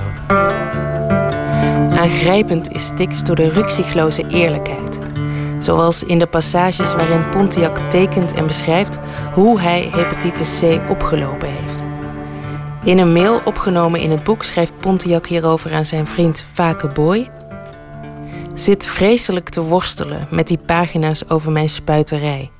[1.99, 4.99] Aangrijpend is Styx door de rukzichtloze eerlijkheid.
[5.59, 8.99] Zoals in de passages waarin Pontiac tekent en beschrijft
[9.35, 11.85] hoe hij hepatitis C opgelopen heeft.
[12.85, 17.31] In een mail opgenomen in het boek schrijft Pontiac hierover aan zijn vriend Vake Boy.
[18.55, 22.51] Zit vreselijk te worstelen met die pagina's over mijn spuiterij.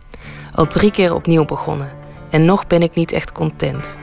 [0.55, 1.93] Al drie keer opnieuw begonnen
[2.31, 3.97] en nog ben ik niet echt content.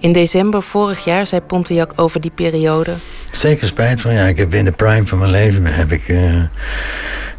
[0.00, 2.94] In december vorig jaar zei Pontiac over die periode.
[3.32, 4.12] Zeker spijt van.
[4.12, 6.18] Ja, ik heb in de prime van mijn leven heb ik, eh,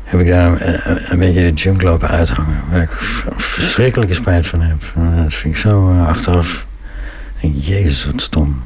[0.03, 2.55] heb ik daar een, een beetje de junk lopen uithangen.
[2.71, 2.91] Waar ik
[3.37, 4.83] verschrikkelijke spijt van heb.
[4.95, 6.65] Eh, Dat vind ik zo eh, achteraf.
[7.41, 8.63] Denk, Jezus, wat stom.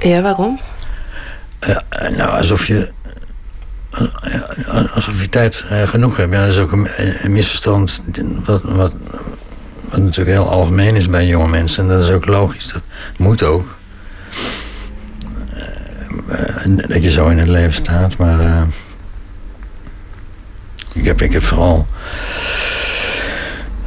[0.00, 0.60] Ja, waarom?
[1.58, 1.76] Eh,
[2.16, 2.92] nou, alsof je.
[3.90, 6.32] eh, Alsof je tijd eh, genoeg hebt.
[6.32, 6.86] Ja, dat is ook een,
[7.22, 8.00] een misverstand.
[8.44, 8.92] Wat, wat,
[9.90, 11.82] wat natuurlijk heel algemeen is bij jonge mensen.
[11.82, 12.66] En dat is ook logisch.
[12.72, 12.82] Dat
[13.16, 13.78] moet ook.
[16.28, 18.16] Eh, en dat je zo in het leven staat.
[18.16, 18.40] Maar.
[18.40, 18.62] eh,
[20.92, 21.86] ik, heb, ik heb vooral.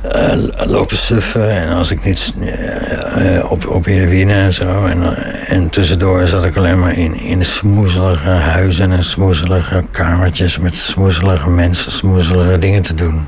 [0.09, 1.51] Eh, lopen suffen.
[1.51, 4.85] En als ik niet eh, eh, op, op heroïne en zo.
[4.85, 5.15] En,
[5.47, 11.49] en tussendoor zat ik alleen maar in, in smoezelige huizen en smoezelige kamertjes met smoezelige
[11.49, 13.27] mensen, smoezelige dingen te doen.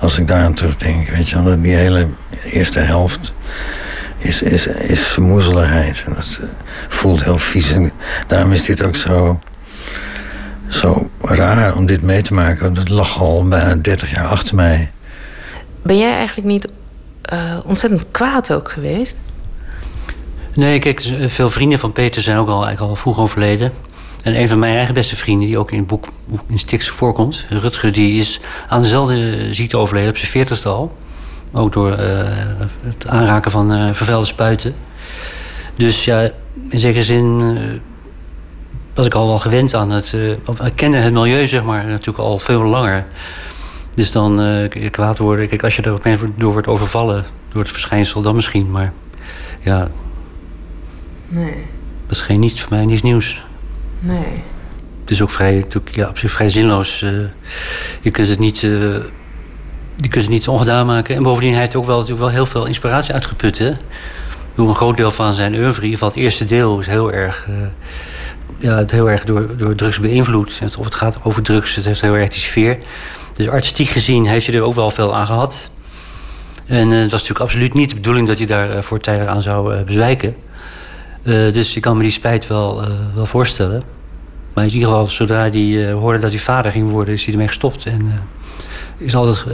[0.00, 2.06] Als ik daar aan terugdenk, weet je wel, die hele
[2.44, 3.32] eerste helft
[4.18, 6.02] is, is, is smoezeligheid.
[6.06, 6.40] En dat
[6.88, 7.74] voelt heel vies.
[8.26, 9.38] Daarom is dit ook zo,
[10.68, 12.62] zo raar om dit mee te maken.
[12.62, 14.90] Want Dat lag al bijna 30 jaar achter mij.
[15.88, 16.68] Ben jij eigenlijk niet
[17.22, 19.16] eh, ontzettend kwaad ook geweest?
[20.54, 23.72] Nee, kijk, veel vrienden van Peter zijn ook al, eigenlijk al vroeg overleden.
[24.22, 26.08] En een van mijn eigen beste vrienden, die ook in het boek
[26.46, 30.96] in Stix voorkomt, Rutger, die is aan dezelfde ziekte overleden op zijn veertigste al.
[31.52, 32.28] Ook door eh,
[32.80, 34.74] het aanraken van eh, vervuilde spuiten.
[35.76, 36.30] Dus ja,
[36.68, 37.58] in zekere zin
[38.94, 40.12] was ik al wel gewend aan het...
[40.64, 43.06] ik kende het milieu, zeg maar, natuurlijk al veel langer.
[43.98, 45.48] Dus dan eh, kwaad worden.
[45.48, 48.70] Kijk, als je er opeens door wordt overvallen door het verschijnsel, dan misschien.
[48.70, 48.92] Maar
[49.60, 49.88] ja,
[51.28, 51.54] Nee.
[52.06, 53.44] dat is geen niets voor mij, niets nieuws.
[54.00, 54.42] Nee.
[55.00, 57.02] Het is ook vrij, natuurlijk, ja, op zich vrij zinloos.
[57.02, 57.10] eh,
[58.00, 58.70] je kunt het niet, eh,
[59.96, 61.14] je kunt het niet ongedaan maken.
[61.16, 63.58] En bovendien hij heeft ook wel, natuurlijk wel heel veel inspiratie uitgeput.
[63.58, 63.72] Hè?
[64.54, 67.12] Door een groot deel van zijn oeuvre, in ieder geval het eerste deel, is heel
[67.12, 67.48] erg,
[68.58, 70.58] ja, het heel erg door, door drugs beïnvloed.
[70.58, 72.78] Het- Of het gaat over drugs, het heeft heel erg die sfeer.
[73.38, 75.70] Dus artistiek gezien heeft hij er ook wel veel aan gehad.
[76.66, 79.42] En eh, het was natuurlijk absoluut niet de bedoeling dat hij daar eh, voortijdig aan
[79.42, 80.36] zou eh, bezwijken.
[81.22, 82.84] Dus ik kan me die spijt wel,
[83.14, 83.82] wel voorstellen.
[84.54, 87.46] Maar in ieder geval, zodra hij hoorde dat hij vader ging worden, is hij ermee
[87.46, 87.86] gestopt.
[87.86, 88.28] En
[88.96, 89.44] is altijd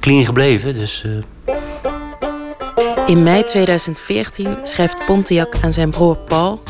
[0.00, 0.74] clean gebleven.
[0.74, 1.04] Dus
[3.06, 6.62] In mei 2014 schrijft Pontiac aan zijn broer Paul...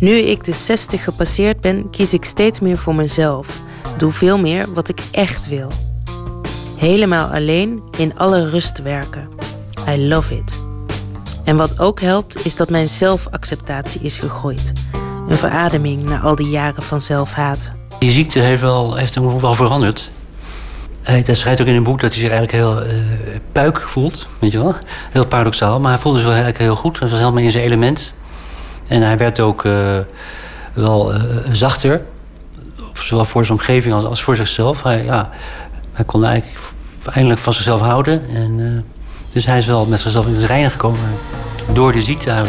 [0.00, 3.60] Nu ik de 60 gepasseerd ben, kies ik steeds meer voor mezelf.
[3.96, 5.68] Doe veel meer wat ik echt wil.
[6.78, 9.28] Helemaal alleen, in alle rust werken.
[9.88, 10.62] I love it.
[11.44, 14.72] En wat ook helpt, is dat mijn zelfacceptatie is gegroeid.
[15.28, 17.70] Een verademing na al die jaren van zelfhaat.
[17.98, 20.10] die ziekte heeft, wel, heeft hem wel veranderd.
[21.02, 22.94] Hij, hij schrijft ook in een boek dat hij zich eigenlijk heel eh,
[23.52, 24.28] puik voelt.
[24.38, 24.74] Weet je wel?
[25.10, 25.80] Heel paradoxaal.
[25.80, 26.98] Maar hij voelde zich wel eigenlijk heel goed.
[26.98, 28.14] Hij was helemaal in zijn element.
[28.88, 29.98] En hij werd ook eh,
[30.72, 31.20] wel eh,
[31.52, 32.02] zachter.
[32.92, 34.82] Zowel voor zijn omgeving als, als voor zichzelf.
[34.82, 35.30] Hij, ja,
[35.98, 36.60] hij kon eigenlijk
[37.04, 38.28] eindelijk van zichzelf houden.
[38.34, 39.02] En, eh,
[39.32, 41.00] dus hij is wel met zichzelf in het reinen gekomen.
[41.72, 42.44] Door de ziekte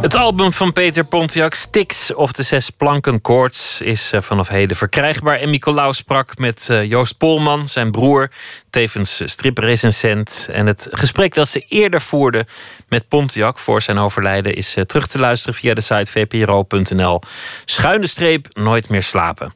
[0.00, 4.76] Het album van Peter Pontiac, Stix of de Zes Planken Koorts, is eh, vanaf heden
[4.76, 5.36] verkrijgbaar.
[5.38, 8.30] En Nicolaus sprak met eh, Joost Polman, zijn broer,
[8.70, 10.48] tevens striprecensent.
[10.52, 12.46] En het gesprek dat ze eerder voerden
[12.88, 17.20] met Pontiac voor zijn overlijden is eh, terug te luisteren via de site vpro.nl.
[17.64, 19.52] Schuine streep, nooit meer slapen.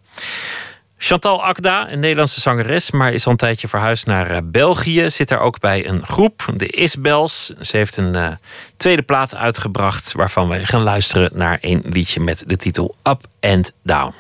[1.05, 5.11] Chantal Akda, een Nederlandse zangeres, maar is al een tijdje verhuisd naar eh, België.
[5.11, 7.47] Zit daar ook bij een groep, de Isbels.
[7.61, 8.29] Ze heeft een eh,
[8.77, 13.73] tweede plaat uitgebracht, waarvan we gaan luisteren naar een liedje met de titel Up and
[13.83, 14.15] Down.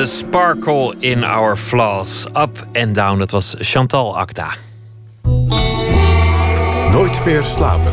[0.00, 2.26] The Sparkle in Our Flaws.
[2.34, 4.54] Up and Down, dat was Chantal Akda.
[6.90, 7.92] Nooit meer slapen.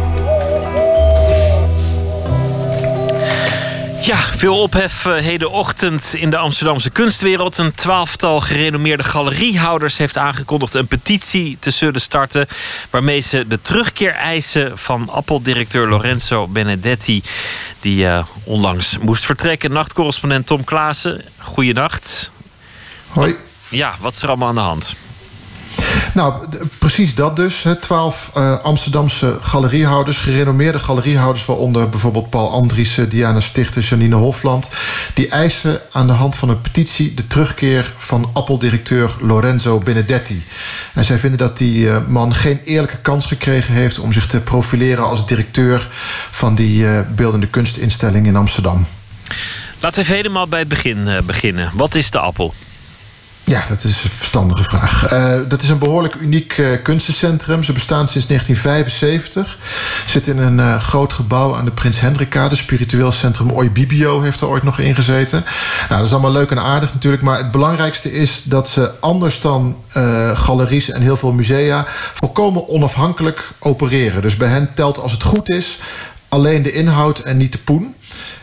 [4.08, 7.58] Ja, veel ophef eh, hedenochtend in de Amsterdamse kunstwereld.
[7.58, 12.48] Een twaalftal gerenommeerde galeriehouders heeft aangekondigd een petitie te zullen starten.
[12.90, 17.24] waarmee ze de terugkeer eisen van Apple-directeur Lorenzo Benedetti.
[17.80, 19.72] Die eh, onlangs moest vertrekken.
[19.72, 22.32] Nachtcorrespondent Tom Klaassen, goeienacht.
[23.14, 23.36] Hoi.
[23.70, 24.96] Ja, wat is er allemaal aan de hand?
[26.18, 26.34] Nou,
[26.78, 27.66] precies dat dus.
[27.80, 31.46] Twaalf eh, Amsterdamse galeriehouders, gerenommeerde galeriehouders...
[31.46, 34.70] waaronder bijvoorbeeld Paul Andriessen, Diana Stichter, Janine Hofland...
[35.14, 37.14] die eisen aan de hand van een petitie...
[37.14, 40.46] de terugkeer van Apple-directeur Lorenzo Benedetti.
[40.94, 44.00] En zij vinden dat die eh, man geen eerlijke kans gekregen heeft...
[44.00, 45.88] om zich te profileren als directeur
[46.32, 48.86] van die eh, beeldende kunstinstelling in Amsterdam.
[49.80, 51.72] Laten we even helemaal bij het begin eh, beginnen.
[51.74, 52.54] Wat is de appel?
[53.50, 55.06] Ja, dat is een verstandige vraag.
[55.06, 57.64] Eh, dat is een behoorlijk uniek eh, kunstencentrum.
[57.64, 59.58] Ze bestaan sinds 1975.
[60.06, 62.56] Zit in een eh, groot gebouw aan de Prins Hendrikkade.
[62.56, 65.44] Spiritueel centrum Oibibio heeft er ooit nog in gezeten.
[65.80, 67.24] Nou, dat is allemaal leuk en aardig natuurlijk.
[67.24, 69.78] Maar het belangrijkste is dat ze anders dan
[70.34, 71.86] galeries en heel veel musea...
[72.14, 74.22] volkomen onafhankelijk opereren.
[74.22, 75.78] Dus bij hen telt als het goed is
[76.30, 77.96] alleen de inhoud en niet de poen.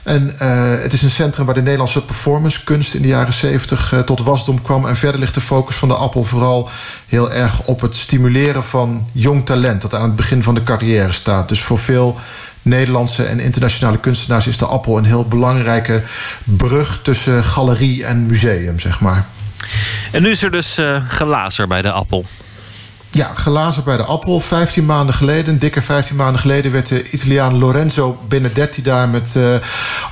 [0.03, 4.01] En eh, het is een centrum waar de Nederlandse performancekunst in de jaren 70 eh,
[4.01, 4.87] tot wasdom kwam.
[4.87, 6.69] En verder ligt de focus van de Appel vooral
[7.07, 9.83] heel erg op het stimuleren van jong talent.
[9.83, 11.49] Dat aan het begin van de carrière staat.
[11.49, 12.17] Dus voor veel
[12.63, 16.03] Nederlandse en internationale kunstenaars is de Appel een heel belangrijke
[16.45, 19.27] brug tussen galerie en museum, zeg maar.
[20.13, 22.25] En nu is er dus eh gelazer bij de appel.
[23.15, 24.41] Ja, gelazen bij de Appel.
[24.41, 26.73] 15 maanden geleden, dikke 15 maanden geleden...
[26.73, 29.55] werd de Italiaan Lorenzo Benedetti daar met eh,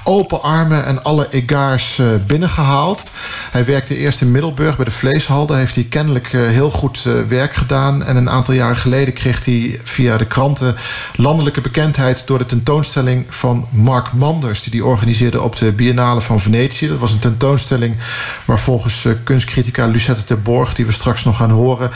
[0.05, 0.85] open armen...
[0.85, 3.11] en alle egaars eh, binnengehaald.
[3.51, 5.47] Hij werkte eerst in Middelburg bij de Vleeshal.
[5.47, 8.05] Daar heeft hij kennelijk eh, heel goed werk gedaan.
[8.05, 10.77] En een aantal jaren geleden kreeg hij via de kranten...
[11.17, 14.63] landelijke bekendheid door de tentoonstelling van Mark Manders...
[14.63, 16.89] die hij organiseerde op de Biennale van Venetië.
[16.89, 17.97] Dat was een tentoonstelling
[18.45, 20.75] waar volgens kunstcritica Lucette de Borg...
[20.75, 21.91] die we straks nog gaan horen...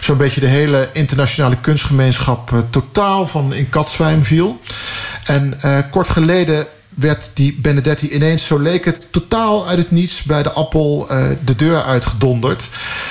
[0.00, 2.52] zo'n beetje de hele internationale kunstgemeenschap...
[2.52, 4.60] eh, totaal van in katzwijm viel.
[5.24, 10.22] En eh, kort geleden werd die Benedetti ineens, zo leek het, totaal uit het niets
[10.22, 12.68] bij de Appel eh, de deur uitgedonderd.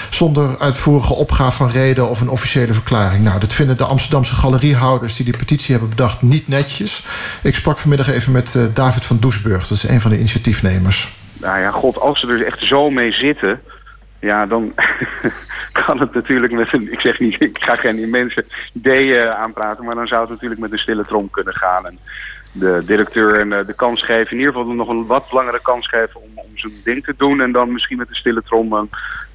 [0.09, 3.23] Zonder uitvoerige opgave van reden of een officiële verklaring.
[3.23, 7.03] Nou, dat vinden de Amsterdamse galeriehouders die die petitie hebben bedacht niet netjes.
[7.41, 11.17] Ik sprak vanmiddag even met David van Doesburg, dat is een van de initiatiefnemers.
[11.39, 13.61] Nou ja, god, als ze er echt zo mee zitten,
[14.19, 14.73] ja, dan
[15.85, 19.95] kan het natuurlijk met een, ik zeg niet, ik ga geen mensen ideeën aanpraten, maar
[19.95, 21.85] dan zou het natuurlijk met een stille trom kunnen gaan.
[21.85, 21.97] En
[22.51, 25.87] de directeur en eh, de kans geven, in ieder geval nog een wat langere kans
[25.87, 28.89] geven om, om zijn ding te doen en dan misschien met een stille trom een,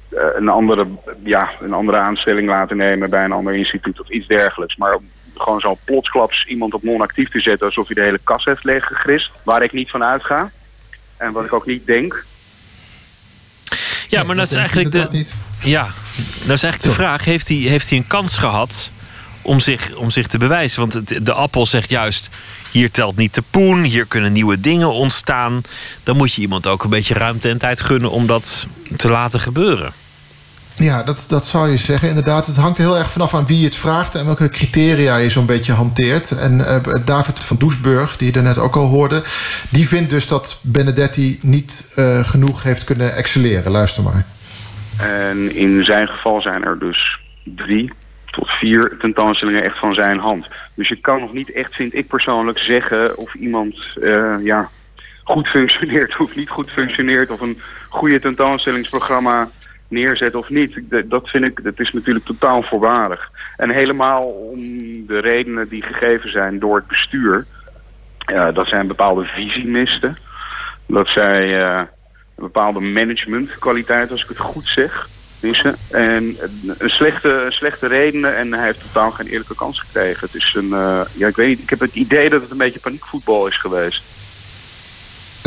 [0.09, 0.87] eh, een, andere,
[1.23, 4.75] ja, een andere aanstelling laten nemen bij een ander instituut of iets dergelijks.
[4.75, 4.97] Maar
[5.35, 9.31] gewoon zo plotsklaps iemand op non-actief te zetten alsof hij de hele kas heeft leeggegrist,
[9.43, 10.51] waar ik niet van uitga.
[11.17, 12.25] En wat ik ook niet denk.
[14.09, 14.99] Ja, maar dat is eigenlijk de.
[15.69, 15.83] Ja,
[16.45, 18.91] dat is eigenlijk de vraag: heeft hij, heeft hij een kans gehad
[19.41, 20.79] om zich, om zich te bewijzen?
[20.79, 22.29] Want het- de appel zegt juist.
[22.71, 25.61] Hier telt niet de poen, hier kunnen nieuwe dingen ontstaan.
[26.03, 28.65] Dan moet je iemand ook een beetje ruimte en tijd gunnen om dat
[28.97, 29.93] te laten gebeuren.
[30.77, 32.45] Ja, dat, dat zou je zeggen, inderdaad.
[32.45, 35.45] Het hangt heel erg vanaf aan wie je het vraagt en welke criteria je zo'n
[35.45, 36.31] beetje hanteert.
[36.31, 39.21] En eh, David van Doesburg, die je daarnet ook al hoorde,
[39.69, 43.71] die vindt dus dat Benedetti niet eh, genoeg heeft kunnen excelleren.
[43.71, 44.25] Luister maar.
[44.97, 47.91] En in zijn geval zijn er dus drie
[48.25, 50.47] tot vier tentoonstellingen echt van zijn hand.
[50.73, 54.69] Dus je kan nog niet echt, vind ik persoonlijk, zeggen of iemand eh, ja,
[55.23, 57.29] goed functioneert of niet goed functioneert.
[57.29, 59.49] Of een goede tentoonstellingsprogramma
[59.87, 60.79] neerzet of niet.
[61.05, 63.31] Dat- vind ik, dat is natuurlijk totaal voorwaardig.
[63.57, 64.59] En helemaal om
[65.07, 67.45] de redenen die gegeven zijn door het bestuur.
[68.17, 70.17] Ja, dat zijn bepaalde visiemisten.
[70.87, 71.87] Dat zij eh, een
[72.35, 75.07] bepaalde managementkwaliteit, als ik het goed zeg,
[75.41, 75.75] missen.
[75.91, 76.35] En
[76.77, 80.25] een- slechte, slechte redenen en hij heeft totaal geen eerlijke kans gekregen.
[80.25, 82.57] Het is een, eh, ja, ik weet niet, ik heb het idee dat het een
[82.57, 84.03] beetje paniekvoetbal is geweest.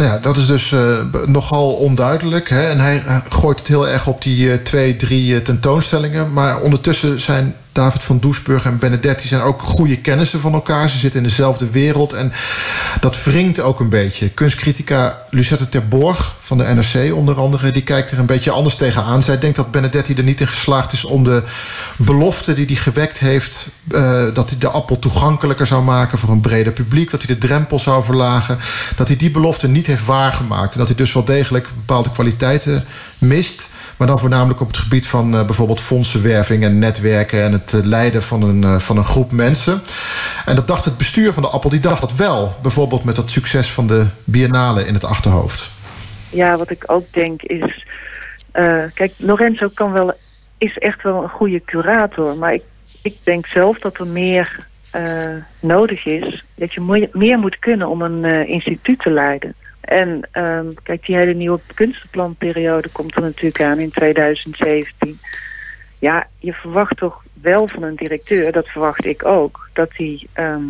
[0.02, 2.48] Ja, dat is dus eh, nogal onduidelijk.
[2.48, 2.68] Hè?
[2.68, 6.32] En hij eh, gooit het heel erg op die eh, twee, drie tentoonstellingen.
[6.32, 10.90] Maar ondertussen zijn David van Doesburg en Benedetti zijn ook goede kennissen van elkaar.
[10.90, 12.32] Ze zitten in dezelfde wereld en
[13.00, 14.28] dat wringt ook een beetje.
[14.28, 17.70] Kunstcritica Lucette ter Borg van de NRC onder andere...
[17.70, 19.22] die kijkt er een beetje anders tegenaan.
[19.22, 21.42] Zij denkt dat Benedetti er niet in geslaagd is om de
[21.96, 23.68] belofte die hij gewekt heeft...
[23.90, 27.10] eh, dat hij de appel toegankelijker zou maken voor een breder publiek...
[27.10, 28.59] dat hij de drempel zou verlagen...
[28.96, 30.72] dat hij die belofte niet heeft waargemaakt.
[30.72, 32.84] En dat hij dus wel degelijk bepaalde kwaliteiten
[33.20, 33.70] mist...
[33.96, 37.42] maar dan voornamelijk op het gebied van eh, bijvoorbeeld fondsenwerving en netwerken...
[37.42, 39.82] en het eh, leiden van een, eh, van een groep mensen.
[40.46, 42.54] En dat dacht het bestuur van de Appel, die dacht dat wel.
[42.62, 45.70] Bijvoorbeeld met dat succes van de biennale in het achterhoofd.
[46.30, 47.86] Ja, wat ik ook denk is...
[48.94, 50.12] kijk, Lorenzo kan wel,
[50.58, 52.36] is echt wel een goede curator.
[52.36, 52.62] Maar ik,
[53.02, 54.66] ik denk zelf dat er meer
[55.60, 56.44] nodig is.
[56.54, 59.54] Dat je meer, moet kunnen om een instituut te leiden.
[59.89, 65.20] En ehm, kijk, die hele nieuwe kunstenplanperiode komt er natuurlijk aan in 2017.
[65.98, 69.69] Ja, je verwacht toch wel van een directeur, dat verwacht ik ook...
[69.73, 70.65] dat hij ehm,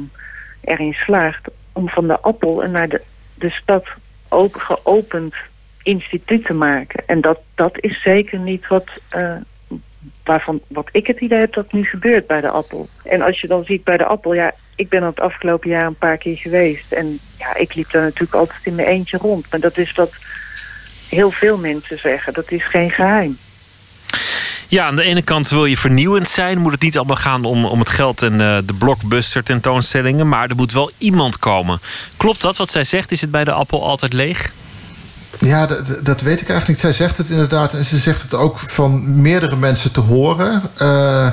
[0.60, 3.02] erin slaagt om van de appel en naar de,
[3.34, 3.86] de stad
[4.28, 5.34] ook geopend
[5.82, 7.02] instituut te maken.
[7.06, 9.36] En dat, dat is zeker niet wat, eh,
[10.28, 12.88] waarvan, wat ik het idee heb dat nu gebeurt bij de appel.
[13.02, 15.94] En als je dan ziet bij de appel, ja, ik ben het afgelopen jaar een
[15.94, 16.92] paar keer geweest.
[16.92, 19.46] En ja, ik liep daar natuurlijk altijd in mijn eentje rond.
[19.50, 20.14] Maar dat is wat
[21.08, 22.32] heel veel mensen zeggen.
[22.32, 23.36] Dat is geen geheim.
[24.68, 26.58] Ja, aan de ene kant wil je vernieuwend zijn.
[26.58, 30.28] Moet het niet allemaal gaan om, om het geld en eh, de blockbuster tentoonstellingen.
[30.28, 31.80] Maar er moet wel iemand komen.
[32.16, 33.12] Klopt dat wat zij zegt?
[33.12, 34.52] Is het bij de Appel altijd leeg?
[35.38, 36.80] Ja, dat, dat weet ik eigenlijk niet.
[36.80, 40.62] Zij zegt het inderdaad en ze zegt het ook van meerdere mensen te horen.
[40.76, 41.30] Eh,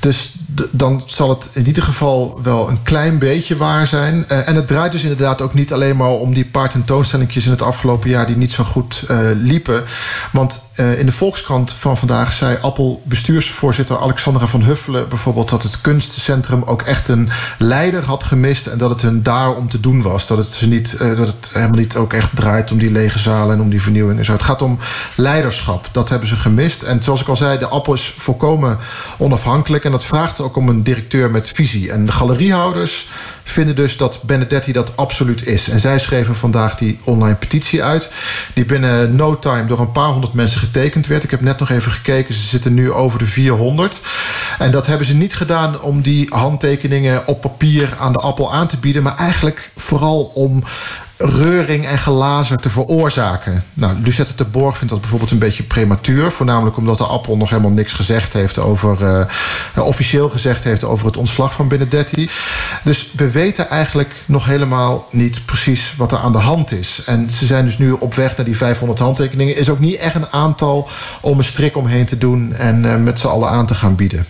[0.00, 0.34] dus
[0.70, 4.28] dan zal het in ieder geval wel een klein beetje waar zijn.
[4.28, 7.50] Eh, en het draait dus inderdaad ook niet alleen maar om die paar tentoonstellingjes in
[7.50, 9.84] het afgelopen jaar die niet zo goed eh, liepen.
[10.32, 15.62] Want eh, in de Volkskrant van vandaag zei Appel bestuursvoorzitter Alexandra van Huffelen bijvoorbeeld dat
[15.62, 19.80] het kunstcentrum ook echt een leider had gemist en dat het hun daar om te
[19.80, 20.26] doen was.
[20.26, 23.54] Dat het, ze niet, dat het helemaal niet ook echt draait om die lege zalen
[23.54, 24.32] en om die vernieuwing en zo.
[24.32, 24.78] Het gaat om
[25.14, 25.88] leiderschap.
[25.92, 26.82] Dat hebben ze gemist.
[26.82, 28.78] En zoals ik al zei, de Appel is volkomen
[29.18, 31.92] onafhankelijk en dat vraagt ook om een directeur met visie.
[31.92, 33.08] En de galeriehouders
[33.42, 35.68] vinden dus dat Benedetti dat absoluut is.
[35.68, 38.10] En zij schreven vandaag die online petitie uit,
[38.54, 41.24] die binnen no time door een paar honderd mensen getekend werd.
[41.24, 44.00] Ik heb net nog even gekeken, ze zitten nu over de 400.
[44.58, 48.66] En dat hebben ze niet gedaan om die handtekeningen op papier aan de appel aan
[48.66, 50.64] te bieden, maar eigenlijk vooral om
[51.18, 53.64] reuring en gelazer te veroorzaken.
[53.74, 56.30] Nou, Lucette de Borg vindt dat bijvoorbeeld een beetje prematuur.
[56.30, 59.04] Voornamelijk omdat de Appel nog helemaal niks gezegd heeft over...
[59.04, 62.30] eh, officieel gezegd heeft over het ontslag van Benedetti.
[62.84, 67.02] Dus we weten eigenlijk nog helemaal niet precies wat er aan de hand is.
[67.06, 69.56] En ze zijn dus nu op weg naar die 500 handtekeningen.
[69.56, 70.88] Is ook niet echt een aantal
[71.20, 72.52] om een strik omheen te doen...
[72.52, 74.26] en eh, met z'n allen aan te gaan bieden.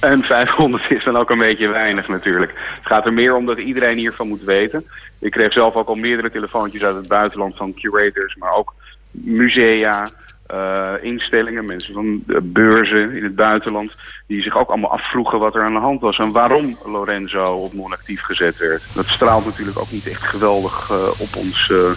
[0.00, 2.52] En 500 is dan ook een beetje weinig natuurlijk.
[2.74, 4.84] Het gaat er meer om dat iedereen hiervan moet weten.
[5.18, 8.74] Ik kreeg zelf ook al meerdere telefoontjes uit het buitenland van curators, maar ook
[9.10, 10.08] musea,
[10.46, 13.92] eh, instellingen, mensen van beurzen in het buitenland,
[14.26, 17.72] die zich ook allemaal afvroegen wat er aan de hand was en waarom Lorenzo op
[17.72, 18.82] non-actief gezet werd.
[18.94, 21.90] Dat straalt natuurlijk ook niet echt geweldig eh, op ons eh,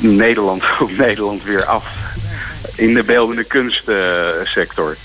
[0.00, 2.14] Nederland, op Nederland weer af.
[2.76, 4.96] In de beeldende kunstsector.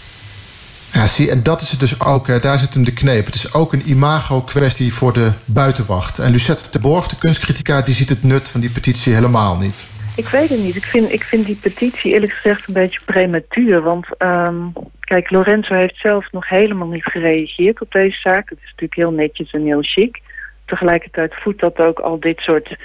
[0.97, 2.41] Ja, zie, en dat is het dus ook.
[2.41, 3.25] Daar zit hem de kneep.
[3.25, 6.19] Het is ook een imago-kwestie voor de buitenwacht.
[6.19, 9.87] En Lucette de Borg, de kunstcritica, die ziet het nut van die petitie helemaal niet.
[10.15, 10.75] Ik weet het niet.
[10.75, 13.81] Ik vind, ik vind die petitie eerlijk gezegd een beetje prematuur.
[13.81, 14.55] Want ehm,
[14.99, 18.49] kijk, Lorenzo heeft zelf nog helemaal niet gereageerd op deze zaak.
[18.49, 20.21] Het is natuurlijk heel netjes en heel chic.
[20.65, 22.75] Tegelijkertijd voedt dat ook al dit soort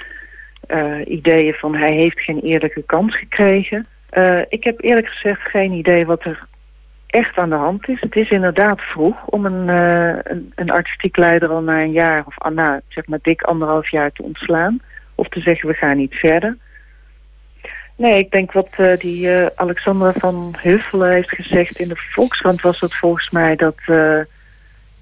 [0.67, 3.87] eh, ideeën van hij heeft geen eerlijke kans gekregen.
[4.09, 6.51] Eh, ik heb eerlijk gezegd geen idee wat er
[7.13, 8.01] echt aan de hand is.
[8.01, 12.39] Het is inderdaad vroeg om een, eh, een, artistiek leider al na een jaar of
[12.39, 14.81] ah, na zeg maar dik anderhalf jaar te ontslaan.
[15.15, 16.57] Of te zeggen we gaan niet verder.
[17.97, 22.61] Nee, ik denk wat eh, die eh, Alexandra van Huffelen heeft gezegd in de Volkskrant
[22.61, 23.77] was het volgens mij dat,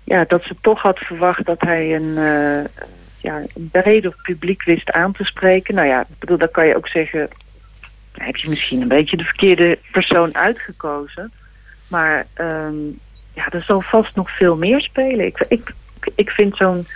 [0.05, 2.15] ja, dat ze toch had verwacht dat hij een,
[3.19, 5.75] ja, breder publiek wist aan te spreken.
[5.75, 7.29] Nou ja, bedoel, dan kan je ook zeggen,
[8.13, 11.33] heb je misschien een beetje de verkeerde persoon uitgekozen.
[11.91, 12.87] Maar ehm,
[13.33, 15.27] ja, er zal vast nog veel meer spelen.
[15.27, 15.75] Ik, ik,
[16.15, 16.87] ik vind zo'n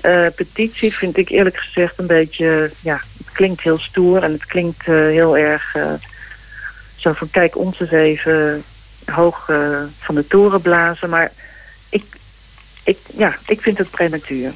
[0.00, 2.70] eh, petitie, vind ik eerlijk gezegd een beetje...
[2.80, 5.74] Ja, het klinkt heel stoer en het klinkt eh, heel erg...
[5.74, 5.92] eh,
[6.96, 8.62] zo van, kijk, ons eens even
[9.04, 9.50] hoog
[9.98, 11.08] van de toren blazen.
[11.08, 11.32] Maar
[11.88, 12.04] ik,
[12.84, 14.52] ik, ja, ik vind het prematuur.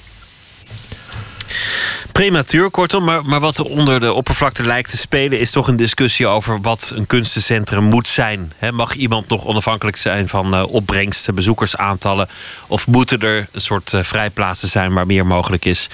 [2.13, 5.39] Prematuur, kortom, maar, maar wat er onder de oppervlakte lijkt te spelen...
[5.39, 8.53] is toch een discussie over wat een kunstencentrum moet zijn.
[8.73, 12.29] Mag iemand nog onafhankelijk zijn van eh, opbrengsten, bezoekersaantallen...
[12.67, 15.89] of moeten er een soort eh, vrijplaatsen zijn waar meer mogelijk is?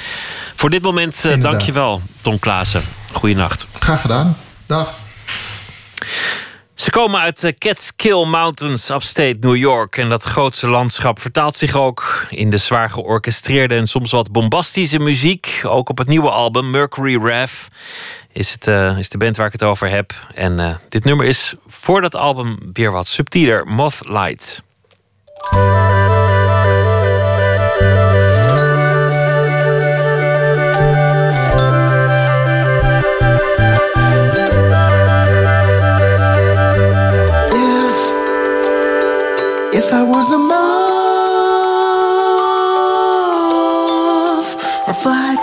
[0.57, 2.83] Voor dit moment eh, dank je wel, Tom Klaassen.
[3.13, 3.67] Goeienacht.
[3.73, 4.37] Graag gedaan.
[4.67, 4.95] Dag.
[6.79, 9.97] Ze komen uit de Catskill Mountains, upstate New York.
[9.97, 14.99] En dat grootste landschap vertaalt zich ook in de zwaar georchestreerde en soms wat bombastische
[14.99, 15.61] muziek.
[15.63, 17.67] Ook op het nieuwe album Mercury Rev
[18.33, 20.13] is, het, eh, is de band waar ik het over heb.
[20.35, 24.01] En eh, dit nummer is voor dat album weer wat subtieler: Moth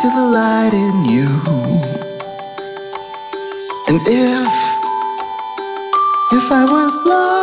[0.06, 1.30] to the light in you.
[3.88, 4.52] And if
[6.32, 7.36] if I was lost,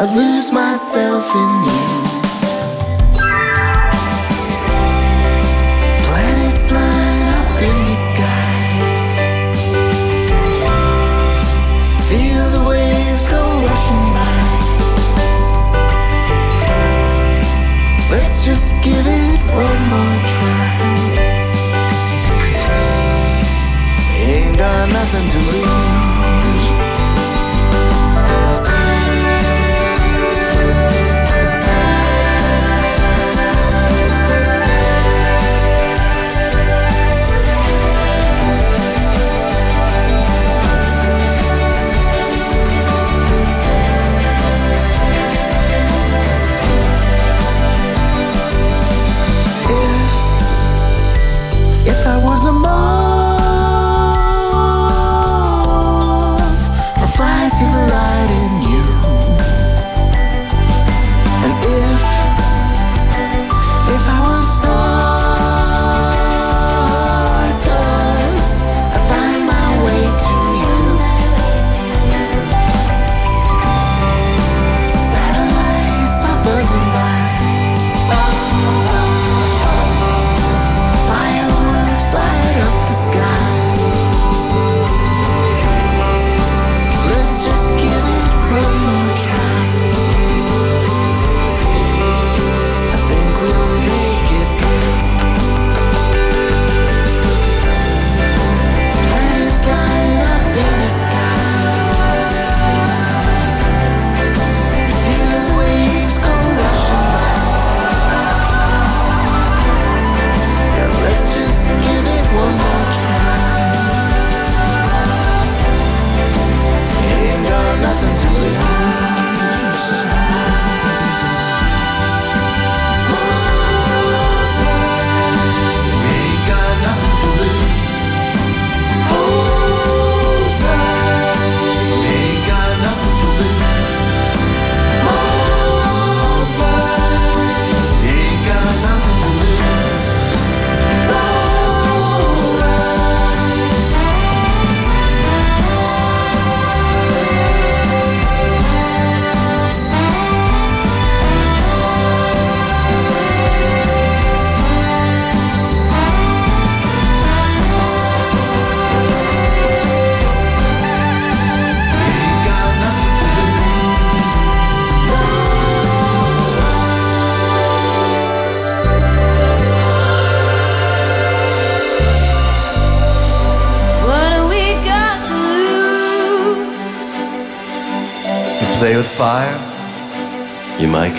[0.00, 1.85] I'd lose myself in you.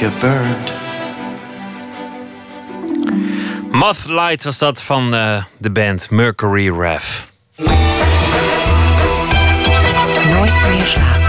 [0.02, 0.72] Might get burned.
[3.72, 7.22] Mothlight was dat van eh, de band Mercury Rev.
[10.30, 11.28] Nooit meer slapen.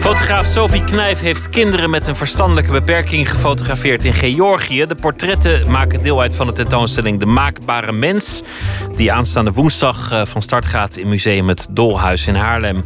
[0.00, 4.86] Fotograaf Sophie Knijf heeft kinderen met een verstandelijke beperking gefotografeerd in Georgië.
[4.86, 8.42] De portretten maken deel uit van de tentoonstelling De Maakbare Mens.
[8.96, 12.84] Die aanstaande woensdag eh, van start gaat in Museum Het Dolhuis in Haarlem.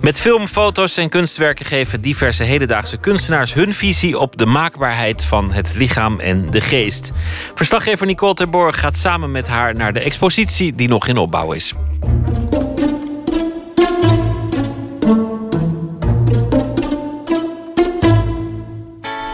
[0.00, 5.52] Met film, foto's en kunstwerken geven diverse hedendaagse kunstenaars hun visie op de maakbaarheid van
[5.52, 7.12] het lichaam en de geest.
[7.54, 11.74] Verslaggever Nicole Terborg gaat samen met haar naar de expositie die nog in opbouw is.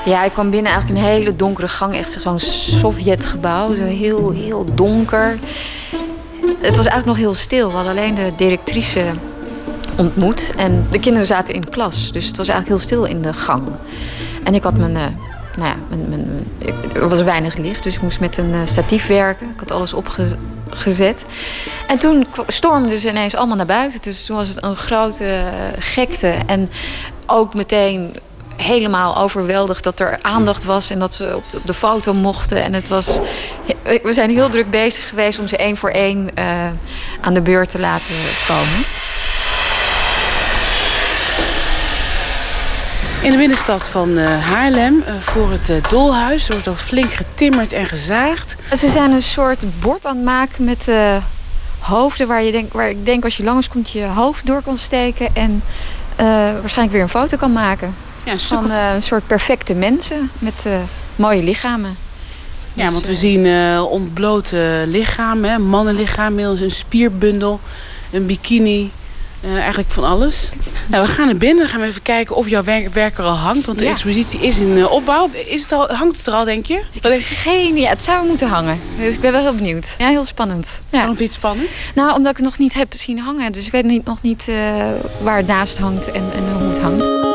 [0.05, 1.95] Ja, ik kwam binnen eigenlijk een hele donkere gang.
[1.95, 3.75] Echt zo'n Sovjetgebouw.
[3.75, 5.39] Zo heel, heel donker.
[6.61, 7.69] Het was eigenlijk nog heel stil.
[7.69, 9.05] We hadden alleen de directrice
[9.97, 10.53] ontmoet.
[10.57, 12.13] En de kinderen zaten in klas.
[12.13, 13.65] Dus het was eigenlijk heel stil in de gang.
[14.45, 14.97] En ik had mijn...
[14.97, 15.03] eh,
[15.57, 18.61] nou ja, mijn, mijn, ik- er was weinig licht, dus ik moest met een eh,
[18.65, 19.47] statief werken.
[19.47, 21.25] Ik had alles opgezet.
[21.87, 24.03] En toen stormden ze ineens allemaal naar buiten.
[24.03, 25.43] Dus toen was het een grote eh,
[25.79, 26.35] gekte.
[26.47, 26.69] En
[27.27, 28.17] ook meteen
[28.57, 32.63] helemaal overweldigd dat er aandacht was en dat ze op de, foto mochten.
[32.63, 33.19] En het was.
[34.03, 36.67] We zijn heel druk bezig geweest om ze één voor één eh,
[37.21, 38.15] aan de beurt te laten
[38.47, 38.85] komen.
[43.23, 47.87] In de binnenstad van eh, Haarlem, eh, voor het Dolhuis, wordt al flink getimmerd en
[47.87, 48.57] gezaagd.
[48.77, 50.91] Ze zijn een soort bord aan het maken met
[51.79, 54.77] hoofden waar, je denk, waar ik denk als je langs komt je hoofd door kan
[54.77, 55.63] steken en
[56.61, 58.06] waarschijnlijk weer een foto kan maken.
[58.27, 60.73] Ja, van of- eh, een soort perfecte mensen met eh,
[61.17, 61.97] mooie lichamen.
[62.75, 63.47] Ja, Dus, want we eh, zien
[63.81, 67.61] ontblote lichamen, mannenlichaam, middels een spierbundel,
[68.13, 68.91] een bikini.
[69.55, 70.51] eigenlijk van alles.
[70.87, 71.59] Nou, we gaan naar binnen.
[71.59, 73.65] Dan gaan we even kijken of jouw werk, werk er al hangt.
[73.67, 73.91] Want de Ja.
[73.91, 75.31] expositie is in opbouw.
[75.49, 76.83] Is het al, hangt het er al, denk je?
[76.93, 77.87] Ik heb geen idee.
[77.89, 78.81] Het zou moeten hangen.
[78.99, 79.95] Dus ik ben wel heel benieuwd.
[79.99, 80.81] Ja, heel spannend.
[80.83, 80.99] Ja.
[80.99, 81.69] Waarom vind je het spannend?
[81.95, 83.53] Nou, omdat ik het nog niet heb zien hangen.
[83.53, 84.49] Dus ik weet niet, nog niet
[85.21, 87.26] waar het naast hangt en, en hoe het hangt.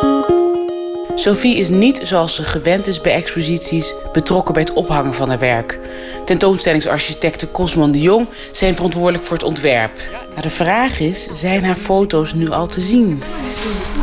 [1.22, 5.40] Sophie is niet, zoals ze gewend is bij exposities, betrokken bij het ophangen van haar
[5.40, 5.80] werk.
[6.26, 9.92] Tentoonstellingsarchitecten Cosman de Jong zijn verantwoordelijk voor het ontwerp.
[10.34, 13.24] Maar de vraag is, zijn haar foto's nu al te zien?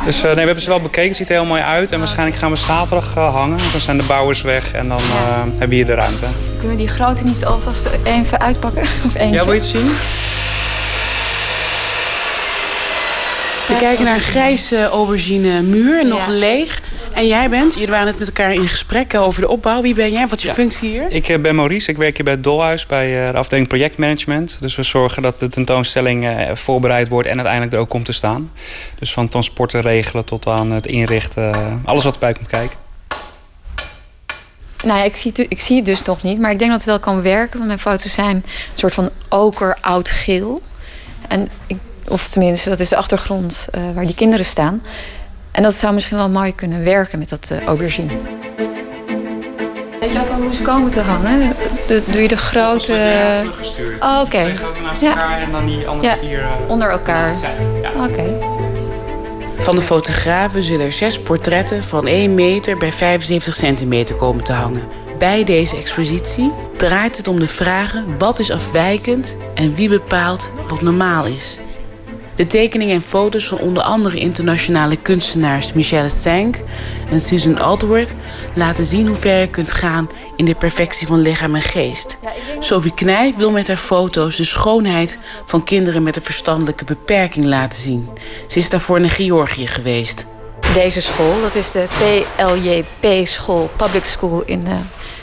[0.04, 1.92] Dus eh, nee, we hebben ze wel bekeken, het ziet er heel mooi uit.
[1.92, 3.58] En waarschijnlijk gaan we zaterdag eh, hangen.
[3.72, 6.24] Dan zijn de bouwers weg en dan eh, hebben we hier de ruimte.
[6.58, 8.82] Kunnen we die grote niet alvast even uitpakken?
[9.06, 9.34] Of eentje?
[9.34, 9.90] Ja, wil je het zien?
[13.68, 16.32] We kijken naar een grijze aubergine muur, nog Ja.
[16.32, 16.80] leeg.
[17.18, 19.82] En jij bent, jullie waren net met elkaar in gesprek over de opbouw.
[19.82, 20.26] Wie ben jij?
[20.28, 20.54] Wat is je Ja.
[20.54, 21.06] functie hier?
[21.08, 24.58] Ik eh, ben Maurice, ik werk hier bij het Dolhuis bij eh, de afdeling projectmanagement.
[24.60, 28.12] Dus we zorgen dat de tentoonstelling eh, voorbereid wordt en uiteindelijk er ook komt te
[28.12, 28.52] staan.
[28.98, 32.76] Dus van transporten regelen tot aan het inrichten, alles wat erbij komt kijken.
[34.84, 36.40] Nou ja, ik zie, het, ik zie het dus nog niet.
[36.40, 37.54] Maar ik denk dat het wel kan werken.
[37.54, 40.60] Want mijn foto's zijn een soort van oker-oud-geel.
[41.28, 41.76] En ik,
[42.08, 44.82] of tenminste, dat is de achtergrond eh, waar die kinderen staan.
[45.58, 48.12] En dat zou misschien wel mooi kunnen werken met dat eh, aubergine.
[50.00, 51.52] Weet je ook al hoe ze komen te hangen?
[51.86, 52.92] De- doe je de grote...
[54.00, 54.28] Oh, oké.
[54.42, 56.40] Twee grote naast elkaar en dan die andere Ja, vier...
[56.40, 57.34] eh, onder elkaar.
[57.82, 58.04] Ja.
[58.04, 58.24] Oké.
[59.58, 64.52] Van de fotografen zullen er zes portretten van 1 meter bij 75 centimeter komen te
[64.52, 64.82] hangen.
[65.18, 70.82] Bij deze expositie draait het om de vragen wat is afwijkend en wie bepaalt wat
[70.82, 71.58] normaal is.
[72.38, 76.56] De tekeningen en foto's van onder andere internationale kunstenaars Michelle Sank
[77.10, 78.14] en Susan Aldworth
[78.54, 82.18] laten zien hoe ver je kunt gaan in de perfectie van lichaam en geest.
[82.58, 87.80] Sophie Knijf wil met haar foto's de schoonheid van kinderen met een verstandelijke beperking laten
[87.80, 88.08] zien.
[88.46, 90.26] Ze is daarvoor naar Georgië geweest.
[90.74, 94.72] Deze school, dat is de PLJP school, Public School in eh,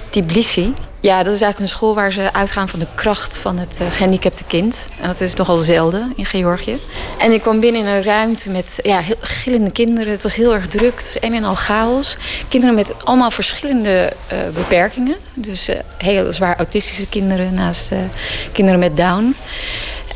[0.10, 0.74] Tbilisi.
[1.06, 3.92] Ja, dat is eigenlijk een school waar ze uitgaan van de kracht van het eh,
[3.92, 4.88] gehandicapte kind.
[5.02, 6.78] En dat is nogal zelden in Georgië.
[7.18, 10.12] En ik kwam binnen in een ruimte met ja, heel gillende kinderen.
[10.12, 12.18] Het was heel erg druk, het was een en al chaos.
[12.50, 15.16] Kinderen met allemaal verschillende eh, beperkingen.
[15.34, 17.92] Dus eh, heel zwaar autistische kinderen naast
[18.52, 19.36] kinderen met Down.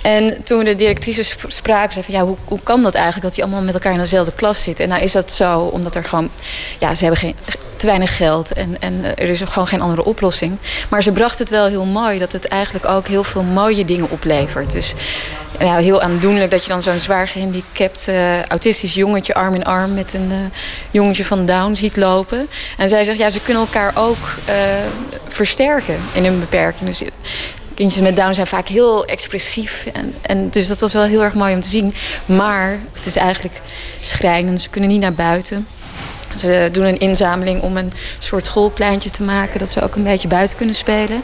[0.01, 3.35] En toen de directrice sp- spraken, zei van ja, hoe, hoe kan dat eigenlijk dat
[3.35, 4.83] die allemaal met elkaar in dezelfde klas zitten?
[4.83, 6.29] En nou is dat zo, omdat er gewoon,
[6.79, 7.33] ja, ze hebben
[7.79, 10.57] te weinig geld en, en eh, er is gewoon geen andere oplossing.
[10.89, 14.09] Maar ze bracht het wel heel mooi dat het eigenlijk ook heel veel mooie dingen
[14.09, 14.71] oplevert.
[14.71, 14.93] Dus
[15.57, 20.13] heel aandoenlijk dat je dan zo'n zwaar gehandicapt eh, autistisch jongetje arm in arm met
[20.13, 20.59] een eh,
[20.91, 22.47] jongetje van Down ziet lopen.
[22.77, 24.35] En zij zegt ja, ze kunnen elkaar ook
[25.27, 26.89] versterken in hun beperking.
[26.89, 27.01] Dus
[27.79, 29.87] kindjes met Down zijn vaak heel expressief.
[29.93, 31.93] En, en dus dat was wel heel erg mooi om te zien.
[32.25, 33.61] Maar het is eigenlijk
[33.99, 34.61] schrijnend.
[34.61, 35.67] Ze kunnen niet naar buiten.
[36.37, 39.59] Ze doen een inzameling om een soort schoolpleintje te maken.
[39.59, 41.21] Dat ze ook een beetje buiten kunnen spelen.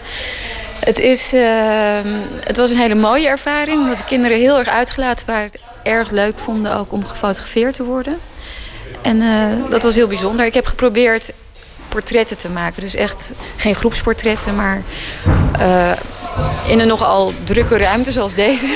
[0.80, 2.10] Het, is, ehm,
[2.44, 5.45] het was een hele mooie ervaring, omdat de kinderen heel erg uitgelaten waren.
[5.45, 8.18] Het erg leuk vonden ook om gefotografeerd te worden.
[9.02, 10.45] En eh, dat was heel bijzonder.
[10.45, 11.32] Ik heb geprobeerd
[11.95, 12.81] portretten te maken.
[12.81, 14.81] Dus echt geen groepsportretten, maar
[15.59, 15.91] eh,
[16.67, 18.67] in een nogal drukke ruimte zoals deze.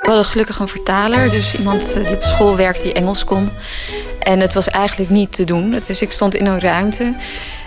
[0.00, 3.50] We hadden gelukkig een vertaler, dus iemand eh, die op school werkte die Engels kon.
[4.18, 5.70] En het was eigenlijk niet te doen.
[5.86, 7.14] Dus ik stond in een ruimte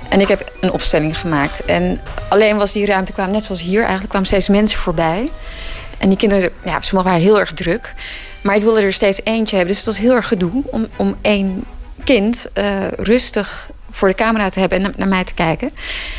[0.09, 1.65] en ik heb een opstelling gemaakt.
[1.65, 5.29] En alleen was die ruimte, kwamen net zoals hier eigenlijk, kwamen steeds mensen voorbij.
[5.97, 7.93] En die kinderen, ja, sommigen waren heel erg druk.
[8.45, 9.75] Maar ik wilde er steeds eentje hebben.
[9.75, 11.63] Dus het was heel erg gedoe om, om één
[12.03, 15.71] kind uh, rustig voor de camera te hebben en naar mij te kijken.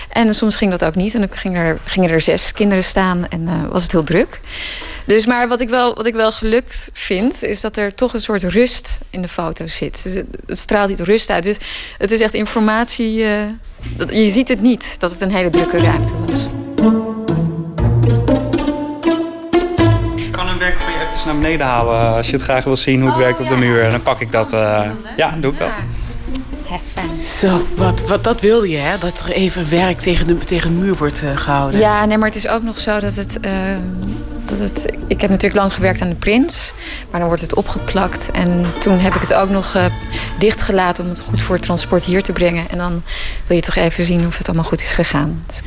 [0.08, 1.14] En soms ging dat ook niet.
[1.14, 4.40] En dan gingen er, gingen er zes kinderen staan en uh, was het heel druk.
[5.04, 8.20] Dus maar wat ik, wel, wat ik wel gelukt vind, is dat er toch een
[8.20, 10.02] soort rust in de foto's zit.
[10.02, 11.44] Dus het, straalt iets rust uit.
[11.44, 11.58] Dus
[11.98, 13.26] het is echt informatie.
[13.96, 16.65] Dat, je ziet het niet dat het een hele drukke ruimte was.
[21.26, 23.82] Naar beneden halen als je het graag wil zien hoe het werkt op de muur.
[23.82, 24.52] En dan pak ik dat.
[24.52, 24.80] Uh,
[25.16, 25.72] ja, doe ik dat.
[27.18, 28.98] Zo, wat, wat, dat wilde je, hè?
[28.98, 31.80] Dat er even werk tegen de, tegen de muur wordt uh, gehouden.
[31.80, 33.52] Ja, nee, maar het is ook nog zo dat het, uh,
[34.44, 34.96] dat het...
[35.06, 36.72] Ik heb natuurlijk lang gewerkt aan de Prins.
[37.10, 38.30] Maar dan wordt het opgeplakt.
[38.30, 39.84] En toen heb ik het ook nog uh,
[40.38, 41.04] dichtgelaten...
[41.04, 42.70] om het goed voor het transport hier te brengen.
[42.70, 43.02] En dan
[43.46, 45.44] wil je toch even zien of het allemaal goed is gegaan.
[45.46, 45.60] Dus,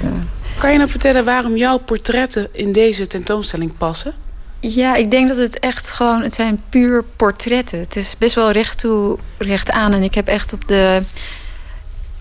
[0.57, 4.13] kan je nou vertellen waarom jouw portretten in deze tentoonstelling passen?
[4.59, 6.21] Ja, ik denk dat het echt gewoon...
[6.21, 7.79] Het zijn puur portretten.
[7.79, 9.93] Het is best wel recht toe, recht aan.
[9.93, 11.01] En ik heb echt op de,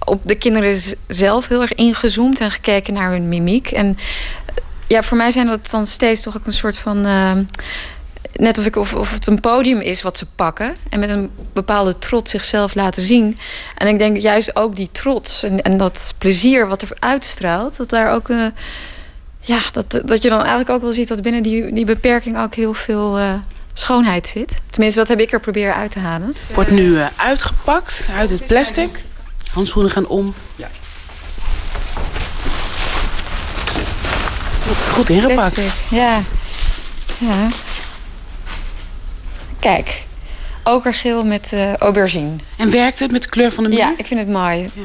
[0.05, 2.41] op de kinderen zelf heel erg ingezoomd...
[2.41, 3.71] en gekeken naar hun mimiek.
[3.71, 3.97] En
[4.87, 7.07] ja, voor mij zijn dat dan steeds toch ook een soort van...
[7.07, 7.33] Uh,
[8.33, 10.77] net of, ik, of, of het een podium is wat ze pakken.
[10.91, 13.37] En met een bepaalde trots zichzelf laten zien.
[13.75, 17.77] En ik denk juist ook die trots en, en dat plezier wat er uitstraalt...
[17.77, 18.29] dat daar ook...
[18.29, 18.47] Uh,
[19.49, 22.55] ja, dat, dat je dan eigenlijk ook wel ziet dat binnen die, die beperking ook
[22.55, 23.33] heel veel uh,
[23.73, 24.61] schoonheid zit.
[24.71, 26.33] Tenminste, dat heb ik er proberen uit te halen.
[26.55, 29.05] Wordt nu uh, uitgepakt uit het plastic.
[29.53, 30.35] Handschoenen gaan om.
[30.57, 30.69] Ja.
[34.93, 35.35] Goed ingepakt.
[35.35, 35.73] Plastic.
[35.91, 36.21] Ja.
[37.19, 37.49] ja.
[39.61, 40.05] Kijk,
[40.65, 42.37] okergeel met uh, aubergine.
[42.57, 43.79] En werkt het met de kleur van de muur?
[43.79, 44.61] Ja, ik vind het mooi.
[44.61, 44.83] Ja.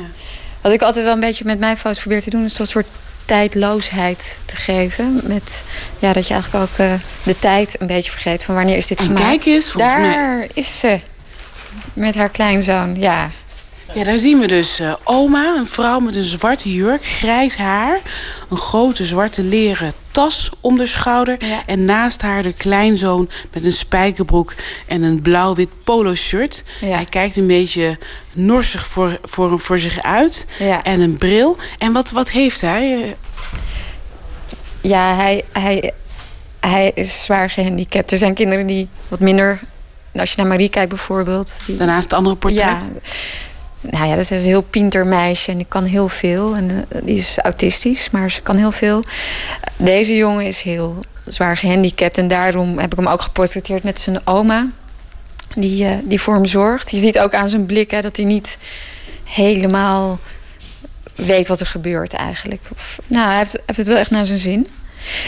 [0.62, 2.46] Wat ik altijd wel een beetje met mijn foto's probeer te doen...
[2.46, 2.88] is een soort
[3.26, 5.22] tijdloosheid te geven.
[5.24, 5.64] Met,
[6.00, 6.94] ja, dat je eigenlijk ook uh,
[7.24, 9.24] de tijd een beetje vergeet van wanneer is dit en gemaakt.
[9.24, 10.50] kijk eens, volgens Daar mij...
[10.54, 11.00] is ze.
[11.94, 13.30] Met haar kleinzoon, ja.
[13.94, 18.00] Ja, daar zien we dus uh, oma, een vrouw met een zwarte jurk, grijs haar...
[18.50, 21.46] een grote zwarte leren tas om de schouder...
[21.46, 21.62] Ja.
[21.66, 24.54] en naast haar de kleinzoon met een spijkerbroek
[24.88, 26.64] en een blauw-wit polo-shirt.
[26.82, 26.88] Ja.
[26.96, 27.98] Hij kijkt een beetje
[28.32, 30.84] norsig voor, voor, voor zich uit Ja.
[30.84, 31.58] en een bril.
[31.78, 33.02] En wat, wat heeft hij?
[33.04, 33.10] Eh,
[34.82, 35.94] Ja, hij, hij,
[36.60, 38.12] hij is zwaar gehandicapt.
[38.12, 39.60] Er zijn kinderen die wat minder...
[40.16, 41.60] Als je naar Marie kijkt bijvoorbeeld.
[41.66, 42.60] Die, Daarnaast het andere portret?
[42.94, 43.00] Ja,
[43.90, 46.56] nou ja, dat is een heel pinter meisje en die kan heel veel.
[46.56, 49.04] En uh, die is autistisch, maar ze kan heel veel.
[49.78, 52.18] Deze jongen is heel zwaar gehandicapt.
[52.18, 54.70] En daarom heb ik hem ook geportretteerd met zijn oma.
[55.56, 56.92] Die, uh, die voor hem zorgt.
[56.92, 58.58] Je ziet ook aan zijn blik hè, dat hij niet
[59.24, 60.20] helemaal
[61.16, 62.62] weet wat er gebeurt eigenlijk.
[62.76, 64.68] Of, nou, hij heeft, heeft het wel echt naar zijn zin.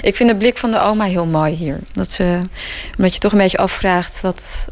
[0.02, 1.80] Ik vind de blik van de oma heel mooi hier.
[1.94, 2.41] Dat ze,
[2.98, 4.68] omdat je toch een beetje afvraagt wat...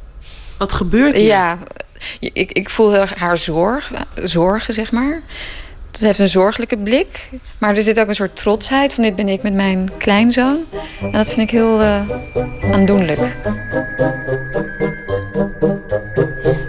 [0.57, 1.25] Wat gebeurt hier?
[1.25, 1.57] Ja,
[2.19, 5.21] ik, ik voel haar zorg, zorgen, zeg maar.
[5.91, 7.29] Ze heeft een zorgelijke blik.
[7.57, 10.65] Maar er zit ook een soort trotsheid van dit ben ik met mijn kleinzoon.
[11.01, 12.01] En dat vind ik heel uh,
[12.71, 13.19] aandoenlijk.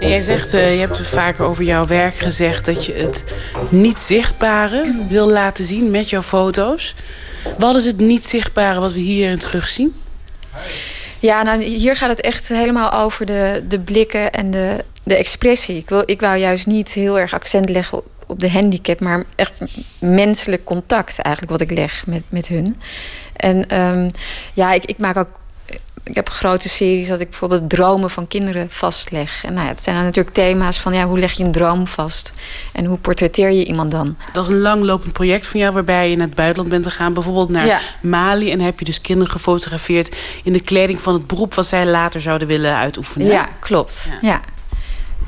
[0.01, 2.65] En jij zegt, uh, je hebt vaker over jouw werk gezegd...
[2.65, 3.25] dat je het
[3.69, 6.95] niet zichtbare wil laten zien met jouw foto's.
[7.59, 9.97] Wat is het niet zichtbare wat we hierin terugzien?
[11.25, 15.77] Ja, nou, hier gaat het echt helemaal over de, de blikken en de, de expressie.
[15.77, 19.01] Ik, wil, ik wou juist niet heel erg accent leggen op, de handicap...
[19.01, 19.61] maar echt
[19.99, 22.81] menselijk contact eigenlijk wat ik leg met, met hun.
[23.37, 24.11] En um,
[24.55, 25.29] ja, ik, ik maak ook...
[26.05, 29.45] Ik heb grote series dat ik bijvoorbeeld dromen van kinderen vastleg.
[29.45, 31.87] En nou ja, het zijn dan natuurlijk thema's van ja, hoe leg je een droom
[31.87, 32.33] vast?
[32.73, 34.17] En hoe portretteer je iemand dan?
[34.33, 37.13] Dat is een langlopend project van jou waarbij je naar het buitenland bent gegaan.
[37.13, 37.81] Bijvoorbeeld naar Ja.
[38.01, 38.51] Mali.
[38.51, 41.55] En heb je dus kinderen gefotografeerd in de kleding van het beroep...
[41.55, 43.27] wat zij later zouden willen uitoefenen.
[43.27, 44.11] Ja, klopt.
[44.21, 44.41] Ja.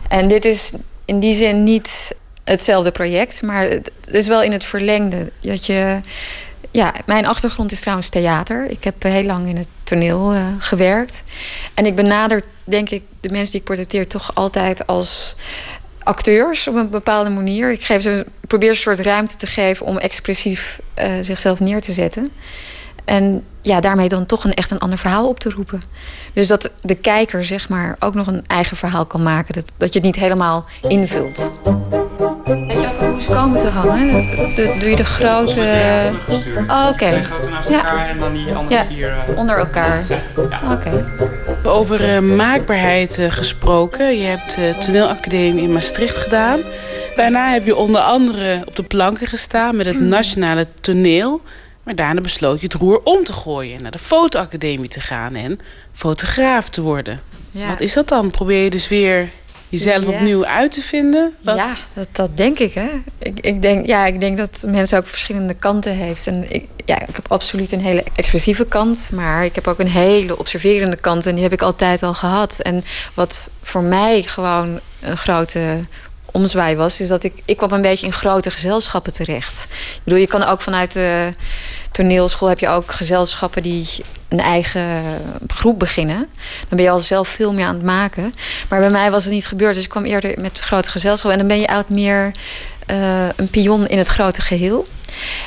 [0.09, 0.73] En dit is
[1.05, 5.31] in die zin niet hetzelfde project, maar het is wel in het verlengde.
[5.41, 6.01] Dat je,
[6.77, 8.71] ja, mijn achtergrond is trouwens theater.
[8.71, 11.23] Ik heb heel lang in het toneel uh, gewerkt.
[11.75, 15.37] En ik benader, denk ik, de mensen die ik portretteer toch altijd als,
[16.07, 17.71] acteurs op een bepaalde manier.
[17.71, 21.93] Ik, geef ze, probeer een soort ruimte te geven om expressief eh, zichzelf neer te
[21.93, 22.33] zetten.
[23.05, 25.81] En ja, daarmee dan toch een echt een ander verhaal op te roepen.
[26.33, 29.55] Dus dat de kijker zeg maar ook nog een eigen verhaal kan maken.
[29.55, 31.51] Dat, dat je het niet helemaal invult.
[33.29, 34.13] Komen te hangen?
[34.13, 35.63] Dat, dat- doe je de grote...
[36.69, 37.23] Oh, oké.
[37.23, 39.09] Grote naast elkaar en dan die andere Ja, vier...
[39.29, 40.05] eh, onder elkaar.
[40.73, 41.05] Oké.
[41.65, 44.19] Over eh, maakbaarheid eh, gesproken.
[44.19, 46.61] Je hebt de toneelacademie in Maastricht gedaan.
[47.17, 51.41] Daarna heb je onder andere op de planken gestaan met het Nationale Toneel.
[51.83, 53.77] Maar daarna besloot je het roer om te gooien.
[53.77, 55.59] en Naar de fotoacademie te gaan en
[55.93, 57.21] fotograaf te worden.
[57.51, 57.69] Ja.
[57.69, 58.31] Wat is dat dan?
[58.31, 59.29] Probeer je dus weer
[59.69, 61.35] jezelf opnieuw uit te vinden?
[61.43, 61.57] Wat?
[61.57, 62.75] Ja, dat, dat denk ik.
[62.75, 62.89] Hè.
[63.19, 66.27] Ik, ik, denk, ja, ik denk dat mensen ook verschillende kanten heeft.
[66.27, 69.09] En ik, ja, ik heb absoluut een hele expressieve kant.
[69.13, 71.27] Maar ik heb ook een hele observerende kant.
[71.27, 72.61] En die heb ik altijd al gehad.
[72.61, 72.85] En
[73.15, 75.81] wat voor mij gewoon een grote
[76.37, 77.01] omzwaai was...
[77.01, 79.67] is dat ik, ik kwam een beetje in grote gezelschappen terecht.
[79.71, 81.31] Ik bedoel, je kan ook vanuit de
[81.97, 82.49] toneelschool...
[82.49, 83.89] heb je ook gezelschappen die
[84.29, 85.03] een eigen
[85.47, 86.29] groep beginnen.
[86.69, 88.33] Dan ben je al zelf veel meer aan het maken.
[88.69, 89.75] Maar bij mij was het niet gebeurd.
[89.75, 91.41] Dus ik kwam eerder met grote gezelschappen.
[91.41, 92.33] En dan ben je eigenlijk meer
[92.87, 94.87] eh, een pion in het grote geheel.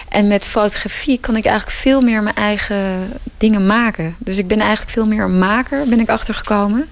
[0.09, 4.15] En met fotografie kan ik eigenlijk veel meer mijn eigen dingen maken.
[4.17, 6.89] Dus ik ben eigenlijk veel meer een maker, ben ik achtergekomen.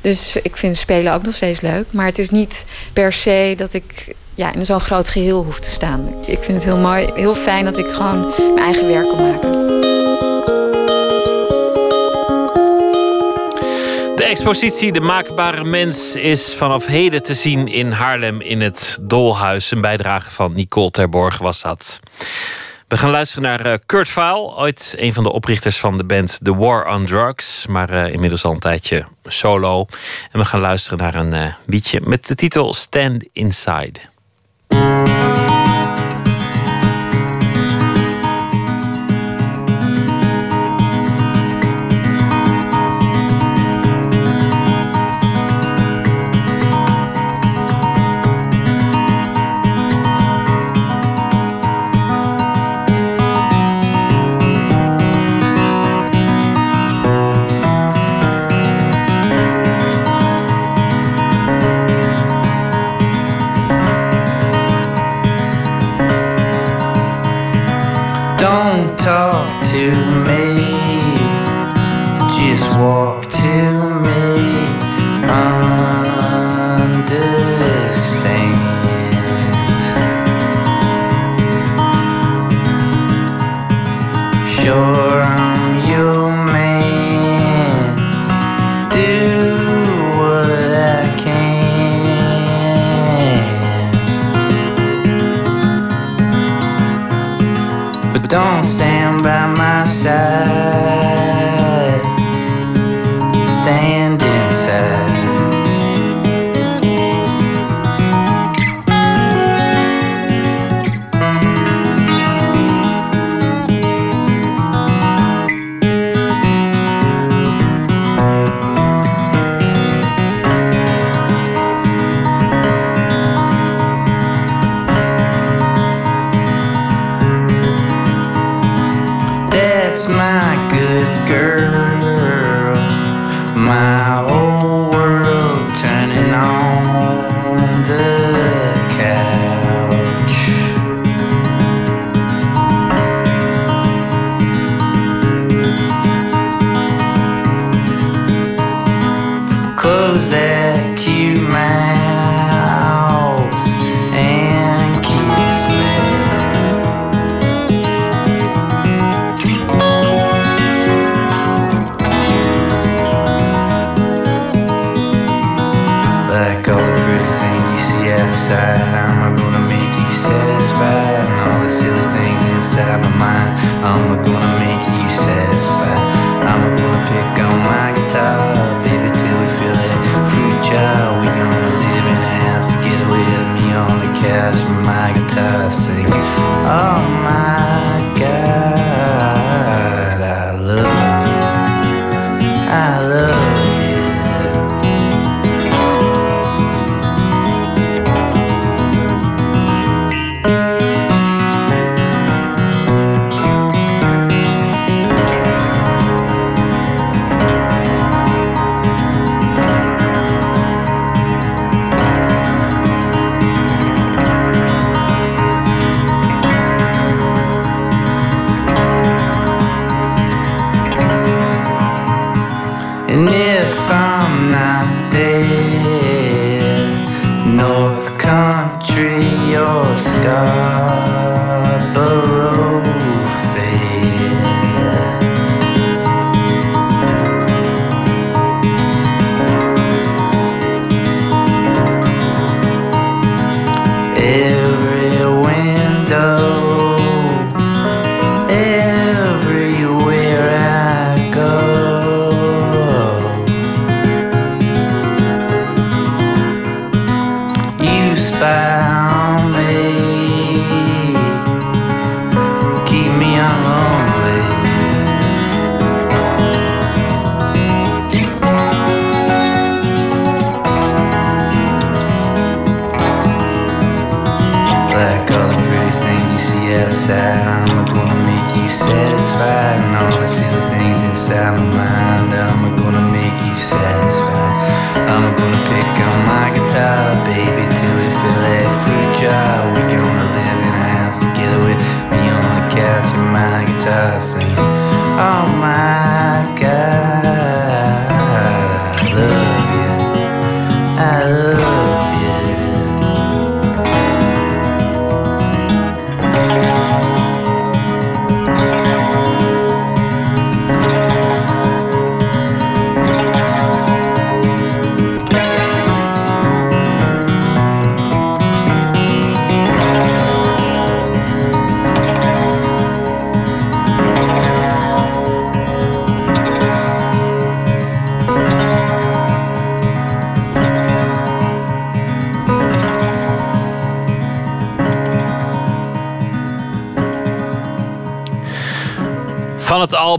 [0.00, 1.86] Dus ik vind spelen ook nog steeds leuk.
[1.90, 5.70] Maar het is niet per se dat ik ja, in zo'n groot geheel hoef te
[5.70, 6.08] staan.
[6.08, 9.52] Ik vind het heel mooi, heel fijn dat ik gewoon mijn eigen werk kan maken.
[14.16, 19.70] De expositie De Maakbare Mens is vanaf heden te zien in Haarlem in het Dolhuis.
[19.70, 22.00] Een bijdrage van Nicole Terborg was dat.
[22.88, 26.38] We gaan luisteren naar eh, Kurt Vaal, ooit een van de oprichters van de band
[26.42, 29.86] The War on Drugs, maar eh, inmiddels al een tijdje solo.
[30.32, 34.00] En we gaan luisteren naar een eh, liedje met de titel Stand Inside.
[34.72, 35.39] Música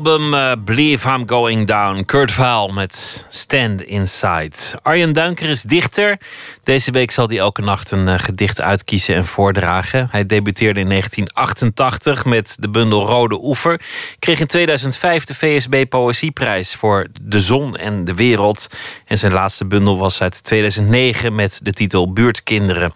[0.08, 2.06] album eh, Believe I'm Going Down.
[2.06, 4.52] Kurt Vaal met Stand Inside.
[4.82, 6.18] Arjen Duinker is dichter.
[6.64, 10.08] Deze week zal hij elke nacht een eh, gedicht uitkiezen en voordragen.
[10.12, 13.82] Hij debuteerde in 1988 met de bundel Rode Oever.
[14.20, 18.68] Kreeg in 2005 de VSB Poëzieprijs voor De Zon en de Wereld.
[19.06, 22.94] En zijn laatste bundel was uit 2009 met de titel Buurtkinderen.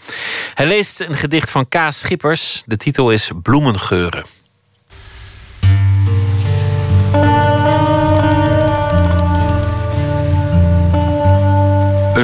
[0.54, 1.78] Hij leest een gedicht van K.
[1.90, 2.64] Schippers.
[2.66, 4.45] De titel is Bloemengeuren.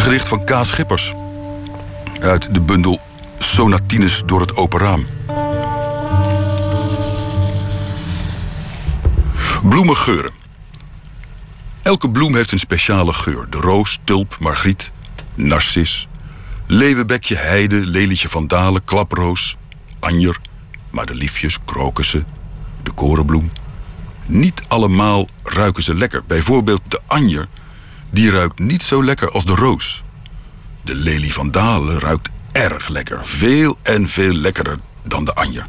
[0.02, 0.60] Een gedicht van K.
[0.62, 1.14] Schippers.
[2.20, 3.00] Uit de bundel
[3.38, 5.06] Sonatines door het open raam.
[9.64, 10.32] Bloemengeuren.
[11.82, 13.50] Elke bloem heeft een speciale geur.
[13.50, 14.92] De roos, tulp, margriet,
[15.36, 16.08] narcis,
[16.66, 19.58] leeuwenbekje, heide, lelietje van dalen, klaproos,
[20.00, 20.38] anjer,
[20.90, 22.26] madeliefjes, krokussen,
[22.84, 23.52] de korenbloem.
[24.26, 26.24] Niet allemaal ruiken ze lekker.
[26.28, 27.48] Bijvoorbeeld de anjer,
[28.12, 30.04] die ruikt niet zo lekker als de roos.
[30.82, 33.20] De lelie van dalen ruikt erg lekker.
[33.26, 35.68] Veel en veel lekkerder dan de anjer.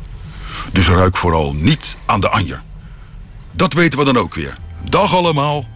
[0.72, 2.62] Dus ruik vooral niet aan de anjer.
[3.52, 4.52] Dat weten we dan ook weer.
[4.88, 5.71] Dag allemaal.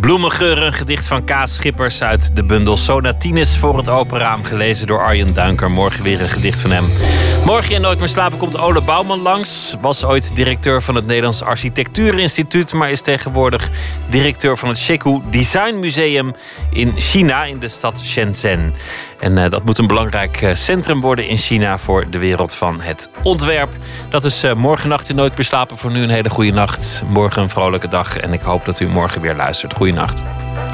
[0.00, 4.86] Bloemengeuren, een gedicht van Kaas Schippers uit de bundel Sonatines voor het open raam, gelezen
[4.86, 5.70] door Arjen Duinker.
[5.70, 6.84] Morgen weer een gedicht van hem.
[7.44, 9.76] Morgen in Nooit meer slapen komt Ole Bouwman langs.
[9.80, 13.70] Was ooit directeur van het Nederlands Architectuurinstituut, maar is tegenwoordig
[14.08, 16.34] directeur van het Sheku Design Museum
[16.70, 18.74] in China, in de stad Shenzhen.
[19.24, 22.80] En eh, dat moet een belangrijk eh, centrum worden in China voor de wereld van
[22.80, 23.72] het ontwerp.
[24.08, 25.76] Dat is uh, morgen nacht in Nooit meer slapen.
[25.76, 27.02] Voor nu een hele goede nacht.
[27.08, 28.16] Morgen een vrolijke dag.
[28.16, 29.74] En ik hoop dat u morgen weer luistert.
[29.74, 30.20] Goeienacht.
[30.20, 30.73] Op